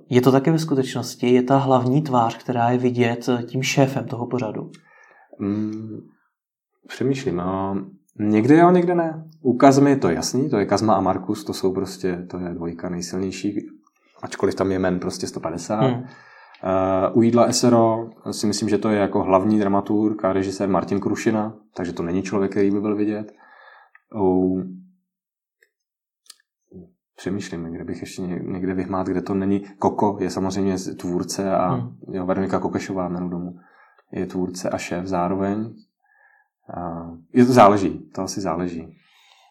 je 0.10 0.22
to 0.22 0.32
také 0.32 0.51
ve 0.51 0.60
skutečnosti, 0.60 1.34
je 1.34 1.43
ta 1.43 1.58
hlavní 1.58 2.01
tvář, 2.01 2.38
která 2.38 2.70
je 2.70 2.78
vidět 2.78 3.30
tím 3.45 3.64
šéfem 3.64 4.06
toho 4.06 4.28
pořadu? 4.28 4.72
Hmm, 5.39 5.99
přemýšlím. 6.88 7.39
A 7.39 7.78
někde 8.20 8.58
jo, 8.58 8.72
někde 8.72 8.95
ne. 8.95 9.24
U 9.41 9.58
Kazmy 9.58 9.89
je 9.89 9.97
to 9.97 10.10
jasný, 10.10 10.49
to 10.49 10.58
je 10.58 10.66
Kazma 10.66 10.93
a 10.93 11.01
Markus, 11.01 11.43
to 11.43 11.54
jsou 11.54 11.74
prostě, 11.74 12.26
to 12.30 12.39
je 12.39 12.49
dvojka 12.49 12.89
nejsilnější, 12.89 13.60
ačkoliv 14.22 14.56
tam 14.56 14.72
je 14.72 14.80
men 14.80 14.99
prostě 14.99 15.28
150. 15.28 15.80
Hmm. 15.80 16.04
Uh, 16.64 17.18
u 17.18 17.22
Jídla 17.22 17.51
SRO 17.51 18.10
si 18.32 18.47
myslím, 18.47 18.70
že 18.70 18.78
to 18.78 18.89
je 18.89 18.99
jako 18.99 19.24
hlavní 19.24 19.60
dramaturg 19.60 20.26
a 20.26 20.34
režisér 20.34 20.70
Martin 20.70 20.99
Krušina, 20.99 21.54
takže 21.76 21.93
to 21.93 22.04
není 22.04 22.24
člověk, 22.24 22.51
který 22.51 22.72
by 22.72 22.82
byl 22.82 22.95
vidět. 22.95 23.32
U... 24.16 24.61
Přemýšlím, 27.16 27.64
kde 27.64 27.84
bych 27.84 28.01
ještě 28.01 28.22
někde 28.22 28.74
vyhmát, 28.74 29.07
kde 29.07 29.22
to 29.22 29.34
není. 29.34 29.59
Koko 29.80 30.18
je 30.22 30.30
samozřejmě 30.30 30.78
tvůrce 30.78 31.55
a 31.55 31.68
hmm. 31.68 31.97
jo, 32.11 32.26
Veronika 32.26 32.59
Kokešová 32.59 33.09
jméno 33.09 33.30
domu 33.30 33.59
je 34.11 34.26
tvůrce 34.26 34.70
a 34.70 34.78
šéf 34.78 35.05
zároveň. 35.05 35.74
A 36.78 37.11
je 37.34 37.45
to 37.45 37.53
záleží, 37.53 38.09
to 38.16 38.22
asi 38.22 38.41
záleží. 38.41 38.97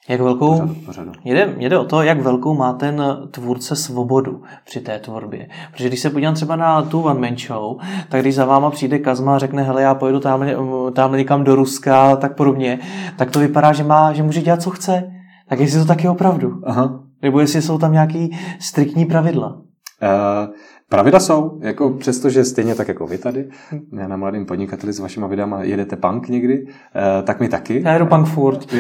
Jak 0.09 0.20
velkou, 0.20 0.53
pořadu, 0.53 0.74
pořadu. 0.74 1.12
Jde, 1.24 1.55
jde 1.59 1.78
o 1.78 1.84
to, 1.84 2.03
jak 2.03 2.20
velkou 2.20 2.55
má 2.55 2.72
ten 2.72 3.03
tvůrce 3.30 3.76
svobodu 3.76 4.42
při 4.64 4.80
té 4.80 4.98
tvorbě. 4.98 5.48
Protože 5.72 5.88
když 5.88 6.00
se 6.00 6.11
podívám 6.11 6.34
třeba 6.34 6.57
na 6.57 6.82
tu 6.82 7.03
One 7.03 7.20
Man 7.20 7.36
Show, 7.38 7.76
tak 8.09 8.20
když 8.20 8.34
za 8.34 8.44
váma 8.44 8.70
přijde 8.70 8.98
Kazma 8.98 9.36
a 9.36 9.38
řekne, 9.38 9.62
hele, 9.62 9.82
já 9.82 9.94
pojedu 9.94 10.20
tamhle, 10.20 10.57
tamhle 10.92 11.18
někam 11.18 11.44
do 11.44 11.55
Ruska, 11.55 12.16
tak 12.16 12.36
podobně, 12.36 12.78
tak 13.16 13.30
to 13.30 13.38
vypadá, 13.38 13.72
že, 13.72 13.84
má, 13.84 14.12
že 14.12 14.22
může 14.22 14.42
dělat, 14.42 14.62
co 14.62 14.70
chce. 14.70 15.12
Tak 15.48 15.61
jestli 15.61 15.80
to 15.80 15.86
taky 15.86 16.09
opravdu. 16.09 16.61
Aha. 16.64 17.00
Nebo 17.22 17.40
jestli 17.40 17.62
jsou 17.62 17.78
tam 17.78 17.92
nějaký 17.92 18.36
striktní 18.59 19.05
pravidla. 19.05 19.48
Uh, 19.53 20.55
Pravidla 20.93 21.20
jsou, 21.20 21.59
jako 21.61 21.90
přesto, 21.90 22.30
že 22.30 22.45
stejně 22.45 22.74
tak 22.74 22.88
jako 22.88 23.07
vy 23.07 23.18
tady, 23.18 23.49
na 23.93 24.16
mladým 24.16 24.47
podnikateli 24.47 24.93
s 24.93 24.99
vašima 24.99 25.26
videama 25.26 25.62
jedete 25.62 25.97
punk 25.97 26.28
někdy, 26.28 26.66
eh, 26.68 27.22
tak 27.22 27.40
my 27.40 27.49
taky. 27.49 27.82
Já 27.84 27.93
jedu 27.93 28.07
punk 28.07 28.28
furt. 28.28 28.66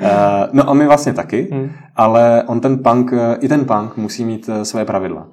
Eh, 0.00 0.48
no 0.52 0.70
a 0.70 0.74
my 0.74 0.86
vlastně 0.86 1.12
taky, 1.12 1.48
hmm. 1.52 1.70
ale 1.96 2.44
on 2.46 2.60
ten 2.60 2.78
punk, 2.78 3.12
eh, 3.12 3.36
i 3.40 3.48
ten 3.48 3.64
punk 3.64 3.96
musí 3.96 4.24
mít 4.24 4.50
své 4.62 4.84
pravidla. 4.84 5.28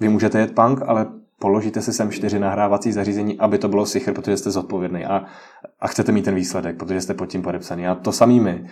Vy 0.00 0.08
můžete 0.08 0.38
jet 0.38 0.54
punk, 0.54 0.80
ale 0.86 1.06
položíte 1.38 1.82
si 1.82 1.92
sem 1.92 2.10
čtyři 2.10 2.38
nahrávací 2.38 2.92
zařízení, 2.92 3.38
aby 3.38 3.58
to 3.58 3.68
bylo 3.68 3.86
sichr, 3.86 4.12
protože 4.12 4.36
jste 4.36 4.50
zodpovědný 4.50 5.04
a, 5.04 5.24
a 5.80 5.88
chcete 5.88 6.12
mít 6.12 6.24
ten 6.24 6.34
výsledek, 6.34 6.76
protože 6.76 7.00
jste 7.00 7.14
pod 7.14 7.26
tím 7.26 7.42
podepsaný. 7.42 7.86
A 7.86 7.94
to 7.94 8.12
samý 8.12 8.40
my. 8.40 8.64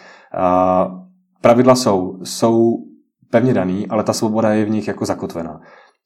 Pravidla 1.40 1.74
jsou, 1.74 2.18
jsou 2.22 2.89
pevně 3.30 3.54
daný, 3.54 3.88
ale 3.88 4.04
ta 4.04 4.12
svoboda 4.12 4.52
je 4.52 4.64
v 4.64 4.70
nich 4.70 4.88
jako 4.88 5.04
zakotvená. 5.04 5.60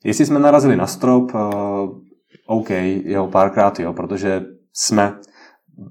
Jestli 0.05 0.27
jsme 0.27 0.39
narazili 0.39 0.77
na 0.77 0.87
strop, 0.87 1.35
uh, 1.35 1.41
OK, 2.47 2.71
jeho 2.71 3.29
párkrát 3.29 3.81
jo, 3.81 3.93
protože 3.93 4.43
jsme 4.73 5.19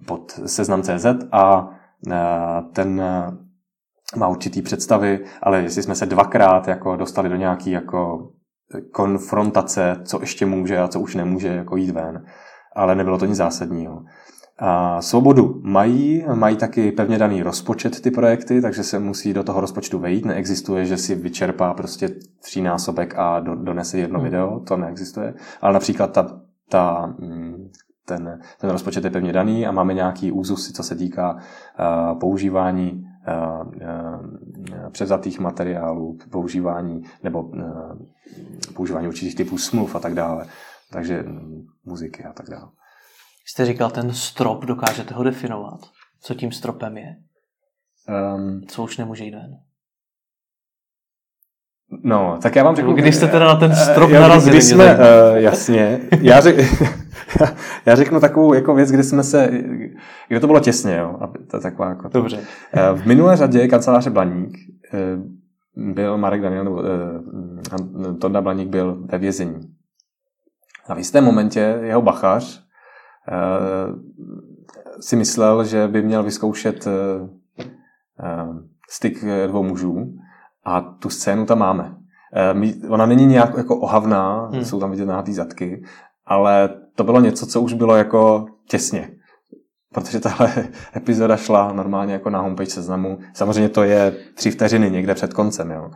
pod 0.07 0.31
seznam.cz 0.45 1.05
a 1.31 1.67
uh, 2.07 2.71
ten 2.73 3.01
uh, 3.01 4.19
má 4.19 4.27
určitý 4.27 4.61
představy, 4.61 5.25
ale 5.41 5.61
jestli 5.61 5.83
jsme 5.83 5.95
se 5.95 6.05
dvakrát 6.05 6.67
jako 6.67 6.95
dostali 6.95 7.29
do 7.29 7.35
nějaký 7.35 7.71
jako 7.71 8.31
konfrontace, 8.91 10.01
co 10.05 10.21
ještě 10.21 10.45
může 10.45 10.79
a 10.79 10.87
co 10.87 10.99
už 10.99 11.15
nemůže 11.15 11.47
jako 11.47 11.75
jít 11.75 11.89
ven, 11.89 12.25
ale 12.75 12.95
nebylo 12.95 13.17
to 13.17 13.25
nic 13.25 13.35
zásadního. 13.37 14.03
A 14.59 15.01
svobodu 15.01 15.61
mají, 15.63 16.25
mají 16.33 16.57
taky 16.57 16.91
pevně 16.91 17.17
daný 17.17 17.43
rozpočet 17.43 18.01
ty 18.01 18.11
projekty, 18.11 18.61
takže 18.61 18.83
se 18.83 18.99
musí 18.99 19.33
do 19.33 19.43
toho 19.43 19.61
rozpočtu 19.61 19.99
vejít. 19.99 20.25
Neexistuje, 20.25 20.85
že 20.85 20.97
si 20.97 21.15
vyčerpá 21.15 21.73
prostě 21.73 22.09
třínásobek 22.39 23.13
a 23.17 23.39
do, 23.39 23.55
donese 23.55 23.97
jedno 23.97 24.19
hmm. 24.19 24.29
video, 24.29 24.59
to 24.59 24.77
neexistuje. 24.77 25.33
Ale 25.61 25.73
například 25.73 26.13
ta, 26.13 26.41
ta, 26.69 27.15
mm, 27.19 27.71
ten, 28.05 28.39
ten 28.59 28.69
rozpočet 28.69 29.03
je 29.03 29.09
pevně 29.09 29.33
daný 29.33 29.67
a 29.67 29.71
máme 29.71 29.93
nějaký 29.93 30.31
úzusy, 30.31 30.73
co 30.73 30.83
se 30.83 30.95
týká 30.95 31.33
uh, 31.33 32.19
používání 32.19 33.05
uh, 33.27 33.67
uh, 33.67 34.89
převzatých 34.91 35.39
materiálů, 35.39 36.17
používání 36.31 37.03
nebo 37.23 37.41
uh, 37.41 37.61
používání 38.75 39.07
určitých 39.07 39.35
typů 39.35 39.57
smluv 39.57 39.95
a 39.95 39.99
tak 39.99 40.13
dále. 40.13 40.45
Takže 40.91 41.23
um, 41.23 41.67
muziky 41.85 42.23
a 42.23 42.33
tak 42.33 42.49
dále. 42.49 42.67
Jste 43.45 43.65
říkal, 43.65 43.91
ten 43.91 44.13
strop, 44.13 44.65
dokážete 44.65 45.13
ho 45.13 45.23
definovat? 45.23 45.79
Co 46.21 46.33
tím 46.33 46.51
stropem 46.51 46.97
je? 46.97 47.15
Um, 48.35 48.61
Co 48.67 48.83
už 48.83 48.97
nemůže 48.97 49.23
jít 49.23 49.35
ven? 49.35 49.57
No, 52.03 52.39
tak 52.41 52.55
já 52.55 52.63
vám 52.63 52.75
řeknu... 52.75 52.93
Když 52.93 53.15
jste 53.15 53.27
teda 53.27 53.45
na 53.45 53.55
ten 53.55 53.75
strop 53.75 54.09
uh, 54.09 54.19
narazili. 54.19 54.55
Když 54.55 54.63
jsme, 54.63 54.97
uh, 54.97 55.01
jasně. 55.35 55.99
Já, 56.21 56.41
řek, 56.41 56.55
já 57.85 57.95
řeknu 57.95 58.19
takovou 58.19 58.53
jako 58.53 58.75
věc, 58.75 58.91
kde 58.91 59.03
jsme 59.03 59.23
se... 59.23 59.49
Kde 60.27 60.39
to 60.39 60.47
bylo 60.47 60.59
těsně, 60.59 60.95
jo. 60.95 61.19
To 61.51 61.57
je 61.57 61.61
taková 61.61 61.89
jako... 61.89 62.09
Dobře. 62.09 62.37
Uh, 62.37 62.99
v 62.99 63.05
minulé 63.05 63.37
řadě 63.37 63.67
kanceláře 63.67 64.09
Blaník 64.09 64.57
uh, 64.93 65.93
byl 65.93 66.17
Marek 66.17 66.41
Daniel, 66.41 66.63
nebo 66.63 66.75
uh, 66.75 68.17
Tonda 68.17 68.41
Blaník 68.41 68.69
byl 68.69 68.97
ve 69.05 69.17
vězení. 69.17 69.59
A 70.87 70.93
v 70.93 70.97
jistém 70.97 71.23
momentě 71.23 71.79
jeho 71.81 72.01
bachař 72.01 72.62
Eh, 72.62 72.62
si 74.99 75.15
myslel, 75.15 75.65
že 75.65 75.87
by 75.87 76.01
měl 76.01 76.23
vyzkoušet 76.23 76.87
eh, 76.87 76.91
eh, 78.23 78.45
styk 78.89 79.25
dvou 79.47 79.63
mužů 79.63 80.13
a 80.65 80.81
tu 80.81 81.09
scénu 81.09 81.45
tam 81.45 81.59
máme. 81.59 81.95
Ona 82.89 83.05
není 83.05 83.25
nějak 83.25 83.57
jako 83.57 83.79
ohavná, 83.79 84.49
hmm. 84.53 84.65
jsou 84.65 84.79
tam 84.79 84.91
vidět 84.91 85.05
nahatý 85.05 85.33
zadky, 85.33 85.83
ale 86.25 86.69
to 86.95 87.03
bylo 87.03 87.19
něco, 87.19 87.47
co 87.47 87.61
už 87.61 87.73
bylo 87.73 87.95
jako 87.95 88.45
těsně. 88.67 89.09
Protože 89.93 90.19
tahle 90.19 90.53
epizoda 90.95 91.37
šla 91.37 91.73
normálně 91.73 92.13
jako 92.13 92.29
na 92.29 92.41
homepage 92.41 92.69
seznamu. 92.69 93.19
Samozřejmě 93.33 93.69
to 93.69 93.83
je 93.83 94.15
tři 94.33 94.51
vteřiny 94.51 94.91
někde 94.91 95.15
před 95.15 95.33
koncem, 95.33 95.71
jo. 95.71 95.91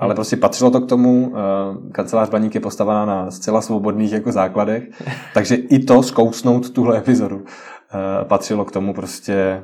Ale 0.00 0.14
prostě 0.14 0.36
patřilo 0.36 0.70
to 0.70 0.80
k 0.80 0.88
tomu, 0.88 1.32
eh, 1.36 1.92
kancelář 1.92 2.28
Baník 2.28 2.54
je 2.54 2.60
postavená 2.60 3.06
na 3.06 3.30
zcela 3.30 3.60
svobodných 3.60 4.12
jako 4.12 4.32
základech, 4.32 4.82
takže 5.34 5.54
i 5.54 5.78
to 5.78 6.02
zkousnout 6.02 6.70
tuhle 6.70 6.98
epizodu 6.98 7.44
eh, 7.44 8.24
patřilo 8.24 8.64
k 8.64 8.72
tomu 8.72 8.94
prostě 8.94 9.62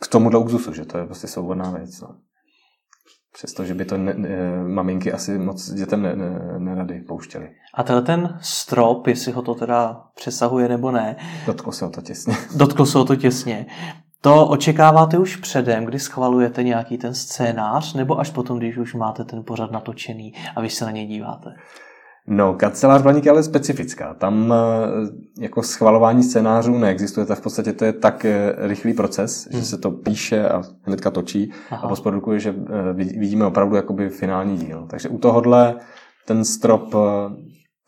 k 0.00 0.06
tomu 0.06 0.30
luxusu, 0.30 0.72
že 0.72 0.84
to 0.84 0.98
je 0.98 1.04
prostě 1.04 1.26
svobodná 1.26 1.70
věc. 1.70 2.00
No. 2.00 2.08
Přestože 3.32 3.74
by 3.74 3.84
to 3.84 3.96
ne, 3.96 4.14
ne, 4.14 4.28
maminky 4.68 5.12
asi 5.12 5.38
moc 5.38 5.70
dětem 5.70 6.02
ne, 6.02 6.16
ne, 6.16 6.54
nerady 6.58 7.00
pouštěli. 7.00 7.48
A 7.74 7.82
tenhle 7.82 8.02
ten 8.02 8.38
strop, 8.42 9.06
jestli 9.06 9.32
ho 9.32 9.42
to 9.42 9.54
teda 9.54 10.02
přesahuje 10.14 10.68
nebo 10.68 10.90
ne. 10.90 11.16
Dotklo 11.46 11.72
se 11.72 11.84
o 11.84 11.90
to 11.90 12.02
těsně. 12.02 12.34
Dotklo 12.56 12.86
se 12.86 12.98
o 12.98 13.04
to 13.04 13.16
těsně. 13.16 13.66
To 14.26 14.46
očekáváte 14.46 15.18
už 15.18 15.36
předem, 15.36 15.84
kdy 15.84 15.98
schvalujete 15.98 16.62
nějaký 16.62 16.98
ten 16.98 17.14
scénář, 17.14 17.94
nebo 17.94 18.20
až 18.20 18.30
potom, 18.30 18.58
když 18.58 18.76
už 18.76 18.94
máte 18.94 19.24
ten 19.24 19.42
pořad 19.44 19.70
natočený 19.70 20.32
a 20.56 20.60
vy 20.60 20.70
se 20.70 20.84
na 20.84 20.90
něj 20.90 21.06
díváte? 21.06 21.54
No, 22.26 22.54
kancelář 22.54 23.02
Blaník 23.02 23.24
je 23.24 23.30
ale 23.30 23.42
specifická. 23.42 24.14
Tam 24.14 24.52
eh, 24.52 25.42
jako 25.42 25.62
schvalování 25.62 26.22
scénářů 26.22 26.78
neexistuje. 26.78 27.26
V 27.26 27.40
podstatě 27.40 27.72
to 27.72 27.84
je 27.84 27.92
tak 27.92 28.24
eh, 28.24 28.54
rychlý 28.58 28.94
proces, 28.94 29.48
hmm. 29.50 29.60
že 29.60 29.66
se 29.66 29.78
to 29.78 29.90
píše 29.90 30.48
a 30.48 30.62
hnedka 30.82 31.10
točí 31.10 31.52
Aha. 31.70 31.82
a 31.82 31.88
postprodukuje, 31.88 32.40
že 32.40 32.54
eh, 32.90 32.92
vidíme 32.92 33.46
opravdu 33.46 33.76
jakoby 33.76 34.08
finální 34.08 34.56
díl. 34.56 34.86
Takže 34.90 35.08
u 35.08 35.18
tohohle 35.18 35.74
ten 36.24 36.44
strop 36.44 36.94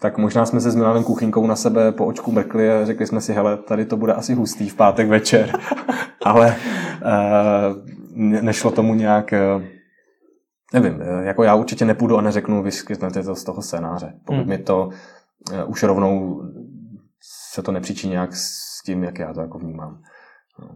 tak 0.01 0.19
možná 0.19 0.47
jsme 0.47 0.61
se 0.61 0.71
s 0.71 0.75
Milanem 0.75 1.05
Kuchynkou 1.05 1.47
na 1.47 1.57
sebe 1.57 1.93
po 1.93 2.07
očku 2.07 2.33
mrkli 2.33 2.73
a 2.73 2.87
řekli 2.87 3.07
jsme 3.07 3.21
si, 3.21 3.33
hele, 3.33 3.57
tady 3.57 3.85
to 3.85 3.97
bude 3.97 4.15
asi 4.15 4.35
hustý 4.35 4.69
v 4.69 4.75
pátek 4.75 5.09
večer, 5.09 5.53
ale 6.25 6.57
uh, 7.05 8.43
nešlo 8.43 8.71
tomu 8.71 8.95
nějak, 8.95 9.35
uh, 9.57 9.63
nevím, 10.75 11.01
jako 11.23 11.43
já 11.43 11.55
určitě 11.55 11.85
nepůjdu 11.85 12.19
a 12.19 12.21
neřeknu, 12.21 12.63
vyskytnete 12.63 13.23
to 13.23 13.35
z 13.35 13.45
toho 13.45 13.63
scénáře. 13.63 14.13
Pokud 14.25 14.39
hmm. 14.39 14.49
mi 14.49 14.59
to 14.59 14.89
uh, 15.53 15.71
už 15.71 15.83
rovnou 15.83 16.43
se 17.53 17.63
to 17.63 17.73
nepříčí 17.73 18.09
nějak 18.09 18.37
s 18.37 18.83
tím, 18.87 19.05
jak 19.05 19.19
já 19.19 19.35
to 19.35 19.41
jako 19.41 19.59
vnímám. 19.59 20.03
No. 20.61 20.69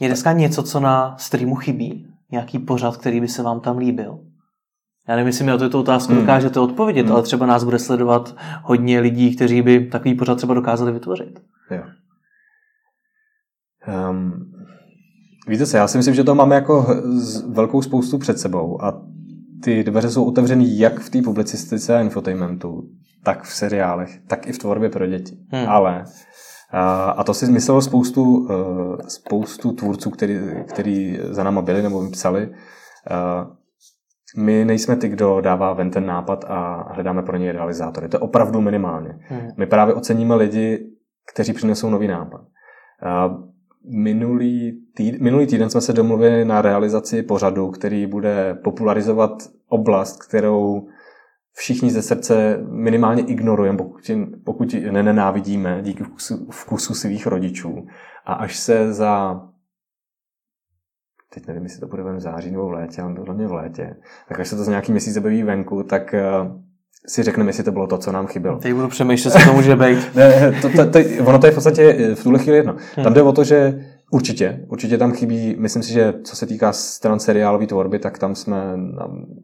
Je 0.00 0.08
dneska 0.08 0.32
něco, 0.32 0.62
co 0.62 0.80
na 0.80 1.16
streamu 1.18 1.54
chybí? 1.54 2.06
Nějaký 2.30 2.58
pořad, 2.58 2.96
který 2.96 3.20
by 3.20 3.28
se 3.28 3.42
vám 3.42 3.60
tam 3.60 3.78
líbil? 3.78 4.27
Já 5.08 5.16
nevím, 5.16 5.26
jestli 5.26 5.44
mi 5.44 5.50
na 5.50 5.58
tuto 5.58 5.80
otázku 5.80 6.12
hmm. 6.12 6.20
dokážete 6.20 6.60
odpovědět, 6.60 7.02
hmm. 7.02 7.12
ale 7.12 7.22
třeba 7.22 7.46
nás 7.46 7.64
bude 7.64 7.78
sledovat 7.78 8.36
hodně 8.62 9.00
lidí, 9.00 9.36
kteří 9.36 9.62
by 9.62 9.86
takový 9.86 10.14
pořad 10.14 10.34
třeba 10.34 10.54
dokázali 10.54 10.92
vytvořit. 10.92 11.40
Jo. 11.70 11.82
Um, 14.10 14.32
víte 15.48 15.66
se, 15.66 15.76
já 15.76 15.88
si 15.88 15.98
myslím, 15.98 16.14
že 16.14 16.24
to 16.24 16.34
máme 16.34 16.54
jako 16.54 16.86
velkou 17.48 17.82
spoustu 17.82 18.18
před 18.18 18.38
sebou 18.38 18.84
a 18.84 19.02
ty 19.62 19.84
dveře 19.84 20.10
jsou 20.10 20.24
otevřené 20.24 20.64
jak 20.66 21.00
v 21.00 21.10
té 21.10 21.22
publicistice 21.22 21.96
a 21.96 22.00
infotainmentu, 22.00 22.82
tak 23.24 23.42
v 23.42 23.54
seriálech, 23.54 24.20
tak 24.26 24.46
i 24.46 24.52
v 24.52 24.58
tvorbě 24.58 24.90
pro 24.90 25.06
děti. 25.06 25.36
Hmm. 25.52 25.68
Ale 25.68 26.04
a 27.16 27.24
to 27.24 27.34
si 27.34 27.52
myslelo 27.52 27.82
spoustu, 27.82 28.48
e, 28.50 29.10
spoustu 29.10 29.72
tvůrců, 29.72 30.10
který, 30.10 30.38
který 30.68 31.18
za 31.30 31.42
náma 31.42 31.62
byli 31.62 31.82
nebo 31.82 32.02
mi 32.02 32.10
psali. 32.10 32.50
My 34.36 34.64
nejsme 34.64 34.96
ty, 34.96 35.08
kdo 35.08 35.40
dává 35.40 35.72
ven 35.72 35.90
ten 35.90 36.06
nápad 36.06 36.44
a 36.48 36.88
hledáme 36.92 37.22
pro 37.22 37.36
něj 37.36 37.52
realizátory. 37.52 38.08
To 38.08 38.16
je 38.16 38.20
opravdu 38.20 38.60
minimálně. 38.60 39.18
Hmm. 39.28 39.48
My 39.56 39.66
právě 39.66 39.94
oceníme 39.94 40.34
lidi, 40.34 40.86
kteří 41.32 41.52
přinesou 41.52 41.90
nový 41.90 42.08
nápad. 42.08 42.40
Minulý, 43.90 44.80
týd, 44.96 45.20
minulý 45.20 45.46
týden 45.46 45.70
jsme 45.70 45.80
se 45.80 45.92
domluvili 45.92 46.44
na 46.44 46.62
realizaci 46.62 47.22
pořadu, 47.22 47.70
který 47.70 48.06
bude 48.06 48.54
popularizovat 48.64 49.30
oblast, 49.68 50.22
kterou 50.22 50.88
všichni 51.52 51.90
ze 51.90 52.02
srdce 52.02 52.58
minimálně 52.70 53.22
ignorujeme, 53.22 53.78
pokud, 53.78 54.10
pokud 54.44 54.74
nenenávidíme 54.90 55.80
díky 55.82 56.04
vkusu, 56.04 56.46
vkusu 56.50 56.94
svých 56.94 57.26
rodičů. 57.26 57.86
A 58.26 58.32
až 58.32 58.56
se 58.56 58.92
za 58.92 59.42
teď 61.34 61.46
nevím, 61.46 61.62
jestli 61.62 61.80
to 61.80 61.86
bude 61.86 62.02
v 62.02 62.20
září 62.20 62.50
nebo 62.50 62.68
v 62.68 62.72
létě, 62.72 63.02
ale 63.02 63.14
podle 63.14 63.34
mě 63.34 63.46
v 63.46 63.52
létě, 63.52 63.96
tak 64.28 64.40
až 64.40 64.48
se 64.48 64.56
to 64.56 64.64
z 64.64 64.68
nějaký 64.68 64.92
měsíc 64.92 65.16
objeví 65.16 65.42
venku, 65.42 65.82
tak 65.82 66.14
eh, 66.14 66.22
si 67.06 67.22
řekneme, 67.22 67.48
jestli 67.48 67.64
to 67.64 67.72
bylo 67.72 67.86
to, 67.86 67.98
co 67.98 68.12
nám 68.12 68.26
chybělo. 68.26 68.58
Teď 68.58 68.74
budu 68.74 68.88
přemýšlet, 68.88 69.30
co 69.30 69.38
to 69.38 69.52
může 69.52 69.76
být. 69.76 69.98
ne, 70.14 70.54
to, 70.62 70.68
to, 70.68 70.90
to, 70.90 70.98
ono 71.26 71.38
to 71.38 71.46
je 71.46 71.52
v 71.52 71.54
podstatě 71.54 71.96
eh, 71.98 72.14
v 72.14 72.22
tuhle 72.22 72.38
chvíli 72.38 72.56
jedno. 72.56 72.76
Hmm. 72.96 73.04
Tam 73.04 73.14
jde 73.14 73.22
o 73.22 73.32
to, 73.32 73.44
že 73.44 73.84
určitě, 74.10 74.64
určitě 74.68 74.98
tam 74.98 75.12
chybí, 75.12 75.56
myslím 75.58 75.82
si, 75.82 75.92
že 75.92 76.14
co 76.24 76.36
se 76.36 76.46
týká 76.46 76.72
stran 76.72 77.20
seriálové 77.20 77.66
tvorby, 77.66 77.98
tak 77.98 78.18
tam 78.18 78.34
jsme 78.34 78.56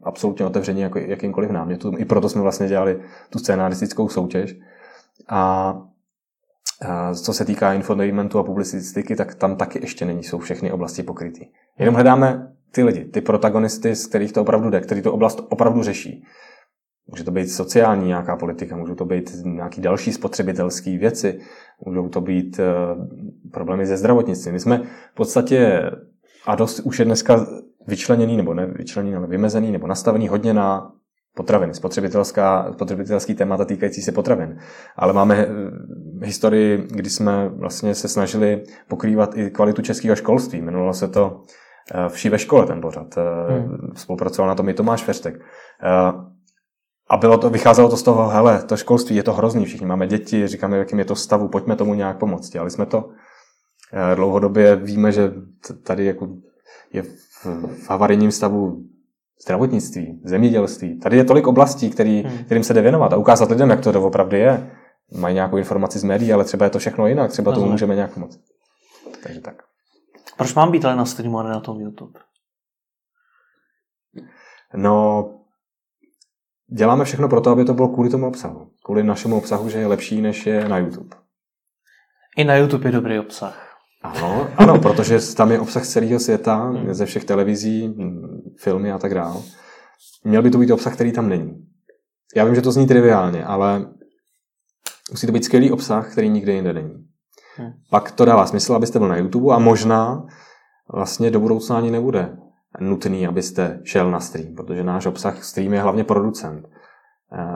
absolutně 0.03 0.45
otevření 0.45 0.81
jako 0.81 0.99
jakýmkoliv 0.99 1.49
námětům. 1.49 1.95
I 1.97 2.05
proto 2.05 2.29
jsme 2.29 2.41
vlastně 2.41 2.67
dělali 2.67 2.99
tu 3.29 3.39
scénaristickou 3.39 4.09
soutěž. 4.09 4.55
A 5.29 5.73
co 7.23 7.33
se 7.33 7.45
týká 7.45 7.73
infotainmentu 7.73 8.39
a 8.39 8.43
publicistiky, 8.43 9.15
tak 9.15 9.35
tam 9.35 9.55
taky 9.55 9.79
ještě 9.79 10.05
není, 10.05 10.23
jsou 10.23 10.39
všechny 10.39 10.71
oblasti 10.71 11.03
pokrytý. 11.03 11.45
Jenom 11.79 11.95
hledáme 11.95 12.53
ty 12.71 12.83
lidi, 12.83 13.05
ty 13.05 13.21
protagonisty, 13.21 13.95
z 13.95 14.07
kterých 14.07 14.31
to 14.31 14.41
opravdu 14.41 14.69
jde, 14.69 14.81
který 14.81 15.01
to 15.01 15.13
oblast 15.13 15.39
opravdu 15.49 15.83
řeší. 15.83 16.23
Může 17.07 17.23
to 17.23 17.31
být 17.31 17.47
sociální 17.47 18.07
nějaká 18.07 18.35
politika, 18.35 18.77
můžou 18.77 18.95
to 18.95 19.05
být 19.05 19.31
nějaký 19.45 19.81
další 19.81 20.13
spotřebitelské 20.13 20.97
věci, 20.97 21.39
můžou 21.85 22.09
to 22.09 22.21
být 22.21 22.59
uh, 22.59 23.05
problémy 23.51 23.85
ze 23.85 23.97
zdravotnictví. 23.97 24.51
My 24.51 24.59
jsme 24.59 24.81
v 25.11 25.15
podstatě, 25.15 25.81
a 26.45 26.55
dost 26.55 26.79
už 26.79 26.99
je 26.99 27.05
dneska 27.05 27.45
vyčleněný, 27.87 28.37
nebo 28.37 28.53
ne 28.53 28.65
vyčleněný, 28.65 29.15
ale 29.15 29.27
vymezený, 29.27 29.71
nebo 29.71 29.87
nastavený 29.87 30.27
hodně 30.27 30.53
na 30.53 30.91
potraviny, 31.35 31.73
spotřebitelská, 31.73 32.73
spotřebitelský 32.73 33.35
témata 33.35 33.65
týkající 33.65 34.01
se 34.01 34.11
potravin. 34.11 34.57
Ale 34.95 35.13
máme 35.13 35.37
eh, 35.37 35.47
historii, 36.21 36.87
kdy 36.87 37.09
jsme 37.09 37.49
vlastně 37.49 37.95
se 37.95 38.07
snažili 38.07 38.63
pokrývat 38.87 39.37
i 39.37 39.49
kvalitu 39.49 39.81
českého 39.81 40.15
školství. 40.15 40.59
Jmenovalo 40.59 40.93
se 40.93 41.07
to 41.07 41.41
eh, 41.95 42.09
Vší 42.09 42.29
ve 42.29 42.39
škole 42.39 42.65
ten 42.65 42.81
pořad. 42.81 43.17
Eh, 43.17 43.53
hmm. 43.53 43.93
Spolupracoval 43.95 44.47
na 44.47 44.55
tom 44.55 44.69
i 44.69 44.73
Tomáš 44.73 45.03
Feřtek. 45.03 45.41
A 47.09 47.17
bylo 47.17 47.37
to, 47.37 47.49
vycházelo 47.49 47.89
to 47.89 47.97
z 47.97 48.03
toho, 48.03 48.27
hele, 48.27 48.63
to 48.63 48.77
školství 48.77 49.15
je 49.15 49.23
to 49.23 49.33
hrozný, 49.33 49.65
všichni 49.65 49.85
máme 49.85 50.07
děti, 50.07 50.47
říkáme, 50.47 50.77
jakým 50.77 50.99
je 50.99 51.05
to 51.05 51.15
stavu, 51.15 51.47
pojďme 51.47 51.75
tomu 51.75 51.93
nějak 51.93 52.17
pomoct. 52.17 52.49
Dělali 52.49 52.71
jsme 52.71 52.85
to. 52.85 53.09
Dlouhodobě 54.15 54.75
víme, 54.75 55.11
že 55.11 55.33
tady 55.83 56.05
jako 56.05 56.27
je 56.93 57.01
v 57.01 57.89
havarijním 57.89 58.31
stavu 58.31 58.83
zdravotnictví, 59.43 60.21
zemědělství. 60.23 60.99
Tady 60.99 61.17
je 61.17 61.23
tolik 61.23 61.47
oblastí, 61.47 61.89
který, 61.89 62.23
hmm. 62.23 62.37
kterým 62.37 62.63
se 62.63 62.73
jde 62.73 62.81
věnovat 62.81 63.13
a 63.13 63.17
ukázat 63.17 63.49
lidem, 63.49 63.69
jak 63.69 63.81
to 63.81 64.03
opravdu 64.03 64.35
je. 64.35 64.71
Mají 65.11 65.35
nějakou 65.35 65.57
informaci 65.57 65.99
z 65.99 66.03
médií, 66.03 66.33
ale 66.33 66.43
třeba 66.43 66.65
je 66.65 66.71
to 66.71 66.79
všechno 66.79 67.07
jinak, 67.07 67.31
třeba 67.31 67.51
tomu 67.51 67.71
můžeme 67.71 67.95
nějak 67.95 68.13
pomoct. 68.13 68.39
Takže 69.23 69.41
tak. 69.41 69.63
Proč 70.37 70.53
mám 70.53 70.71
být 70.71 70.85
ale 70.85 70.95
na 70.95 71.05
streamu 71.05 71.39
a 71.39 71.43
ne 71.43 71.49
na 71.49 71.59
tom 71.59 71.81
YouTube? 71.81 72.19
No, 74.73 75.25
děláme 76.77 77.05
všechno 77.05 77.29
pro 77.29 77.41
to, 77.41 77.49
aby 77.49 77.65
to 77.65 77.73
bylo 77.73 77.87
kvůli 77.87 78.09
tomu 78.09 78.27
obsahu. 78.27 78.71
Kvůli 78.85 79.03
našemu 79.03 79.37
obsahu, 79.37 79.69
že 79.69 79.79
je 79.79 79.87
lepší, 79.87 80.21
než 80.21 80.45
je 80.45 80.69
na 80.69 80.77
YouTube. 80.77 81.17
I 82.37 82.43
na 82.43 82.55
YouTube 82.55 82.87
je 82.87 82.91
dobrý 82.91 83.19
obsah. 83.19 83.65
Ano, 84.01 84.47
ano, 84.57 84.79
protože 84.79 85.19
tam 85.35 85.51
je 85.51 85.59
obsah 85.59 85.85
celého 85.85 86.19
světa, 86.19 86.55
hmm. 86.55 86.93
ze 86.93 87.05
všech 87.05 87.25
televizí, 87.25 87.95
filmy 88.59 88.91
a 88.91 88.97
tak 88.97 89.13
dále. 89.13 89.41
Měl 90.23 90.41
by 90.41 90.51
to 90.51 90.57
být 90.57 90.71
obsah, 90.71 90.93
který 90.93 91.11
tam 91.11 91.29
není. 91.29 91.67
Já 92.35 92.45
vím, 92.45 92.55
že 92.55 92.61
to 92.61 92.71
zní 92.71 92.87
triviálně, 92.87 93.45
ale 93.45 93.85
musí 95.11 95.27
to 95.27 95.33
být 95.33 95.45
skvělý 95.45 95.71
obsah, 95.71 96.11
který 96.11 96.29
nikde 96.29 96.53
jinde 96.53 96.73
není. 96.73 97.07
Hmm. 97.57 97.71
Pak 97.89 98.11
to 98.11 98.25
dává 98.25 98.45
smysl, 98.45 98.75
abyste 98.75 98.99
byl 98.99 99.07
na 99.07 99.17
YouTube 99.17 99.55
a 99.55 99.59
možná 99.59 100.25
vlastně 100.93 101.31
do 101.31 101.39
budoucna 101.39 101.77
ani 101.77 101.91
nebude 101.91 102.37
nutný, 102.79 103.27
abyste 103.27 103.79
šel 103.83 104.11
na 104.11 104.19
stream, 104.19 104.55
protože 104.55 104.83
náš 104.83 105.05
obsah 105.05 105.43
stream 105.43 105.73
je 105.73 105.81
hlavně 105.81 106.03
producent. 106.03 106.67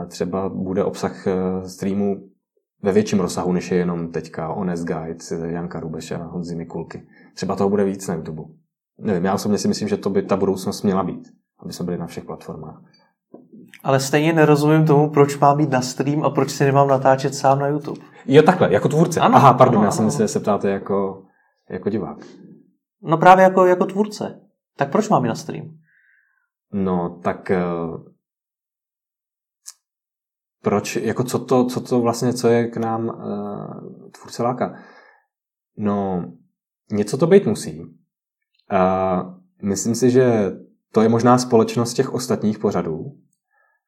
Třeba 0.08 0.50
bude 0.50 0.84
obsah 0.84 1.28
eh, 1.28 1.70
streamu 1.70 2.30
ve 2.82 2.92
větším 2.92 3.20
rozsahu, 3.20 3.52
než 3.52 3.72
je 3.72 3.78
jenom 3.78 4.12
teďka 4.12 4.48
Honest 4.48 4.86
Guide 4.86 5.48
Janka 5.48 5.80
Rubeše 5.80 6.16
a 6.16 6.24
Honzy 6.24 6.56
Mikulky. 6.56 7.08
Třeba 7.36 7.56
toho 7.56 7.70
bude 7.70 7.84
víc 7.84 8.08
na 8.08 8.16
YouTube. 8.16 8.44
Nevím, 9.00 9.26
já 9.26 9.34
osobně 9.34 9.58
si 9.58 9.68
myslím, 9.68 9.88
že 9.88 9.98
to 9.98 10.10
by 10.10 10.22
ta 10.22 10.36
budoucnost 10.36 10.84
měla 10.84 11.04
být, 11.04 11.28
aby 11.60 11.74
jsme 11.74 11.86
byli 11.86 11.98
na 11.98 12.08
všech 12.08 12.26
platformách. 12.26 12.82
Ale 13.84 14.00
stejně 14.00 14.34
nerozumím 14.34 14.86
tomu, 14.86 15.10
proč 15.10 15.38
má 15.38 15.56
být 15.56 15.70
na 15.70 15.82
stream 15.82 16.24
a 16.24 16.30
proč 16.30 16.52
si 16.52 16.66
nemám 16.66 16.88
natáčet 16.88 17.36
sám 17.36 17.60
na 17.60 17.68
YouTube. 17.68 18.02
Jo, 18.26 18.44
takhle, 18.44 18.74
jako 18.74 18.90
tvůrce. 18.90 19.20
Ano, 19.20 19.36
Aha, 19.36 19.54
pardon, 19.54 19.78
ano, 19.78 19.86
já 19.86 19.92
jsem 19.92 20.06
myslel, 20.06 20.28
že 20.28 20.34
se 20.34 20.40
ptáte 20.40 20.70
jako, 20.70 21.24
jako 21.70 21.90
divák. 21.90 22.18
No 23.02 23.18
právě 23.18 23.44
jako, 23.44 23.66
jako 23.66 23.86
tvůrce. 23.86 24.42
Tak 24.78 24.92
proč 24.92 25.10
mám 25.10 25.24
být 25.24 25.30
na 25.30 25.36
stream? 25.36 25.78
No, 26.74 27.20
tak 27.24 27.52
eh, 27.52 27.62
proč, 30.62 30.96
jako 30.96 31.24
co 31.24 31.40
to, 31.40 31.66
co 31.66 31.82
to 31.82 32.02
vlastně, 32.02 32.34
co 32.34 32.48
je 32.48 32.68
k 32.68 32.78
nám 32.78 33.06
uh, 33.08 34.10
tvůrce 34.12 34.44
láka? 34.44 34.76
No, 35.78 36.26
něco 36.92 37.18
to 37.18 37.28
být 37.28 37.46
musí. 37.46 37.80
Uh, 37.80 37.88
myslím 39.62 39.96
si, 39.96 40.12
že 40.12 40.52
to 40.92 41.02
je 41.02 41.10
možná 41.10 41.38
společnost 41.38 41.94
těch 41.94 42.14
ostatních 42.14 42.60
pořadů, 42.60 43.06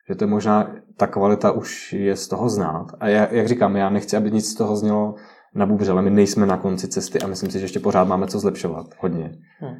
že 0.09 0.15
to 0.15 0.23
je 0.23 0.27
možná, 0.27 0.75
ta 0.97 1.07
kvalita 1.07 1.51
už 1.51 1.93
je 1.93 2.15
z 2.15 2.27
toho 2.27 2.49
znát. 2.49 2.87
A 2.99 3.07
já, 3.07 3.33
jak 3.33 3.47
říkám, 3.47 3.75
já 3.75 3.89
nechci, 3.89 4.17
aby 4.17 4.31
nic 4.31 4.49
z 4.49 4.55
toho 4.55 4.75
znělo 4.75 5.15
na 5.55 5.65
bubřele. 5.65 6.01
My 6.01 6.09
nejsme 6.09 6.45
na 6.45 6.57
konci 6.57 6.87
cesty 6.87 7.19
a 7.19 7.27
myslím 7.27 7.51
si, 7.51 7.59
že 7.59 7.65
ještě 7.65 7.79
pořád 7.79 8.03
máme 8.03 8.27
co 8.27 8.39
zlepšovat. 8.39 8.85
Hodně. 8.99 9.39
Hmm. 9.59 9.75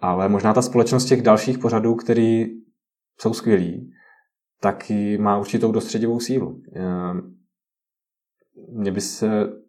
Ale 0.00 0.28
možná 0.28 0.54
ta 0.54 0.62
společnost 0.62 1.04
těch 1.04 1.22
dalších 1.22 1.58
pořadů, 1.58 1.94
který 1.94 2.46
jsou 3.20 3.34
skvělí, 3.34 3.92
tak 4.60 4.92
má 5.18 5.38
určitou 5.38 5.72
dostředivou 5.72 6.20
sílu. 6.20 6.62
Ehm, 6.74 7.34
mně 8.72 8.92
by 8.92 9.00
se 9.00 9.28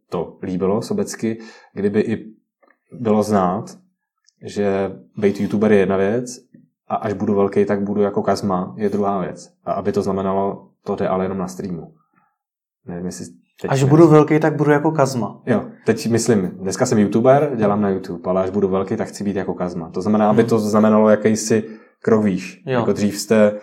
to 0.10 0.38
líbilo 0.42 0.82
sobecky, 0.82 1.40
kdyby 1.74 2.00
i 2.02 2.36
bylo 2.92 3.24
znát, 3.24 3.78
že 4.46 4.92
být 5.18 5.40
youtuber 5.40 5.72
je 5.72 5.80
jedna 5.80 5.98
věc 5.98 6.46
a 6.88 6.96
až 6.96 7.14
budu 7.14 7.36
velký, 7.36 7.66
tak 7.66 7.84
budu 7.84 8.02
jako 8.02 8.24
Kazma 8.24 8.74
je 8.78 8.90
druhá 8.90 9.20
věc. 9.20 9.54
A 9.66 9.72
aby 9.72 9.92
to 9.92 10.02
znamenalo, 10.02 10.70
to 10.84 10.96
jde 10.96 11.08
ale 11.08 11.26
jenom 11.26 11.38
na 11.38 11.48
streamu. 11.48 11.94
Nevím, 12.86 13.06
jestli 13.06 13.26
Teď 13.62 13.72
až 13.72 13.84
budu 13.84 14.08
velký, 14.08 14.40
tak 14.40 14.56
budu 14.56 14.72
jako 14.72 14.92
Kazma. 14.92 15.42
Jo, 15.46 15.66
teď 15.86 16.08
myslím, 16.08 16.48
dneska 16.48 16.86
jsem 16.86 17.00
youtuber, 17.00 17.52
dělám 17.56 17.82
na 17.82 17.90
YouTube, 17.90 18.30
ale 18.30 18.44
až 18.44 18.50
budu 18.50 18.68
velký, 18.68 18.98
tak 18.98 19.08
chci 19.08 19.24
být 19.24 19.36
jako 19.36 19.54
Kazma. 19.54 19.90
To 19.90 20.02
znamená, 20.02 20.30
aby 20.30 20.44
to 20.44 20.60
znamenalo 20.60 21.10
jakýsi 21.10 21.64
krok 22.02 22.24
výš. 22.24 22.64
Jo. 22.66 22.80
Jako 22.80 22.94
dřív 22.94 23.20
jste 23.20 23.60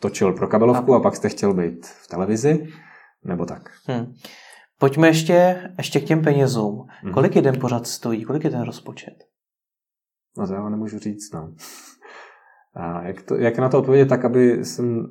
točil 0.00 0.32
pro 0.32 0.48
kabelovku 0.48 0.94
a, 0.94 0.96
a 0.96 1.00
pak 1.00 1.16
jste 1.16 1.28
chtěl 1.28 1.54
být 1.54 1.86
v 1.86 2.08
televizi, 2.08 2.66
nebo 3.24 3.46
tak. 3.46 3.70
Hmm. 3.84 4.14
Pojďme 4.78 5.08
ještě, 5.08 5.56
ještě 5.78 6.00
k 6.00 6.04
těm 6.04 6.22
penězům. 6.22 6.86
Hmm. 7.02 7.12
Kolik 7.12 7.36
jeden 7.36 7.60
pořad 7.60 7.86
stojí? 7.86 8.24
Kolik 8.24 8.44
je 8.44 8.50
ten 8.50 8.62
rozpočet? 8.62 9.14
No 10.38 10.46
to 10.46 10.54
já 10.54 10.68
nemůžu 10.68 10.98
říct, 10.98 11.32
no. 11.34 11.52
A 12.76 13.02
jak, 13.02 13.22
to, 13.22 13.34
jak 13.34 13.58
na 13.58 13.68
to 13.68 13.78
odpovědět 13.78 14.08
tak, 14.08 14.24
aby 14.24 14.64
jsem 14.64 15.06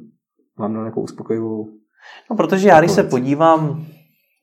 vám 0.59 0.73
dal 0.73 0.83
nějakou 0.83 1.01
uspokojivou... 1.01 1.65
No, 2.29 2.37
protože 2.37 2.67
já, 2.67 2.79
když 2.79 2.91
se 2.91 3.03
podívám 3.03 3.85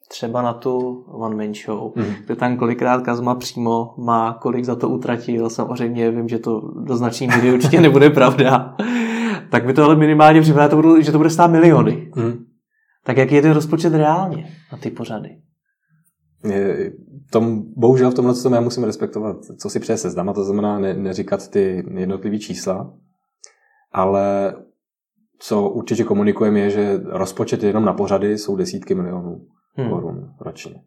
třeba 0.08 0.42
na 0.42 0.52
tu 0.52 1.04
One 1.08 1.36
Man 1.36 1.54
Show, 1.54 1.92
mm. 1.96 2.14
kde 2.24 2.36
tam 2.36 2.56
kolikrát 2.56 3.02
Kazma 3.02 3.34
přímo 3.34 3.94
má, 3.98 4.38
kolik 4.42 4.64
za 4.64 4.76
to 4.76 4.88
utratil. 4.88 5.50
Samozřejmě 5.50 6.10
vím, 6.10 6.28
že 6.28 6.38
to 6.38 6.60
do 6.60 6.96
značné 6.96 7.26
míry 7.26 7.52
určitě 7.54 7.80
nebude 7.80 8.10
pravda 8.10 8.76
tak 9.52 9.66
by 9.66 9.72
to 9.72 9.84
ale 9.84 9.96
minimálně 9.96 10.40
připadá, 10.40 10.82
že 11.00 11.12
to 11.12 11.18
bude 11.18 11.30
stát 11.30 11.50
miliony. 11.50 12.12
Mm. 12.16 12.44
Tak 13.04 13.16
jaký 13.16 13.34
je 13.34 13.42
ten 13.42 13.52
rozpočet 13.52 13.94
reálně 13.94 14.50
na 14.72 14.78
ty 14.78 14.90
pořady? 14.90 15.28
Je, 16.44 16.92
tom, 17.30 17.62
bohužel 17.76 18.10
v 18.10 18.14
tomhle 18.14 18.34
tom 18.34 18.52
já 18.52 18.60
musím 18.60 18.84
respektovat, 18.84 19.36
co 19.58 19.70
si 19.70 19.80
přeje 19.80 19.96
seznam, 19.96 20.34
to 20.34 20.44
znamená 20.44 20.78
ne, 20.78 20.94
neříkat 20.94 21.48
ty 21.48 21.84
jednotlivé 21.94 22.38
čísla, 22.38 22.94
ale 23.92 24.54
co 25.38 25.68
určitě 25.68 26.04
komunikujeme 26.04 26.60
je, 26.60 26.70
že 26.70 27.00
rozpočet 27.04 27.62
jenom 27.62 27.84
na 27.84 27.92
pořady 27.92 28.38
jsou 28.38 28.56
desítky 28.56 28.94
milionů 28.94 29.46
hmm. 29.76 29.90
korun 29.90 30.34
ročně. 30.40 30.82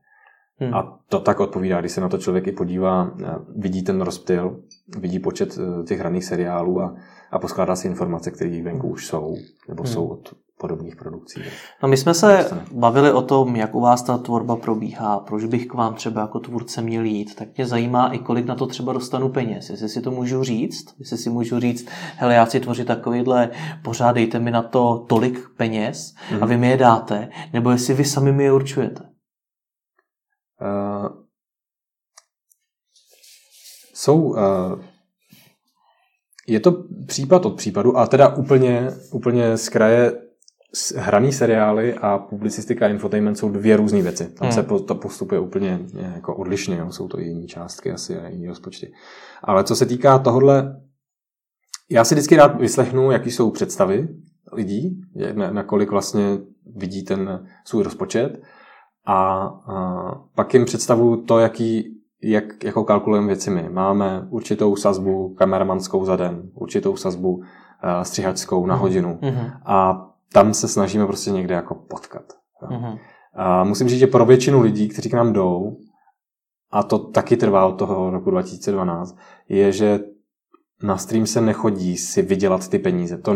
Hmm. 0.60 0.74
A 0.74 1.00
to 1.10 1.20
tak 1.20 1.40
odpovídá, 1.40 1.80
když 1.80 1.92
se 1.92 2.02
na 2.02 2.10
to 2.10 2.18
člověk 2.18 2.48
i 2.48 2.52
podívá, 2.52 3.12
vidí 3.56 3.84
ten 3.84 4.02
rozptyl, 4.02 4.60
vidí 4.98 5.20
počet 5.20 5.58
eh, 5.58 5.84
těch 5.84 6.00
hraných 6.00 6.26
seriálů 6.26 6.82
a, 6.82 6.96
a 7.32 7.40
poskládá 7.40 7.76
si 7.76 7.88
informace, 7.88 8.32
které 8.32 8.64
venku 8.64 8.88
už 8.88 9.08
jsou, 9.08 9.36
nebo 9.68 9.84
hmm. 9.84 9.94
jsou 9.94 10.08
od 10.08 10.34
podobných 10.66 10.96
produkcí. 10.96 11.42
No 11.84 11.90
my 11.90 11.98
jsme 11.98 12.14
se 12.14 12.50
bavili 12.72 13.12
o 13.12 13.22
tom, 13.22 13.56
jak 13.56 13.76
u 13.76 13.82
vás 13.82 14.04
ta 14.04 14.18
tvorba 14.18 14.56
probíhá, 14.56 15.20
proč 15.20 15.46
bych 15.46 15.68
k 15.68 15.74
vám 15.74 15.94
třeba 15.94 16.22
jako 16.22 16.40
tvůrce 16.40 16.82
měl 16.82 17.04
jít, 17.04 17.36
tak 17.36 17.48
mě 17.58 17.66
zajímá 17.66 18.14
i 18.14 18.20
kolik 18.20 18.46
na 18.46 18.56
to 18.56 18.66
třeba 18.66 18.94
dostanu 18.94 19.30
peněz, 19.30 19.70
jestli 19.70 19.90
si 19.90 20.02
to 20.02 20.12
můžu 20.12 20.44
říct, 20.44 20.96
jestli 21.00 21.18
si 21.18 21.30
můžu 21.30 21.60
říct, 21.60 21.88
hele 22.18 22.34
já 22.34 22.46
si 22.46 22.60
tvořit 22.60 22.88
takovýhle 22.88 23.50
pořád, 23.84 24.12
dejte 24.12 24.40
mi 24.40 24.52
na 24.52 24.62
to 24.62 25.06
tolik 25.10 25.40
peněz 25.58 26.16
mm. 26.32 26.44
a 26.44 26.46
vy 26.46 26.58
mi 26.58 26.70
je 26.70 26.78
dáte, 26.78 27.30
nebo 27.54 27.72
jestli 27.72 27.94
vy 27.94 28.06
sami 28.06 28.32
mi 28.32 28.44
je 28.44 28.54
určujete. 28.54 29.04
Uh, 30.62 31.10
jsou 33.94 34.22
uh, 34.22 34.36
je 36.48 36.60
to 36.60 36.84
případ 37.08 37.46
od 37.46 37.56
případu 37.56 37.98
a 37.98 38.08
teda 38.08 38.36
úplně, 38.36 38.92
úplně 39.12 39.58
z 39.58 39.70
kraje 39.70 40.25
hraný 40.98 41.32
seriály 41.32 41.94
a 41.94 42.18
publicistika 42.18 42.86
a 42.86 42.90
infotainment 42.90 43.38
jsou 43.38 43.50
dvě 43.50 43.78
různé 43.78 44.02
věci. 44.02 44.28
Tam 44.28 44.48
hmm. 44.48 44.52
se 44.52 44.64
to 44.64 44.96
postupuje 44.96 45.42
úplně 45.42 45.80
jako 46.16 46.36
odlišně, 46.36 46.78
jo. 46.78 46.92
jsou 46.92 47.08
to 47.08 47.20
jiné 47.20 47.48
částky 47.48 47.92
asi 47.92 48.20
a 48.20 48.28
jiné 48.28 48.48
rozpočty. 48.48 48.94
Ale 49.44 49.64
co 49.64 49.76
se 49.76 49.86
týká 49.86 50.20
tohohle, 50.20 50.82
já 51.90 52.04
si 52.04 52.16
vždycky 52.16 52.36
rád 52.36 52.60
vyslechnu, 52.60 53.12
jaký 53.12 53.32
jsou 53.32 53.52
představy 53.52 54.08
lidí, 54.54 55.02
na, 55.34 55.52
na 55.52 55.64
kolik 55.64 55.92
vlastně 55.92 56.38
vidí 56.76 57.04
ten 57.04 57.48
svůj 57.66 57.84
rozpočet 57.84 58.42
a, 59.06 59.16
a 59.16 60.22
pak 60.36 60.54
jim 60.54 60.66
představu 60.66 61.18
to, 61.18 61.40
jaký, 61.40 61.98
jak, 62.24 62.64
jakou 62.64 62.84
kalkulujeme 62.84 63.28
věci 63.28 63.50
my. 63.50 63.70
Máme 63.70 64.28
určitou 64.30 64.76
sazbu 64.76 65.34
kameramanskou 65.34 66.06
za 66.06 66.16
den, 66.16 66.50
určitou 66.54 66.96
sazbu 66.96 67.36
uh, 67.36 67.44
střihačskou 68.04 68.66
na 68.66 68.74
hmm. 68.74 68.82
hodinu 68.82 69.20
mm-hmm. 69.22 69.52
a 69.66 70.08
tam 70.34 70.54
se 70.54 70.68
snažíme 70.68 71.06
prostě 71.06 71.32
někde 71.32 71.56
jako 71.56 71.76
potkat. 71.76 72.24
Mm-hmm. 72.62 73.00
A 73.36 73.64
musím 73.64 73.90
říct, 73.90 74.00
že 74.00 74.08
pro 74.08 74.26
většinu 74.26 74.62
lidí, 74.62 74.90
kteří 74.90 75.10
k 75.10 75.14
nám 75.14 75.34
jdou, 75.34 75.78
a 76.72 76.84
to 76.84 77.00
taky 77.00 77.38
trvá 77.38 77.66
od 77.66 77.72
toho 77.72 78.10
roku 78.10 78.32
2012, 78.32 79.18
je, 79.50 79.72
že 79.72 80.00
na 80.84 80.98
stream 80.98 81.26
se 81.26 81.42
nechodí 81.42 81.98
si 81.98 82.22
vydělat 82.22 82.68
ty 82.68 82.80
peníze. 82.80 83.18
To, 83.18 83.36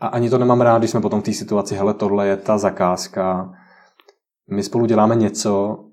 a 0.00 0.06
ani 0.06 0.30
to 0.30 0.38
nemám 0.38 0.60
rád, 0.60 0.78
když 0.78 0.90
jsme 0.90 1.00
potom 1.00 1.20
v 1.20 1.24
té 1.24 1.32
situaci, 1.32 1.74
hele, 1.74 1.94
tohle 1.94 2.26
je 2.26 2.36
ta 2.36 2.58
zakázka, 2.58 3.52
my 4.50 4.62
spolu 4.62 4.86
děláme 4.86 5.16
něco, 5.16 5.84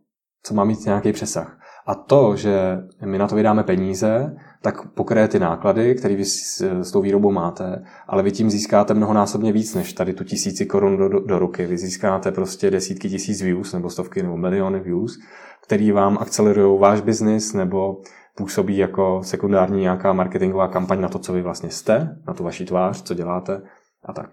co 0.43 0.53
má 0.53 0.63
mít 0.63 0.85
nějaký 0.85 1.13
přesah. 1.13 1.59
A 1.87 1.95
to, 1.95 2.35
že 2.35 2.77
my 3.05 3.17
na 3.17 3.27
to 3.27 3.35
vydáme 3.35 3.63
peníze, 3.63 4.35
tak 4.65 4.87
pokryje 4.87 5.27
ty 5.27 5.39
náklady, 5.39 5.95
které 5.95 6.15
vy 6.15 6.25
s, 6.25 6.61
s 6.61 6.91
tou 6.91 7.01
výrobou 7.01 7.31
máte, 7.31 7.85
ale 8.07 8.23
vy 8.23 8.31
tím 8.31 8.49
získáte 8.49 8.93
mnohonásobně 8.93 9.51
víc, 9.51 9.75
než 9.75 9.93
tady 9.93 10.13
tu 10.13 10.23
tisíci 10.23 10.65
korun 10.65 10.97
do, 10.97 11.09
do, 11.09 11.19
do 11.19 11.39
ruky. 11.39 11.65
Vy 11.65 11.77
získáte 11.77 12.31
prostě 12.31 12.71
desítky 12.71 13.09
tisíc 13.09 13.41
views, 13.41 13.73
nebo 13.73 13.89
stovky, 13.89 14.23
nebo 14.23 14.37
miliony 14.37 14.79
views, 14.79 15.17
který 15.63 15.91
vám 15.91 16.17
akcelerují 16.21 16.79
váš 16.79 17.01
biznis, 17.01 17.53
nebo 17.53 17.97
působí 18.37 18.77
jako 18.77 19.21
sekundární 19.23 19.81
nějaká 19.81 20.13
marketingová 20.13 20.67
kampaň 20.67 21.01
na 21.01 21.09
to, 21.09 21.19
co 21.19 21.33
vy 21.33 21.41
vlastně 21.41 21.69
jste, 21.69 22.17
na 22.27 22.33
tu 22.33 22.43
vaši 22.43 22.65
tvář, 22.65 23.01
co 23.01 23.13
děláte 23.13 23.61
a 24.05 24.13
tak. 24.13 24.29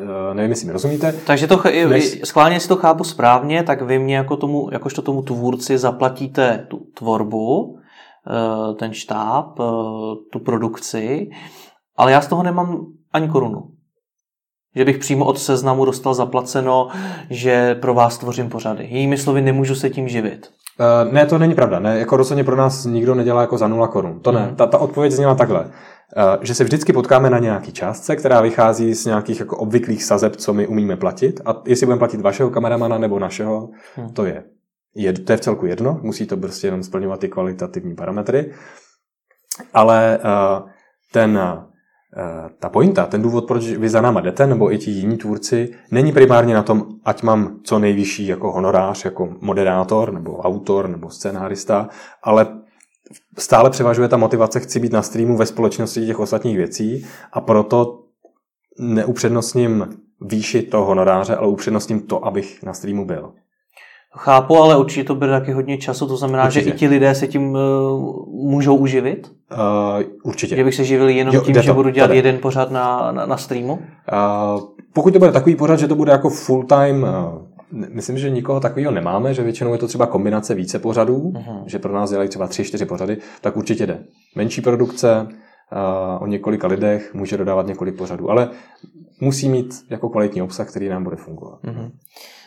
Uh, 0.00 0.34
nevím, 0.34 0.50
jestli 0.50 0.66
mi 0.66 0.72
rozumíte. 0.72 1.12
Takže 1.26 1.46
to, 1.46 1.62
než... 1.88 2.20
schválně 2.24 2.60
si 2.60 2.68
to 2.68 2.76
chápu 2.76 3.04
správně, 3.04 3.62
tak 3.62 3.82
vy 3.82 3.98
mě 3.98 4.16
jako 4.16 4.36
tomu, 4.36 4.68
jakožto 4.72 5.02
tomu 5.02 5.22
tvůrci 5.22 5.78
zaplatíte 5.78 6.66
tu 6.68 6.78
tvorbu, 6.94 7.78
ten 8.78 8.92
štáb, 8.92 9.58
uh, 9.58 9.66
tu 10.32 10.38
produkci, 10.38 11.30
ale 11.96 12.12
já 12.12 12.20
z 12.20 12.26
toho 12.26 12.42
nemám 12.42 12.86
ani 13.12 13.28
korunu. 13.28 13.62
Že 14.76 14.84
bych 14.84 14.98
přímo 14.98 15.24
od 15.24 15.38
seznamu 15.38 15.84
dostal 15.84 16.14
zaplaceno, 16.14 16.88
že 17.30 17.74
pro 17.74 17.94
vás 17.94 18.18
tvořím 18.18 18.48
pořady. 18.48 18.84
Jinými 18.84 19.18
slovy, 19.18 19.40
nemůžu 19.40 19.74
se 19.74 19.90
tím 19.90 20.08
živit. 20.08 20.50
Uh, 20.80 21.12
ne, 21.12 21.26
to 21.26 21.38
není 21.38 21.54
pravda. 21.54 21.78
Ne, 21.78 21.98
jako 21.98 22.16
rozhodně 22.16 22.44
pro 22.44 22.56
nás 22.56 22.84
nikdo 22.84 23.14
nedělá 23.14 23.40
jako 23.40 23.58
za 23.58 23.68
nula 23.68 23.88
korun. 23.88 24.20
To 24.20 24.32
ne. 24.32 24.46
Mm. 24.50 24.56
Ta, 24.56 24.66
ta 24.66 24.78
odpověď 24.78 25.12
zněla 25.12 25.34
takhle. 25.34 25.60
Uh, 25.64 25.70
že 26.42 26.54
se 26.54 26.64
vždycky 26.64 26.92
potkáme 26.92 27.30
na 27.30 27.38
nějaký 27.38 27.72
částce, 27.72 28.16
která 28.16 28.40
vychází 28.40 28.94
z 28.94 29.06
nějakých 29.06 29.40
jako 29.40 29.56
obvyklých 29.56 30.04
sazeb, 30.04 30.36
co 30.36 30.52
my 30.52 30.66
umíme 30.66 30.96
platit. 30.96 31.40
A 31.44 31.62
jestli 31.66 31.86
budeme 31.86 31.98
platit 31.98 32.20
vašeho 32.20 32.50
kameramana 32.50 32.98
nebo 32.98 33.18
našeho, 33.18 33.68
mm. 33.96 34.12
to 34.12 34.24
je. 34.24 34.44
Je. 34.94 35.12
To 35.12 35.32
je 35.32 35.36
v 35.36 35.40
celku 35.40 35.66
jedno, 35.66 36.00
musí 36.02 36.26
to 36.26 36.36
prostě 36.36 36.66
jenom 36.66 36.82
splňovat 36.82 37.20
ty 37.20 37.28
kvalitativní 37.28 37.94
parametry. 37.94 38.52
Ale 39.72 40.18
uh, 40.18 40.68
ten 41.12 41.38
Eh, 42.16 42.50
ta 42.58 42.68
pointa, 42.68 43.06
ten 43.06 43.22
důvod, 43.22 43.46
proč 43.46 43.64
vy 43.64 43.88
za 43.88 44.00
náma 44.00 44.20
jdete, 44.20 44.46
nebo 44.46 44.72
i 44.72 44.78
ti 44.78 44.90
jiní 44.90 45.16
tvůrci, 45.16 45.70
není 45.90 46.12
primárně 46.12 46.54
na 46.54 46.62
tom, 46.62 46.86
ať 47.04 47.22
mám 47.22 47.60
co 47.64 47.78
nejvyšší 47.78 48.26
jako 48.26 48.52
honorář, 48.52 49.04
jako 49.04 49.34
moderátor, 49.40 50.12
nebo 50.12 50.36
autor, 50.36 50.88
nebo 50.88 51.10
scénárista, 51.10 51.88
ale 52.22 52.46
stále 53.38 53.70
převažuje 53.70 54.08
ta 54.08 54.16
motivace, 54.16 54.60
chci 54.60 54.80
být 54.80 54.92
na 54.92 55.02
streamu 55.02 55.36
ve 55.36 55.46
společnosti 55.46 56.06
těch 56.06 56.18
ostatních 56.18 56.56
věcí 56.56 57.06
a 57.32 57.40
proto 57.40 58.04
neupřednostním 58.78 59.86
výši 60.20 60.62
toho 60.62 60.84
honoráře, 60.84 61.36
ale 61.36 61.48
upřednostním 61.48 62.00
to, 62.00 62.26
abych 62.26 62.62
na 62.62 62.74
streamu 62.74 63.06
byl. 63.06 63.32
Chápu, 64.16 64.56
ale 64.56 64.76
určitě 64.76 65.04
to 65.04 65.14
bude 65.14 65.30
taky 65.30 65.52
hodně 65.52 65.78
času, 65.78 66.06
to 66.06 66.16
znamená, 66.16 66.44
určitě. 66.44 66.64
že 66.64 66.70
i 66.70 66.72
ti 66.72 66.88
lidé 66.88 67.14
se 67.14 67.26
tím 67.26 67.50
uh, 67.50 68.50
můžou 68.50 68.76
uživit? 68.76 69.32
Uh, 69.52 70.02
určitě. 70.22 70.56
Že 70.56 70.64
bych 70.64 70.74
se 70.74 70.84
živil 70.84 71.08
jenom 71.08 71.34
jo, 71.34 71.40
tím, 71.40 71.54
to, 71.54 71.62
že 71.62 71.72
budu 71.72 71.90
dělat 71.90 72.06
tady. 72.06 72.18
jeden 72.18 72.38
pořad 72.38 72.70
na, 72.70 73.12
na, 73.12 73.26
na 73.26 73.36
streamu? 73.36 73.72
Uh, 73.72 73.80
pokud 74.92 75.12
to 75.12 75.18
bude 75.18 75.32
takový 75.32 75.56
pořad, 75.56 75.78
že 75.78 75.88
to 75.88 75.94
bude 75.94 76.12
jako 76.12 76.30
full 76.30 76.62
time, 76.62 77.02
uh, 77.02 77.88
myslím, 77.88 78.18
že 78.18 78.30
nikoho 78.30 78.60
takového 78.60 78.92
nemáme, 78.92 79.34
že 79.34 79.42
většinou 79.42 79.72
je 79.72 79.78
to 79.78 79.88
třeba 79.88 80.06
kombinace 80.06 80.54
více 80.54 80.78
pořadů, 80.78 81.32
uh-huh. 81.34 81.62
že 81.66 81.78
pro 81.78 81.92
nás 81.92 82.10
dělají 82.10 82.28
třeba 82.28 82.46
tři, 82.46 82.64
čtyři 82.64 82.86
pořady, 82.86 83.16
tak 83.40 83.56
určitě 83.56 83.86
jde. 83.86 83.98
Menší 84.36 84.60
produkce, 84.60 85.26
uh, 85.26 86.22
o 86.22 86.26
několika 86.26 86.66
lidech, 86.66 87.14
může 87.14 87.36
dodávat 87.36 87.66
několik 87.66 87.96
pořadů, 87.96 88.30
ale 88.30 88.50
musí 89.20 89.48
mít 89.48 89.74
jako 89.90 90.08
kvalitní 90.08 90.42
obsah, 90.42 90.70
který 90.70 90.88
nám 90.88 91.04
bude 91.04 91.16
fungovat. 91.16 91.58
Uh-huh. 91.64 91.90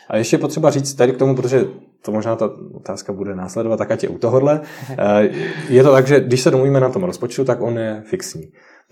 A 0.08 0.16
ještě 0.16 0.38
potřeba 0.38 0.70
říct 0.70 0.94
tady 0.94 1.12
k 1.12 1.18
tomu, 1.18 1.36
protože 1.36 1.64
to 2.06 2.12
možná 2.12 2.36
ta 2.36 2.50
otázka 2.74 3.12
bude 3.12 3.34
následovat, 3.34 3.76
tak 3.76 3.90
ať 3.90 4.02
je 4.02 4.08
u 4.08 4.18
tohohle. 4.18 4.60
Eh, 4.90 5.28
je 5.68 5.82
to 5.82 5.92
tak, 5.92 6.06
že 6.06 6.20
když 6.20 6.40
se 6.40 6.50
domluvíme 6.50 6.80
na 6.80 6.88
tom 6.88 7.04
rozpočtu, 7.04 7.44
tak 7.44 7.60
on 7.60 7.78
je 7.78 8.02
fixní. 8.06 8.42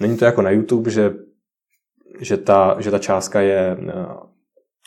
Není 0.00 0.16
to 0.16 0.24
jako 0.24 0.42
na 0.42 0.50
YouTube, 0.50 0.90
že, 0.90 1.14
že, 2.20 2.36
ta, 2.36 2.76
že 2.78 2.90
ta 2.90 2.98
částka 2.98 3.40
je 3.40 3.76
eh, 3.80 4.06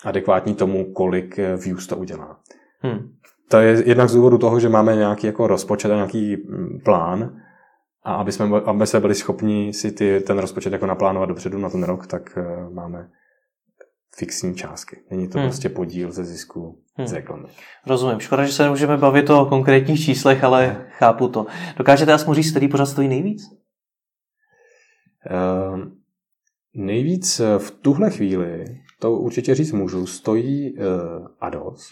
adekvátní 0.04 0.56
tomu, 0.56 0.94
kolik 0.94 1.40
eh, 1.40 1.56
views 1.56 1.88
to 1.88 1.98
udělá. 1.98 2.40
Hmm. 2.80 3.10
To 3.50 3.58
je 3.58 3.84
jednak 3.86 4.10
z 4.10 4.16
důvodu 4.16 4.38
toho, 4.38 4.60
že 4.60 4.70
máme 4.70 4.96
nějaký 4.96 5.28
jako 5.28 5.48
rozpočet 5.48 5.92
a 5.92 5.96
nějaký 5.96 6.36
mm, 6.36 6.80
plán 6.86 7.42
a 8.04 8.16
aby 8.16 8.32
jsme, 8.32 8.46
aby 8.66 8.88
jsme 8.88 9.00
byli 9.00 9.16
schopni 9.16 9.74
si 9.74 9.92
ty, 9.92 10.20
ten 10.20 10.40
rozpočet 10.40 10.74
jako 10.74 10.86
naplánovat 10.86 11.30
dopředu 11.30 11.58
na 11.58 11.70
ten 11.70 11.84
rok, 11.84 12.08
tak 12.08 12.38
máme 12.74 13.10
fixní 14.18 14.56
částky. 14.56 14.98
Není 15.12 15.28
to 15.28 15.40
hmm. 15.40 15.48
prostě 15.48 15.70
podíl 15.70 16.12
ze 16.12 16.26
zisku 16.26 16.82
hmm. 16.96 17.08
z 17.08 17.14
reklamy. 17.14 17.48
Rozumím. 17.86 18.20
Škoda, 18.20 18.46
že 18.46 18.54
se 18.54 18.64
nemůžeme 18.64 18.98
bavit 18.98 19.30
o 19.30 19.46
konkrétních 19.46 20.06
číslech, 20.06 20.44
ale 20.44 20.68
hmm. 20.68 20.86
chápu 20.90 21.28
to. 21.28 21.46
Dokážete 21.78 22.14
aspoň 22.14 22.36
říct, 22.36 22.52
který 22.52 22.68
pořád 22.68 22.86
stojí 22.86 23.08
nejvíc? 23.08 23.44
Uh, 25.32 25.80
nejvíc 26.74 27.40
eh, 27.40 27.60
v 27.60 27.72
tuhle 27.72 28.10
chvíli, 28.10 28.66
to 29.00 29.12
určitě 29.12 29.56
říct 29.56 29.72
můžu, 29.72 30.06
stojí 30.06 30.78
uh, 30.78 30.84
Ados, 31.40 31.90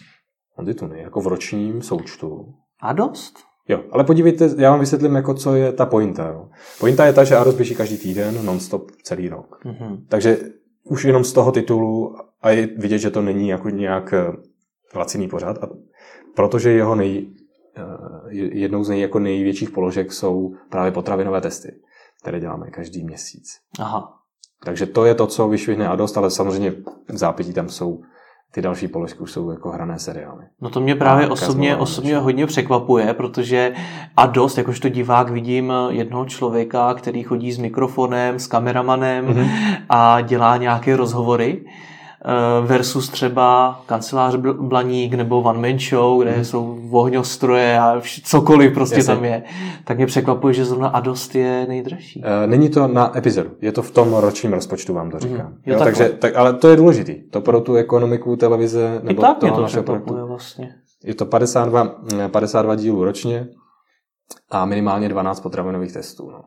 Ondituny, 0.58 1.00
jako 1.00 1.20
v 1.20 1.26
ročním 1.26 1.82
součtu. 1.82 2.54
A 2.80 2.92
dost? 2.92 3.38
Jo, 3.68 3.84
ale 3.90 4.04
podívejte, 4.04 4.50
já 4.58 4.70
vám 4.70 4.80
vysvětlím, 4.80 5.14
jako 5.14 5.34
co 5.34 5.54
je 5.54 5.72
ta 5.72 5.86
pointa. 5.86 6.28
Jo. 6.28 6.48
Pointa 6.80 7.06
je 7.06 7.12
ta, 7.12 7.24
že 7.24 7.36
Ados 7.36 7.54
běží 7.54 7.74
každý 7.74 7.98
týden, 7.98 8.44
non-stop 8.44 8.90
celý 9.02 9.28
rok. 9.28 9.64
Mm-hmm. 9.64 10.04
Takže 10.08 10.38
už 10.88 11.04
jenom 11.04 11.24
z 11.24 11.32
toho 11.32 11.52
titulu 11.52 12.16
a 12.42 12.50
je 12.50 12.66
vidět, 12.66 12.98
že 12.98 13.10
to 13.10 13.22
není 13.22 13.48
jako 13.48 13.70
nějak 13.70 14.12
eh, 14.12 14.32
laciný 14.94 15.28
pořad. 15.28 15.58
A 15.64 15.68
protože 16.34 16.70
jeho 16.70 16.94
nej, 16.94 17.30
eh, 17.76 17.82
jednou 18.32 18.84
z 18.84 18.88
nej, 18.88 19.00
jako 19.00 19.18
největších 19.18 19.70
položek 19.70 20.12
jsou 20.12 20.54
právě 20.70 20.92
potravinové 20.92 21.40
testy, 21.40 21.80
které 22.22 22.40
děláme 22.40 22.70
každý 22.70 23.04
měsíc. 23.04 23.48
Aha. 23.78 24.12
Takže 24.64 24.86
to 24.86 25.04
je 25.04 25.14
to, 25.14 25.26
co 25.26 25.48
vyšvihne 25.48 25.88
a 25.88 25.96
dost, 25.96 26.16
ale 26.16 26.30
samozřejmě 26.30 26.70
v 27.08 27.16
zápětí 27.16 27.52
tam 27.52 27.68
jsou 27.68 28.02
ty 28.50 28.62
další 28.62 28.88
položky 28.88 29.18
už 29.18 29.32
jsou 29.32 29.50
jako 29.50 29.70
hrané 29.70 29.98
seriály. 29.98 30.44
No 30.60 30.70
to 30.70 30.80
mě 30.80 30.94
právě 30.94 31.28
osobně, 31.28 31.76
osobně 31.76 32.18
hodně 32.18 32.46
překvapuje, 32.46 33.14
protože 33.14 33.72
a 34.16 34.26
dost, 34.26 34.58
jakožto 34.58 34.88
divák 34.88 35.30
vidím 35.30 35.72
jednoho 35.88 36.24
člověka, 36.24 36.94
který 36.94 37.22
chodí 37.22 37.52
s 37.52 37.58
mikrofonem, 37.58 38.38
s 38.38 38.46
kameramanem 38.46 39.26
mm-hmm. 39.26 39.48
a 39.88 40.20
dělá 40.20 40.56
nějaké 40.56 40.96
rozhovory 40.96 41.64
Eh, 41.64 41.95
versus 42.66 43.08
třeba 43.08 43.80
kancelář 43.86 44.36
Blaník 44.60 45.14
nebo 45.14 45.40
One 45.40 45.68
Man 45.70 45.78
Show, 45.78 46.22
kde 46.22 46.36
mm. 46.36 46.44
jsou 46.44 46.78
ohňostroje 46.90 47.78
a 47.78 48.00
cokoliv 48.24 48.74
prostě 48.74 48.96
Jasně. 48.96 49.14
tam 49.14 49.24
je, 49.24 49.42
tak 49.84 49.96
mě 49.96 50.06
překvapuje, 50.06 50.54
že 50.54 50.64
zrovna 50.64 50.88
Adost 50.88 51.34
je 51.34 51.66
nejdražší. 51.68 52.22
E, 52.24 52.46
není 52.46 52.68
to 52.68 52.88
na 52.88 53.18
epizodu, 53.18 53.50
je 53.60 53.72
to 53.72 53.82
v 53.82 53.90
tom 53.90 54.14
ročním 54.14 54.52
rozpočtu, 54.52 54.94
vám 54.94 55.10
to 55.10 55.18
říkám. 55.18 55.46
Mm. 55.46 55.58
Jo, 55.66 55.74
jo, 55.74 55.84
takže, 55.84 56.08
tak, 56.08 56.36
ale 56.36 56.52
to 56.52 56.68
je 56.68 56.76
důležitý, 56.76 57.30
to 57.30 57.40
pro 57.40 57.60
tu 57.60 57.74
ekonomiku 57.74 58.36
televize 58.36 59.00
nebo 59.02 59.22
I 59.22 59.24
tak 59.24 59.38
toho 59.38 59.50
mě 59.50 59.56
to 59.56 59.62
našeho 59.62 59.82
projektu. 59.82 60.26
vlastně. 60.26 60.74
Je 61.04 61.14
to 61.14 61.26
52, 61.26 61.94
52 62.28 62.74
mm, 62.74 62.80
dílů 62.80 63.04
ročně 63.04 63.48
a 64.50 64.64
minimálně 64.64 65.08
12 65.08 65.40
potravinových 65.40 65.92
testů. 65.92 66.30
No. 66.30 66.42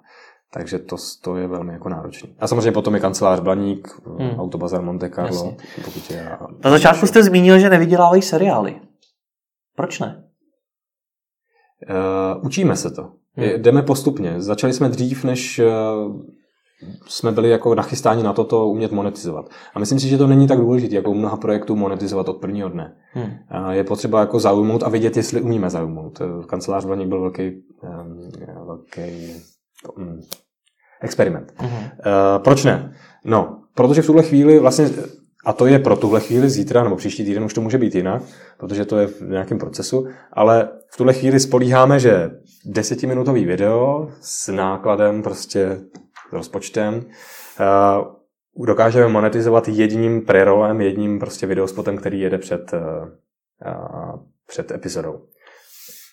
Takže 0.54 0.80
to, 0.80 0.95
to 1.22 1.38
je 1.38 1.47
velmi 1.47 1.74
jako 1.74 1.89
náročný. 1.89 2.36
A 2.39 2.47
samozřejmě 2.47 2.72
potom 2.72 2.95
je 2.95 3.00
kancelář 3.00 3.39
Blaník, 3.39 4.02
hmm. 4.20 4.39
Autobazar 4.39 4.82
Monte 4.82 5.10
Carlo. 5.10 5.56
Pokud 5.86 6.12
je, 6.12 6.38
Na 6.64 6.72
začátku 6.72 7.08
jste 7.08 7.24
zmínil, 7.24 7.60
že 7.60 7.70
nevydělávají 7.70 8.22
seriály. 8.22 8.82
Proč 9.76 10.00
ne? 10.00 10.24
Uh, 11.89 12.45
učíme 12.45 12.76
se 12.76 12.91
to. 12.91 13.02
Hmm. 13.34 13.47
Jdeme 13.58 13.82
postupně. 13.82 14.41
Začali 14.41 14.74
jsme 14.74 14.89
dřív, 14.89 15.24
než 15.24 15.60
uh, 15.60 16.22
jsme 17.08 17.32
byli 17.32 17.50
jako 17.50 17.76
nachystáni 17.76 18.24
na 18.24 18.34
toto 18.34 18.68
umět 18.68 18.91
monetizovat. 18.91 19.45
A 19.74 19.80
myslím 19.80 20.00
si, 20.00 20.08
že 20.08 20.18
to 20.18 20.28
není 20.28 20.47
tak 20.47 20.58
důležité, 20.58 20.95
jako 20.95 21.12
u 21.12 21.14
mnoha 21.14 21.38
projektů 21.38 21.76
monetizovat 21.76 22.30
od 22.30 22.38
prvního 22.38 22.70
dne. 22.70 22.95
Hmm. 23.14 23.32
Je 23.70 23.84
potřeba 23.84 24.20
jako 24.20 24.39
zaujmout 24.39 24.84
a 24.84 24.89
vidět, 24.89 25.18
jestli 25.18 25.41
umíme 25.41 25.70
zaujmout. 25.70 26.22
Kancelář 26.47 26.86
Blaník 26.86 27.08
byl 27.08 27.22
velký, 27.22 27.52
um, 27.84 28.32
velký 28.66 29.34
experiment. 31.01 31.53
Uh-huh. 31.59 31.67
Uh, 31.67 32.43
proč 32.43 32.63
ne? 32.63 32.93
No, 33.25 33.61
protože 33.75 34.01
v 34.01 34.05
tuhle 34.05 34.23
chvíli 34.23 34.59
vlastně, 34.59 34.89
a 35.45 35.53
to 35.53 35.65
je 35.65 35.80
pro 35.80 35.95
tuhle 35.95 36.19
chvíli 36.19 36.49
zítra 36.49 36.84
nebo 36.84 36.95
příští 36.95 37.25
týden 37.25 37.43
už 37.43 37.53
to 37.53 37.61
může 37.61 37.77
být 37.77 37.95
jinak, 37.95 38.21
protože 38.57 38.86
to 38.86 38.97
je 38.97 39.07
v 39.07 39.21
nějakém 39.21 39.59
procesu, 39.59 40.07
ale 40.34 40.69
v 40.93 40.97
tuhle 40.97 41.13
chvíli 41.13 41.39
spolíháme, 41.39 41.99
že 41.99 42.32
desetiminutový 42.65 43.45
video 43.45 44.11
s 44.21 44.51
nákladem 44.51 45.23
prostě 45.23 45.80
s 46.30 46.34
rozpočtem 46.34 46.95
uh, 46.95 48.65
dokážeme 48.65 49.07
monetizovat 49.07 49.67
jedním 49.67 50.25
prerolem, 50.25 50.82
jedním 50.82 51.19
prostě 51.19 51.47
videospotem, 51.47 51.97
který 51.97 52.19
jede 52.19 52.38
před, 52.38 52.73
uh, 52.73 54.19
před 54.47 54.71
epizodou. 54.71 55.21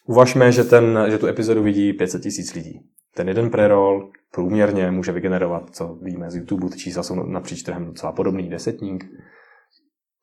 Uvažme, 0.07 0.53
že, 0.53 0.65
ten, 0.65 1.05
že 1.09 1.19
tu 1.19 1.27
epizodu 1.27 1.63
vidí 1.63 1.93
500 1.93 2.23
tisíc 2.23 2.55
lidí. 2.55 2.81
Ten 3.17 3.29
jeden 3.29 3.51
preroll 3.51 4.11
průměrně 4.31 4.91
může 4.91 5.13
vygenerovat, 5.13 5.71
co 5.71 5.99
víme 6.03 6.31
z 6.31 6.37
YouTube, 6.37 6.69
ty 6.69 6.79
čísla 6.79 7.03
jsou 7.03 7.15
napříč 7.15 7.63
trhem 7.63 7.87
docela 7.87 8.13
podobný, 8.13 8.51
desetník. 8.51 9.05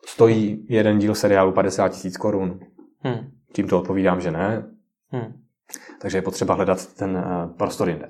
Stojí 0.05 0.65
jeden 0.69 0.99
díl 0.99 1.15
seriálu 1.15 1.51
50 1.51 1.89
tisíc 1.89 2.17
korun. 2.17 2.59
Hmm. 2.99 3.31
Tímto 3.53 3.79
odpovídám, 3.79 4.21
že 4.21 4.31
ne. 4.31 4.65
Hmm. 5.09 5.33
Takže 6.01 6.17
je 6.17 6.21
potřeba 6.21 6.53
hledat 6.53 6.93
ten 6.93 7.11
uh, 7.17 7.57
prostor 7.57 7.89
jinde. 7.89 8.09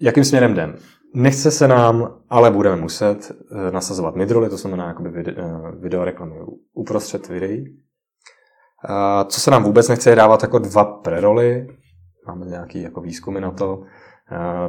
Jakým 0.00 0.24
směrem 0.24 0.52
jdem? 0.52 0.76
Nechce 1.14 1.50
se 1.50 1.68
nám, 1.68 2.20
ale 2.28 2.50
budeme 2.50 2.76
muset 2.76 3.30
uh, 3.30 3.70
nasazovat 3.70 4.16
midroly, 4.16 4.48
to 4.48 4.56
znamená 4.56 4.88
jakoby 4.88 5.10
video, 5.10 5.34
uh, 5.34 5.80
video 5.80 6.04
reklamy 6.04 6.34
uprostřed 6.72 7.28
videí. 7.28 7.80
Co 9.26 9.40
se 9.40 9.50
nám 9.50 9.64
vůbec 9.64 9.88
nechce 9.88 10.10
je 10.10 10.16
dávat 10.16 10.42
jako 10.42 10.58
dva 10.58 10.84
preroly, 10.84 11.66
máme 12.26 12.46
nějaký 12.46 12.82
jako 12.82 13.00
výzkumy 13.00 13.40
na 13.40 13.50
to, 13.50 13.82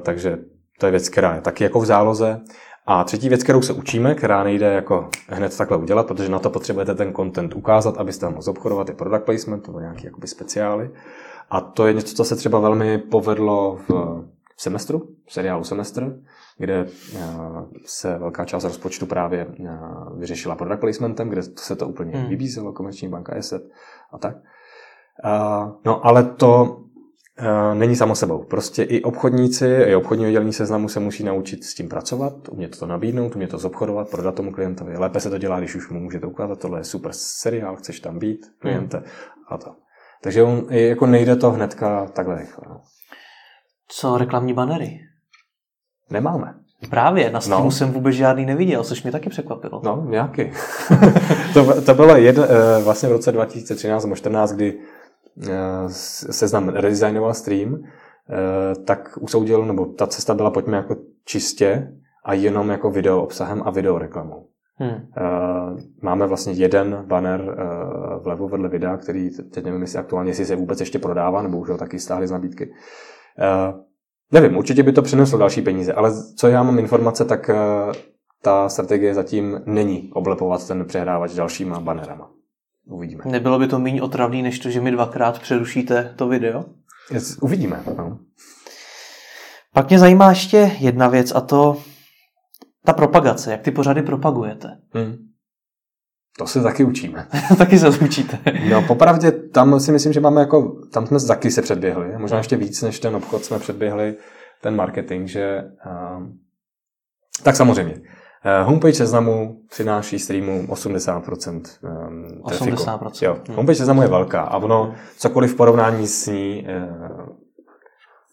takže 0.01 0.37
to 0.79 0.85
je 0.85 0.91
věc, 0.91 1.09
která 1.09 1.35
je 1.35 1.41
taky 1.41 1.63
jako 1.63 1.79
v 1.79 1.85
záloze. 1.85 2.41
A 2.87 3.03
třetí 3.03 3.29
věc, 3.29 3.43
kterou 3.43 3.61
se 3.61 3.73
učíme, 3.73 4.15
která 4.15 4.43
nejde 4.43 4.73
jako 4.73 5.09
hned 5.27 5.57
takhle 5.57 5.77
udělat, 5.77 6.07
protože 6.07 6.29
na 6.29 6.39
to 6.39 6.49
potřebujete 6.49 6.95
ten 6.95 7.13
content 7.13 7.55
ukázat, 7.55 7.97
abyste 7.97 8.29
mohli 8.29 8.45
obchodovat, 8.47 8.89
je 8.89 8.95
product 8.95 9.25
placement 9.25 9.67
nebo 9.67 9.79
nějaký 9.79 10.05
jakoby 10.05 10.27
speciály. 10.27 10.91
A 11.49 11.61
to 11.61 11.87
je 11.87 11.93
něco, 11.93 12.15
co 12.15 12.23
se 12.23 12.35
třeba 12.35 12.59
velmi 12.59 12.97
povedlo 12.97 13.75
v 13.89 14.23
semestru, 14.57 15.09
v 15.27 15.33
seriálu 15.33 15.63
Semestr, 15.63 16.19
kde 16.57 16.87
se 17.85 18.17
velká 18.17 18.45
část 18.45 18.63
rozpočtu 18.63 19.05
právě 19.05 19.47
vyřešila 20.17 20.55
product 20.55 20.79
placementem, 20.79 21.29
kde 21.29 21.41
se 21.41 21.75
to 21.75 21.87
úplně 21.87 22.17
hmm. 22.17 22.29
vybízelo, 22.29 22.73
komerční 22.73 23.07
banka 23.07 23.35
ESET 23.35 23.63
a 24.11 24.17
tak. 24.17 24.35
No 25.85 26.05
ale 26.05 26.23
to 26.23 26.77
Eh, 26.77 26.84
není 27.73 27.95
samo 27.95 28.15
sebou. 28.15 28.43
Prostě 28.43 28.83
i 28.83 29.01
obchodníci, 29.01 29.65
i 29.67 29.95
obchodní 29.95 30.25
oddělení 30.25 30.53
seznamu 30.53 30.89
se 30.89 30.99
musí 30.99 31.23
naučit 31.23 31.63
s 31.63 31.73
tím 31.73 31.89
pracovat, 31.89 32.33
umět 32.49 32.79
to 32.79 32.85
nabídnout, 32.85 33.35
umět 33.35 33.49
to 33.49 33.57
zobchodovat, 33.57 34.09
prodat 34.09 34.35
tomu 34.35 34.51
klientovi. 34.51 34.97
Lépe 34.97 35.19
se 35.19 35.29
to 35.29 35.37
dělá, 35.37 35.59
když 35.59 35.75
už 35.75 35.89
mu 35.89 35.99
můžete 35.99 36.27
ukázat, 36.27 36.59
tohle 36.59 36.79
je 36.79 36.83
super 36.83 37.11
seriál, 37.13 37.75
chceš 37.75 37.99
tam 37.99 38.19
být, 38.19 38.45
kliente 38.59 38.97
hmm. 38.97 39.07
a 39.47 39.57
to. 39.57 39.75
Takže 40.23 40.43
on, 40.43 40.65
jako 40.69 41.05
nejde 41.05 41.35
to 41.35 41.51
hnedka 41.51 42.05
takhle 42.05 42.39
rychle. 42.39 42.65
No. 42.69 42.81
Co 43.87 44.17
reklamní 44.17 44.53
banery? 44.53 44.99
Nemáme. 46.09 46.53
Právě, 46.89 47.31
na 47.31 47.41
Steamu 47.41 47.65
no. 47.65 47.71
jsem 47.71 47.91
vůbec 47.91 48.15
žádný 48.15 48.45
neviděl, 48.45 48.83
což 48.83 49.03
mě 49.03 49.11
taky 49.11 49.29
překvapilo. 49.29 49.81
No, 49.83 50.05
nějaký. 50.09 50.51
to, 51.53 51.81
to 51.81 51.93
bylo 51.93 52.15
jed, 52.15 52.37
eh, 52.37 52.83
vlastně 52.83 53.09
v 53.09 53.11
roce 53.11 53.31
2013 53.31 54.03
nebo 54.03 54.15
2014, 54.15 54.51
kdy 54.51 54.73
Eh, 54.73 55.04
seznam 56.29 56.69
redesignoval 56.69 57.33
stream, 57.33 57.83
eh, 57.83 58.75
tak 58.75 59.17
usoudil, 59.21 59.65
nebo 59.65 59.85
ta 59.85 60.07
cesta 60.07 60.33
byla 60.33 60.51
pojďme 60.51 60.77
jako 60.77 60.95
čistě 61.25 61.91
a 62.25 62.33
jenom 62.33 62.69
jako 62.69 62.91
video 62.91 63.21
obsahem 63.21 63.61
a 63.65 63.71
video 63.71 63.97
reklamou. 63.97 64.47
Hmm. 64.77 64.91
Eh, 65.17 65.83
máme 66.01 66.27
vlastně 66.27 66.53
jeden 66.53 67.03
banner 67.07 67.57
vlevo 68.23 68.47
vedle 68.47 68.69
videa, 68.69 68.97
který 68.97 69.29
teď 69.53 69.65
nevím, 69.65 69.81
jestli 69.81 69.99
aktuálně 69.99 70.29
jestli 70.29 70.45
se 70.45 70.55
vůbec 70.55 70.79
ještě 70.79 70.99
prodává, 70.99 71.41
nebo 71.41 71.57
už 71.57 71.69
ho 71.69 71.77
taky 71.77 71.99
stáhli 71.99 72.27
z 72.27 72.31
nabídky. 72.31 72.73
Nevím, 74.31 74.57
určitě 74.57 74.83
by 74.83 74.91
to 74.91 75.01
přineslo 75.01 75.39
další 75.39 75.61
peníze, 75.61 75.93
ale 75.93 76.11
co 76.35 76.47
já 76.47 76.63
mám 76.63 76.79
informace, 76.79 77.25
tak 77.25 77.49
ta 78.41 78.69
strategie 78.69 79.13
zatím 79.13 79.61
není 79.65 80.09
oblepovat 80.13 80.67
ten 80.67 80.85
přehrávač 80.85 81.33
dalšíma 81.33 81.79
banerama. 81.79 82.34
Uvidíme. 82.85 83.23
Nebylo 83.25 83.59
by 83.59 83.67
to 83.67 83.79
méně 83.79 84.01
otravný, 84.01 84.41
než 84.41 84.59
to, 84.59 84.69
že 84.69 84.81
mi 84.81 84.91
dvakrát 84.91 85.39
přerušíte 85.39 86.13
to 86.15 86.27
video? 86.27 86.65
Yes, 87.11 87.37
uvidíme. 87.41 87.83
No. 87.97 88.19
Pak 89.73 89.89
mě 89.89 89.99
zajímá 89.99 90.29
ještě 90.29 90.71
jedna 90.79 91.07
věc 91.07 91.31
a 91.35 91.41
to 91.41 91.77
ta 92.85 92.93
propagace. 92.93 93.51
Jak 93.51 93.61
ty 93.61 93.71
pořady 93.71 94.01
propagujete? 94.01 94.77
Hmm. 94.93 95.15
To 96.37 96.47
se 96.47 96.63
taky 96.63 96.83
učíme. 96.83 97.27
taky 97.57 97.79
se 97.79 97.89
učíte. 97.89 98.39
no 98.69 98.81
popravdě 98.81 99.31
tam 99.31 99.79
si 99.79 99.91
myslím, 99.91 100.13
že 100.13 100.19
máme 100.19 100.41
jako, 100.41 100.81
tam 100.93 101.07
jsme 101.07 101.19
taky 101.19 101.51
se 101.51 101.61
předběhli. 101.61 102.17
Možná 102.17 102.37
ještě 102.37 102.57
víc 102.57 102.81
než 102.81 102.99
ten 102.99 103.15
obchod 103.15 103.45
jsme 103.45 103.59
předběhli 103.59 104.15
ten 104.61 104.75
marketing, 104.75 105.27
že 105.27 105.63
uh, 105.85 106.27
tak 107.43 107.55
samozřejmě. 107.55 108.01
Eh, 108.47 108.63
homepage 108.63 108.93
seznamu 108.93 109.61
přináší 109.69 110.19
streamu 110.19 110.65
80% 110.67 111.61
um, 112.07 112.41
80%. 112.43 113.25
Jo. 113.25 113.55
Homepage 113.55 113.75
seznamu 113.75 114.01
je 114.01 114.07
velká 114.07 114.41
a 114.41 114.57
ono 114.57 114.95
cokoliv 115.17 115.53
v 115.53 115.55
porovnání 115.55 116.07
s 116.07 116.27
ní 116.27 116.67
uh, 116.67 117.27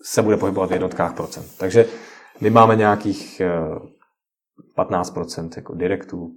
se 0.04 0.22
bude 0.22 0.36
pohybovat 0.36 0.70
v 0.70 0.72
jednotkách 0.72 1.14
procent. 1.14 1.46
Takže 1.58 1.86
my 2.40 2.50
máme 2.50 2.76
nějakých 2.76 3.42
uh, 4.78 4.84
15% 4.86 5.50
jako 5.56 5.74
direktů, 5.74 6.30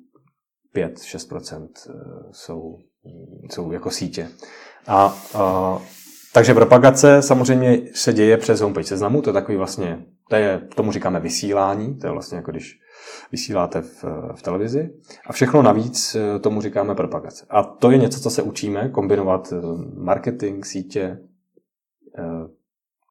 5-6% 0.75 1.61
uh, 1.61 1.95
jsou, 2.31 2.77
jsou 3.51 3.71
jako 3.71 3.91
sítě. 3.91 4.27
A 4.87 5.15
uh, 5.35 5.81
takže 6.33 6.53
propagace 6.53 7.21
samozřejmě 7.21 7.77
se 7.93 8.13
děje 8.13 8.37
přes 8.37 8.61
homepage 8.61 8.87
seznamu, 8.87 9.21
to 9.21 9.29
je 9.29 9.33
takový 9.33 9.57
vlastně, 9.57 10.05
to 10.29 10.35
je, 10.35 10.61
tomu 10.75 10.91
říkáme 10.91 11.19
vysílání, 11.19 11.97
to 11.97 12.07
je 12.07 12.11
vlastně 12.11 12.35
jako 12.37 12.51
když 12.51 12.84
vysíláte 13.31 13.81
v, 13.81 14.03
v 14.35 14.41
televizi. 14.41 14.89
A 15.27 15.33
všechno 15.33 15.61
navíc 15.61 16.15
eh, 16.15 16.39
tomu 16.39 16.61
říkáme 16.61 16.95
propagace. 16.95 17.45
A 17.49 17.63
to 17.63 17.91
je 17.91 17.97
něco, 17.97 18.19
co 18.19 18.29
se 18.29 18.41
učíme, 18.41 18.89
kombinovat 18.89 19.53
eh, 19.53 19.61
marketing, 19.97 20.65
sítě, 20.65 21.19
eh, 22.17 22.47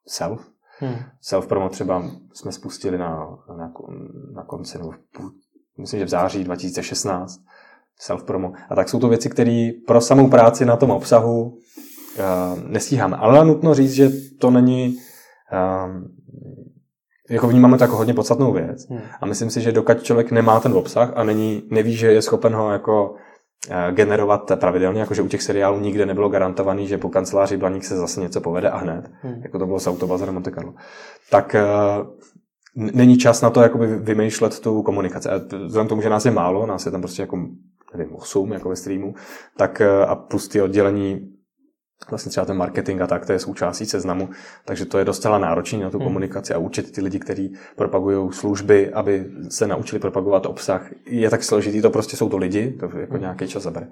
self. 0.07 0.51
Hmm. 0.79 0.97
Self-promo 1.21 1.69
třeba 1.69 2.11
jsme 2.33 2.53
spustili 2.53 2.99
na, 2.99 3.39
na, 3.59 3.73
na 4.35 4.45
konci, 4.45 4.79
nebo 4.79 4.93
myslím, 5.79 6.01
že 6.01 6.07
v 6.07 6.09
září 6.09 6.45
2016 6.45 7.41
self-promo. 8.01 8.53
A 8.71 8.75
tak 8.75 8.89
jsou 8.89 9.01
to 9.01 9.09
věci, 9.09 9.31
které 9.31 9.71
pro 9.87 10.01
samou 10.01 10.31
práci 10.31 10.65
na 10.65 10.77
tom 10.77 10.91
obsahu 10.91 11.43
uh, 11.43 11.59
nestíháme. 12.67 13.17
Ale 13.17 13.45
nutno 13.45 13.75
říct, 13.75 13.93
že 13.93 14.11
to 14.39 14.51
není 14.51 14.97
uh, 15.53 16.05
jako 17.31 17.49
vnímáme 17.49 17.79
to 17.79 17.85
jako 17.85 17.97
hodně 17.97 18.15
podstatnou 18.15 18.53
věc. 18.53 18.89
Hmm. 18.91 19.01
A 19.21 19.27
myslím 19.27 19.51
si, 19.51 19.61
že 19.61 19.73
dokud 19.73 20.03
člověk 20.03 20.31
nemá 20.31 20.61
ten 20.61 20.73
obsah 20.73 21.13
a 21.17 21.25
není, 21.25 21.63
neví, 21.71 21.97
že 21.97 22.13
je 22.13 22.23
schopen 22.23 22.55
ho 22.55 22.73
jako 22.73 23.15
eh, 23.71 23.93
generovat 23.93 24.53
pravidelně, 24.61 25.01
jakože 25.01 25.23
u 25.23 25.29
těch 25.29 25.43
seriálů 25.43 25.81
nikde 25.81 26.07
nebylo 26.07 26.29
garantovaný, 26.29 26.87
že 26.87 26.99
po 26.99 27.09
kanceláři 27.09 27.57
Blaník 27.57 27.85
se 27.85 27.97
zase 27.97 28.21
něco 28.21 28.41
povede 28.41 28.71
a 28.71 28.77
hned, 28.77 29.11
hmm. 29.23 29.43
jako 29.43 29.59
to 29.59 29.67
bylo 29.67 29.81
s 29.81 29.87
Autobazarem 29.87 30.35
Monte 30.35 30.51
Carlo. 30.51 30.75
Tak 31.31 31.57
není 32.77 33.17
čas 33.17 33.43
na 33.43 33.51
to 33.51 33.61
jakoby 33.61 33.87
vymýšlet 33.87 34.61
tu 34.61 34.83
komunikaci. 34.83 35.29
A 35.29 35.41
vzhledem 35.67 35.89
tomu, 35.89 36.03
že 36.03 36.11
nás 36.11 36.25
je 36.25 36.31
málo, 36.31 36.67
nás 36.67 36.87
je 36.87 36.93
tam 36.93 37.01
prostě 37.01 37.23
jako 37.23 37.39
nevím, 37.97 38.17
8 38.17 38.53
jako 38.53 38.69
ve 38.69 38.77
streamu, 38.77 39.15
tak 39.57 39.81
a 39.81 40.15
plus 40.15 40.49
ty 40.49 40.63
oddělení 40.63 41.34
vlastně 42.11 42.31
třeba 42.31 42.47
ten 42.47 42.57
marketing 42.57 43.03
a 43.03 43.07
tak, 43.07 43.27
to 43.27 43.33
je 43.33 43.39
součástí 43.39 43.87
seznamu, 43.87 44.29
takže 44.65 44.85
to 44.85 44.99
je 44.99 45.05
docela 45.05 45.39
náročné 45.39 45.79
na 45.79 45.91
tu 45.91 45.99
hmm. 45.99 46.07
komunikaci 46.07 46.55
a 46.55 46.59
učit 46.59 46.93
ty 46.93 47.01
lidi, 47.01 47.19
kteří 47.19 47.55
propagují 47.77 48.33
služby, 48.33 48.93
aby 48.93 49.27
se 49.49 49.67
naučili 49.67 50.01
propagovat 50.01 50.47
obsah, 50.47 50.87
je 51.07 51.31
tak 51.31 51.45
složitý, 51.45 51.83
to 51.83 51.91
prostě 51.91 52.17
jsou 52.17 52.29
to 52.29 52.37
lidi, 52.37 52.77
to 52.81 52.85
jako 52.99 53.13
hmm. 53.13 53.21
nějaký 53.21 53.49
čas 53.49 53.63
zabere. 53.63 53.87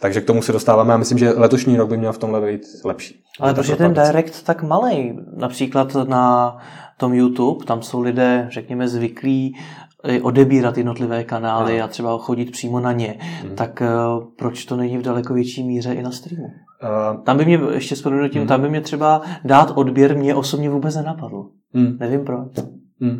Takže 0.00 0.20
k 0.20 0.24
tomu 0.26 0.42
se 0.42 0.52
dostáváme 0.52 0.94
a 0.94 0.96
myslím, 0.96 1.18
že 1.18 1.30
letošní 1.30 1.76
rok 1.76 1.88
by 1.88 1.96
měl 1.96 2.12
v 2.12 2.18
tomhle 2.18 2.40
být 2.40 2.62
lepší. 2.84 3.22
Ale 3.40 3.54
proč 3.54 3.68
je 3.68 3.76
ten 3.76 3.94
direct 3.94 4.42
tak 4.42 4.62
malý? 4.62 5.18
Například 5.36 5.94
na 5.94 6.56
tom 6.96 7.14
YouTube, 7.14 7.64
tam 7.64 7.82
jsou 7.82 8.00
lidé, 8.00 8.48
řekněme, 8.50 8.88
zvyklí 8.88 9.56
odebírat 10.22 10.76
jednotlivé 10.76 11.24
kanály 11.24 11.80
a 11.80 11.88
třeba 11.88 12.18
chodit 12.18 12.50
přímo 12.50 12.80
na 12.80 12.92
ně, 12.92 13.18
hmm. 13.20 13.56
tak 13.56 13.82
uh, 13.82 14.24
proč 14.36 14.64
to 14.64 14.76
není 14.76 14.98
v 14.98 15.02
daleko 15.02 15.34
větší 15.34 15.64
míře 15.64 15.92
i 15.92 16.02
na 16.02 16.10
streamu? 16.10 16.44
Uh, 16.44 17.22
tam 17.24 17.36
by 17.36 17.44
mě, 17.44 17.60
ještě 17.72 17.96
s 17.96 18.02
tím, 18.02 18.40
hmm. 18.40 18.46
tam 18.46 18.60
by 18.60 18.68
mě 18.68 18.80
třeba 18.80 19.22
dát 19.44 19.72
odběr 19.74 20.16
mě 20.16 20.34
osobně 20.34 20.70
vůbec 20.70 20.96
nenapadl. 20.96 21.46
Hmm. 21.74 21.96
Nevím 22.00 22.24
proč. 22.24 22.48
Hmm. 23.00 23.18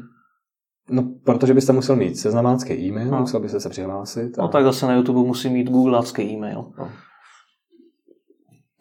No, 0.91 1.05
protože 1.25 1.55
byste 1.55 1.73
musel 1.73 1.97
mít 1.97 2.19
seznamácký 2.19 2.73
e-mail, 2.73 3.11
no. 3.11 3.21
musel 3.21 3.41
byste 3.41 3.61
se 3.61 3.69
přihlásit. 3.69 4.39
A... 4.39 4.43
No 4.43 4.49
tak 4.49 4.65
zase 4.65 4.87
na 4.87 4.95
YouTube 4.95 5.21
musí 5.21 5.49
mít 5.49 5.71
googleácký 5.71 6.23
e-mail. 6.23 6.65
No. 6.79 6.89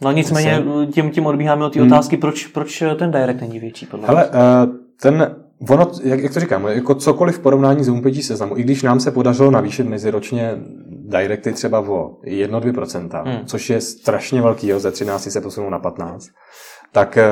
No 0.01 0.11
nicméně 0.11 0.63
tím, 0.91 1.11
tím 1.11 1.25
odbíháme 1.25 1.65
od 1.65 1.73
té 1.73 1.79
hmm. 1.79 1.91
otázky, 1.91 2.17
proč, 2.17 2.47
proč 2.47 2.83
ten 2.99 3.11
direct 3.11 3.41
není 3.41 3.59
větší 3.59 3.85
podle 3.85 4.07
Hele, 4.07 4.29
uh, 4.29 4.33
ten, 5.01 5.35
ono, 5.69 5.91
jak, 6.03 6.19
jak 6.19 6.33
to 6.33 6.39
říkám, 6.39 6.67
jako 6.67 6.95
cokoliv 6.95 7.35
v 7.35 7.39
porovnání 7.39 7.83
s 7.83 7.87
homepage 7.87 8.23
seznamu, 8.23 8.57
i 8.57 8.63
když 8.63 8.83
nám 8.83 8.99
se 8.99 9.11
podařilo 9.11 9.51
navýšit 9.51 9.83
meziročně 9.83 10.55
directy 10.89 11.53
třeba 11.53 11.79
o 11.79 12.17
1-2%, 12.25 13.23
hmm. 13.25 13.45
což 13.45 13.69
je 13.69 13.81
strašně 13.81 14.41
velký, 14.41 14.67
jo, 14.67 14.79
ze 14.79 14.91
13 14.91 15.31
se 15.31 15.41
posunou 15.41 15.69
na 15.69 15.79
15, 15.79 16.27
tak 16.91 17.17
eh, 17.17 17.29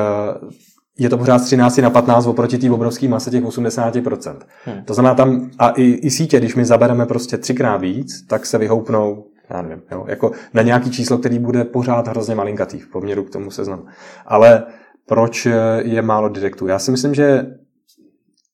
je 1.00 1.10
to 1.10 1.18
pořád 1.18 1.40
z 1.40 1.46
13 1.46 1.78
na 1.78 1.90
15 1.90 2.26
oproti 2.26 2.58
té 2.58 2.72
obrovské 2.72 3.08
mase 3.08 3.32
těch 3.32 3.44
80%. 3.44 4.36
Hmm. 4.66 4.84
To 4.86 4.94
znamená 4.94 5.16
tam, 5.16 5.50
a 5.60 5.70
i, 5.70 5.84
i 5.84 6.10
sítě, 6.10 6.40
když 6.40 6.56
my 6.56 6.66
zabereme 6.66 7.06
prostě 7.06 7.38
třikrát 7.38 7.78
víc, 7.78 8.26
tak 8.28 8.46
se 8.46 8.58
vyhoupnou 8.58 9.26
já 9.50 9.62
nevím, 9.62 9.82
jo, 9.92 10.06
jako 10.08 10.32
na 10.54 10.62
nějaký 10.62 10.92
číslo, 10.92 11.18
který 11.18 11.40
bude 11.40 11.64
pořád 11.64 12.08
hrozně 12.08 12.36
malinkatý 12.36 12.80
v 12.80 12.88
poměru 12.88 13.24
k 13.24 13.30
tomu 13.30 13.52
seznamu. 13.52 13.84
Ale 14.26 14.64
proč 15.06 15.48
je 15.84 16.02
málo 16.02 16.30
direktů? 16.30 16.68
Já 16.68 16.80
si 16.80 16.92
myslím, 16.92 17.16
že 17.16 17.46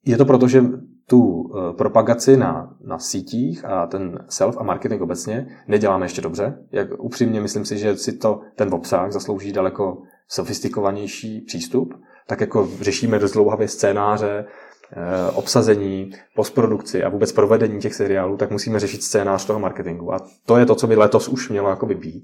je 0.06 0.18
to 0.18 0.26
proto, 0.26 0.48
že 0.48 0.64
tu 1.12 1.52
eh, 1.56 1.74
propagaci 1.74 2.38
na, 2.38 2.76
na 2.84 3.00
sítích 3.00 3.66
a 3.66 3.88
ten 3.88 4.26
self 4.30 4.58
a 4.58 4.64
marketing 4.64 5.02
obecně 5.02 5.48
neděláme 5.68 6.06
ještě 6.06 6.22
dobře. 6.22 6.58
Jak 6.72 6.88
upřímně 7.00 7.42
myslím 7.42 7.66
si, 7.66 7.78
že 7.78 7.98
si 7.98 8.18
to 8.18 8.42
ten 8.56 8.74
obsah 8.74 9.12
zaslouží 9.12 9.52
daleko 9.52 9.98
sofistikovanější 10.28 11.42
přístup, 11.42 11.94
tak 12.28 12.42
jako 12.42 12.70
řešíme 12.82 13.20
dlouhavě 13.20 13.68
scénáře, 13.68 14.46
eh, 14.46 15.32
obsazení, 15.32 16.12
postprodukci 16.36 17.04
a 17.04 17.10
vůbec 17.10 17.32
provedení 17.32 17.80
těch 17.80 17.96
seriálů, 17.96 18.38
tak 18.38 18.52
musíme 18.52 18.80
řešit 18.80 19.04
scénář 19.04 19.46
toho 19.46 19.60
marketingu. 19.60 20.14
A 20.14 20.20
to 20.46 20.58
je 20.58 20.66
to, 20.66 20.76
co 20.76 20.88
by 20.88 20.96
letos 20.96 21.28
už 21.28 21.50
mělo 21.50 21.70
jako 21.70 21.86
být. 21.86 22.24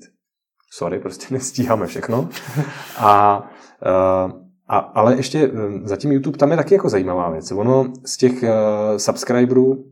Sorry, 0.71 0.99
prostě 0.99 1.25
nestíháme 1.33 1.87
všechno. 1.87 2.29
A 2.97 3.39
uh, 4.25 4.46
a, 4.67 4.77
ale 4.77 5.15
ještě 5.15 5.47
hm, 5.47 5.81
zatím 5.83 6.11
YouTube 6.11 6.37
tam 6.37 6.51
je 6.51 6.57
taky 6.57 6.73
jako 6.73 6.89
zajímavá 6.89 7.29
věc. 7.29 7.51
Ono 7.51 7.85
z 8.05 8.17
těch 8.17 8.43
uh, 8.43 8.49
subscriberů 8.97 9.83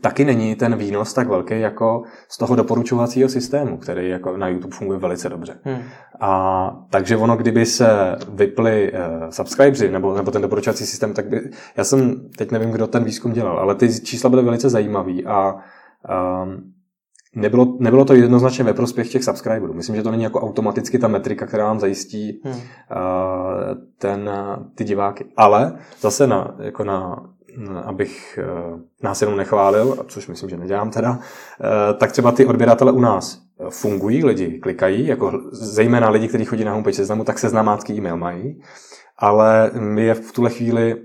taky 0.00 0.24
není 0.24 0.54
ten 0.54 0.76
výnos 0.76 1.14
tak 1.14 1.28
velký 1.28 1.60
jako 1.60 2.02
z 2.28 2.38
toho 2.38 2.56
doporučovacího 2.56 3.28
systému, 3.28 3.76
který 3.76 4.08
jako 4.08 4.36
na 4.36 4.48
YouTube 4.48 4.76
funguje 4.76 4.98
velice 4.98 5.28
dobře. 5.28 5.58
Hmm. 5.62 5.82
A 6.20 6.70
takže 6.90 7.16
ono, 7.16 7.36
kdyby 7.36 7.66
se 7.66 8.16
vyply 8.28 8.92
uh, 8.92 9.28
subscribeři 9.30 9.90
nebo, 9.90 10.14
nebo 10.14 10.30
ten 10.30 10.42
doporučovací 10.42 10.86
systém, 10.86 11.14
tak 11.14 11.28
by, 11.28 11.50
já 11.76 11.84
jsem, 11.84 12.28
teď 12.38 12.50
nevím, 12.50 12.70
kdo 12.70 12.86
ten 12.86 13.04
výzkum 13.04 13.32
dělal, 13.32 13.58
ale 13.58 13.74
ty 13.74 14.00
čísla 14.00 14.30
byly 14.30 14.42
velice 14.42 14.70
zajímavý 14.70 15.26
a 15.26 15.54
um, 15.54 16.73
nebylo, 17.34 17.76
nebylo 17.78 18.04
to 18.04 18.14
jednoznačně 18.14 18.64
ve 18.64 18.74
prospěch 18.74 19.08
těch 19.08 19.24
subscriberů. 19.24 19.74
Myslím, 19.74 19.96
že 19.96 20.02
to 20.02 20.10
není 20.10 20.22
jako 20.22 20.40
automaticky 20.40 20.98
ta 20.98 21.08
metrika, 21.08 21.46
která 21.46 21.64
vám 21.64 21.80
zajistí 21.80 22.40
hmm. 22.44 22.54
uh, 22.54 22.60
ten, 23.98 24.30
ty 24.74 24.84
diváky. 24.84 25.24
Ale 25.36 25.78
zase 26.00 26.26
na, 26.26 26.54
jako 26.58 26.84
na, 26.84 27.26
abych 27.84 28.38
uh, 28.72 28.80
nás 29.02 29.22
jenom 29.22 29.36
nechválil, 29.36 30.04
což 30.08 30.28
myslím, 30.28 30.50
že 30.50 30.56
nedělám 30.56 30.90
teda, 30.90 31.10
uh, 31.10 31.18
tak 31.98 32.12
třeba 32.12 32.32
ty 32.32 32.46
odběratele 32.46 32.92
u 32.92 33.00
nás 33.00 33.42
fungují, 33.70 34.24
lidi 34.24 34.58
klikají, 34.58 35.06
jako 35.06 35.32
zejména 35.52 36.10
lidi, 36.10 36.28
kteří 36.28 36.44
chodí 36.44 36.64
na 36.64 36.72
homepage 36.72 36.96
seznamu, 36.96 37.24
tak 37.24 37.38
seznamácký 37.38 37.98
e-mail 37.98 38.16
mají, 38.16 38.60
ale 39.18 39.70
my 39.74 40.04
je 40.04 40.14
v 40.14 40.32
tuhle 40.32 40.50
chvíli 40.50 40.96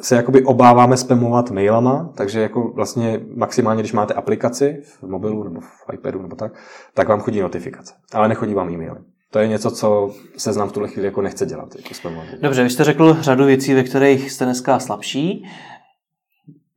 se 0.00 0.16
jakoby 0.16 0.44
obáváme 0.44 0.96
spamovat 0.96 1.50
mailama, 1.50 2.12
takže 2.16 2.40
jako 2.40 2.72
vlastně 2.74 3.20
maximálně, 3.34 3.82
když 3.82 3.92
máte 3.92 4.14
aplikaci 4.14 4.82
v 4.84 5.02
mobilu 5.02 5.44
nebo 5.44 5.60
v 5.60 5.92
iPadu 5.92 6.22
nebo 6.22 6.36
tak, 6.36 6.52
tak 6.94 7.08
vám 7.08 7.20
chodí 7.20 7.40
notifikace, 7.40 7.94
ale 8.12 8.28
nechodí 8.28 8.54
vám 8.54 8.70
e-maily. 8.70 9.00
To 9.30 9.38
je 9.38 9.48
něco, 9.48 9.70
co 9.70 10.14
se 10.36 10.52
znám 10.52 10.68
v 10.68 10.72
tuhle 10.72 10.88
chvíli 10.88 11.06
jako 11.06 11.22
nechce 11.22 11.46
dělat. 11.46 11.76
Jako 11.76 11.94
spamovat. 11.94 12.26
Dobře, 12.40 12.62
vy 12.62 12.70
jste 12.70 12.84
řekl 12.84 13.16
řadu 13.20 13.44
věcí, 13.44 13.74
ve 13.74 13.82
kterých 13.82 14.30
jste 14.30 14.44
dneska 14.44 14.78
slabší. 14.78 15.44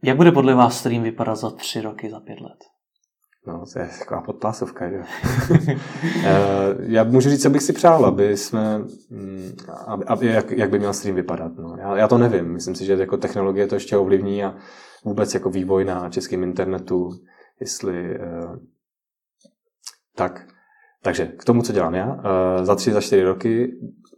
Jak 0.04 0.18
bude 0.18 0.32
podle 0.32 0.56
vás 0.56 0.80
stream 0.80 1.04
vypadat 1.04 1.36
za 1.36 1.50
tři 1.50 1.82
roky, 1.82 2.10
za 2.10 2.20
pět 2.20 2.42
let? 2.42 2.60
No, 3.50 3.64
to 3.74 3.80
je 3.80 3.90
taková 4.00 4.22
podpásovka, 4.22 4.90
že? 4.90 5.04
Eh, 6.24 6.76
já 6.80 7.04
můžu 7.04 7.30
říct, 7.30 7.42
co 7.42 7.50
bych 7.50 7.64
si 7.64 7.74
přál, 7.74 8.06
aby 8.06 8.38
jsme, 8.38 8.78
mm, 9.10 9.52
aby, 9.88 10.06
aby, 10.06 10.26
jak, 10.26 10.52
jak, 10.52 10.70
by 10.70 10.80
měl 10.80 10.94
stream 10.94 11.16
vypadat. 11.16 11.52
No. 11.58 11.76
Já, 11.80 11.98
já, 11.98 12.08
to 12.08 12.18
nevím. 12.18 12.46
Myslím 12.46 12.76
si, 12.76 12.86
že 12.86 12.94
jako 12.94 13.18
technologie 13.18 13.68
to 13.68 13.76
ještě 13.76 13.98
ovlivní 13.98 14.44
a 14.44 14.56
vůbec 15.06 15.34
jako 15.34 15.50
vývoj 15.50 15.86
na 15.86 16.10
českém 16.10 16.44
internetu, 16.44 17.10
jestli 17.60 18.20
uh, 18.20 18.56
tak. 20.16 20.48
Takže 21.04 21.26
k 21.26 21.46
tomu, 21.46 21.62
co 21.62 21.74
dělám 21.74 21.96
já. 21.96 22.14
Uh, 22.14 22.66
za 22.66 22.76
tři, 22.76 22.92
za 22.92 23.02
čtyři 23.02 23.24
roky 23.24 23.72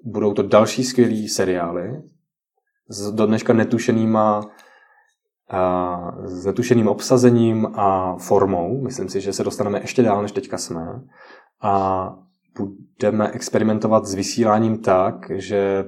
budou 0.03 0.33
to 0.33 0.43
další 0.43 0.83
skvělé 0.83 1.27
seriály 1.27 2.01
s 2.89 3.11
do 3.11 3.25
dneška 3.25 3.53
netušenýma 3.53 4.41
s 6.23 6.45
netušeným 6.45 6.87
obsazením 6.87 7.67
a 7.73 8.15
formou. 8.17 8.81
Myslím 8.81 9.09
si, 9.09 9.21
že 9.21 9.33
se 9.33 9.43
dostaneme 9.43 9.79
ještě 9.79 10.03
dál, 10.03 10.21
než 10.21 10.31
teďka 10.31 10.57
jsme. 10.57 11.01
A 11.61 12.15
budeme 12.57 13.31
experimentovat 13.31 14.05
s 14.05 14.13
vysíláním 14.13 14.77
tak, 14.77 15.31
že 15.35 15.85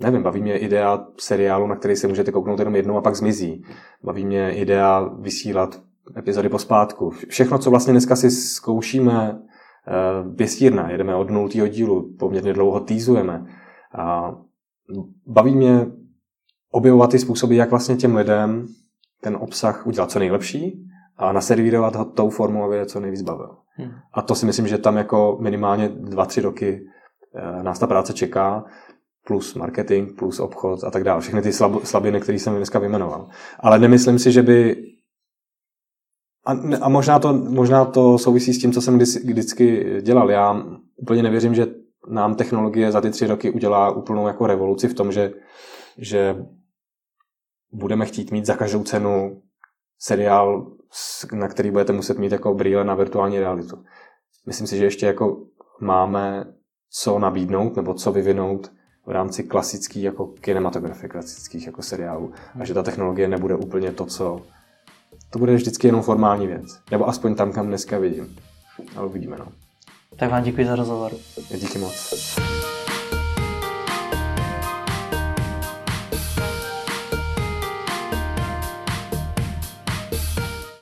nevím, 0.00 0.22
baví 0.22 0.42
mě 0.42 0.58
idea 0.58 1.06
seriálu, 1.20 1.66
na 1.66 1.76
který 1.76 1.96
se 1.96 2.08
můžete 2.08 2.32
kouknout 2.32 2.58
jenom 2.58 2.76
jednou 2.76 2.96
a 2.96 3.00
pak 3.00 3.16
zmizí. 3.16 3.64
Baví 4.02 4.26
mě 4.26 4.54
idea 4.54 5.00
vysílat 5.00 5.82
epizody 6.16 6.48
pospátku. 6.48 7.10
Všechno, 7.28 7.58
co 7.58 7.70
vlastně 7.70 7.92
dneska 7.92 8.16
si 8.16 8.30
zkoušíme 8.30 9.42
pěstírna, 10.36 10.90
jedeme 10.90 11.14
od 11.14 11.30
nultého 11.30 11.68
dílu, 11.68 12.14
poměrně 12.18 12.52
dlouho 12.52 12.80
týzujeme. 12.80 13.46
A 13.98 14.34
baví 15.26 15.56
mě 15.56 15.86
objevovat 16.74 17.10
ty 17.10 17.18
způsoby, 17.18 17.56
jak 17.56 17.70
vlastně 17.70 17.96
těm 17.96 18.16
lidem 18.16 18.66
ten 19.20 19.36
obsah 19.40 19.86
udělat 19.86 20.10
co 20.10 20.18
nejlepší 20.18 20.88
a 21.16 21.32
naservírovat 21.32 21.96
ho 21.96 22.04
tou 22.04 22.30
formou, 22.30 22.64
aby 22.64 22.76
je 22.76 22.86
co 22.86 23.00
nejvíc 23.00 23.22
bavil. 23.22 23.56
Hmm. 23.76 23.90
A 24.12 24.22
to 24.22 24.34
si 24.34 24.46
myslím, 24.46 24.68
že 24.68 24.78
tam 24.78 24.96
jako 24.96 25.38
minimálně 25.40 25.88
dva, 25.88 26.26
tři 26.26 26.40
roky 26.40 26.86
eh, 27.34 27.62
nás 27.62 27.78
ta 27.78 27.86
práce 27.86 28.12
čeká, 28.12 28.64
plus 29.26 29.54
marketing, 29.54 30.18
plus 30.18 30.40
obchod 30.40 30.84
a 30.84 30.90
tak 30.90 31.04
dále. 31.04 31.20
Všechny 31.20 31.42
ty 31.42 31.52
slabiny, 31.84 32.20
které 32.20 32.38
jsem 32.38 32.56
dneska 32.56 32.78
vyjmenoval. 32.78 33.28
Ale 33.60 33.78
nemyslím 33.78 34.18
si, 34.18 34.32
že 34.32 34.42
by 34.42 34.76
a, 36.46 36.52
a 36.80 36.88
možná, 36.88 37.18
to, 37.18 37.32
možná 37.32 37.84
to 37.84 38.18
souvisí 38.18 38.54
s 38.54 38.58
tím, 38.58 38.72
co 38.72 38.80
jsem 38.80 38.98
vždycky 38.98 39.96
dělal. 40.02 40.30
Já 40.30 40.62
úplně 40.96 41.22
nevěřím, 41.22 41.54
že 41.54 41.66
nám 42.08 42.34
technologie 42.34 42.92
za 42.92 43.00
ty 43.00 43.10
tři 43.10 43.26
roky 43.26 43.50
udělá 43.50 43.90
úplnou 43.90 44.26
jako 44.26 44.46
revoluci 44.46 44.88
v 44.88 44.94
tom, 44.94 45.12
že, 45.12 45.32
že 45.98 46.36
budeme 47.74 48.06
chtít 48.06 48.30
mít 48.30 48.46
za 48.46 48.56
každou 48.56 48.84
cenu 48.84 49.42
seriál, 49.98 50.72
na 51.32 51.48
který 51.48 51.70
budete 51.70 51.92
muset 51.92 52.18
mít 52.18 52.32
jako 52.32 52.54
brýle 52.54 52.84
na 52.84 52.94
virtuální 52.94 53.38
realitu. 53.40 53.84
Myslím 54.46 54.66
si, 54.66 54.76
že 54.76 54.84
ještě 54.84 55.06
jako 55.06 55.46
máme 55.80 56.44
co 56.90 57.18
nabídnout 57.18 57.76
nebo 57.76 57.94
co 57.94 58.12
vyvinout 58.12 58.72
v 59.06 59.10
rámci 59.10 59.42
klasických 59.42 60.04
jako 60.04 60.26
kinematografie, 60.26 61.08
klasických 61.08 61.66
jako 61.66 61.82
seriálů. 61.82 62.32
A 62.60 62.64
že 62.64 62.74
ta 62.74 62.82
technologie 62.82 63.28
nebude 63.28 63.54
úplně 63.54 63.92
to, 63.92 64.06
co... 64.06 64.40
To 65.30 65.38
bude 65.38 65.54
vždycky 65.54 65.86
jenom 65.88 66.02
formální 66.02 66.46
věc. 66.46 66.64
Nebo 66.90 67.08
aspoň 67.08 67.34
tam, 67.34 67.52
kam 67.52 67.66
dneska 67.66 67.98
vidím. 67.98 68.36
Ale 68.96 69.06
uvidíme, 69.06 69.36
no. 69.38 69.46
Tak 70.16 70.30
vám 70.30 70.42
děkuji 70.42 70.66
za 70.66 70.76
rozhovor. 70.76 71.12
Díky 71.50 71.78
moc. 71.78 72.14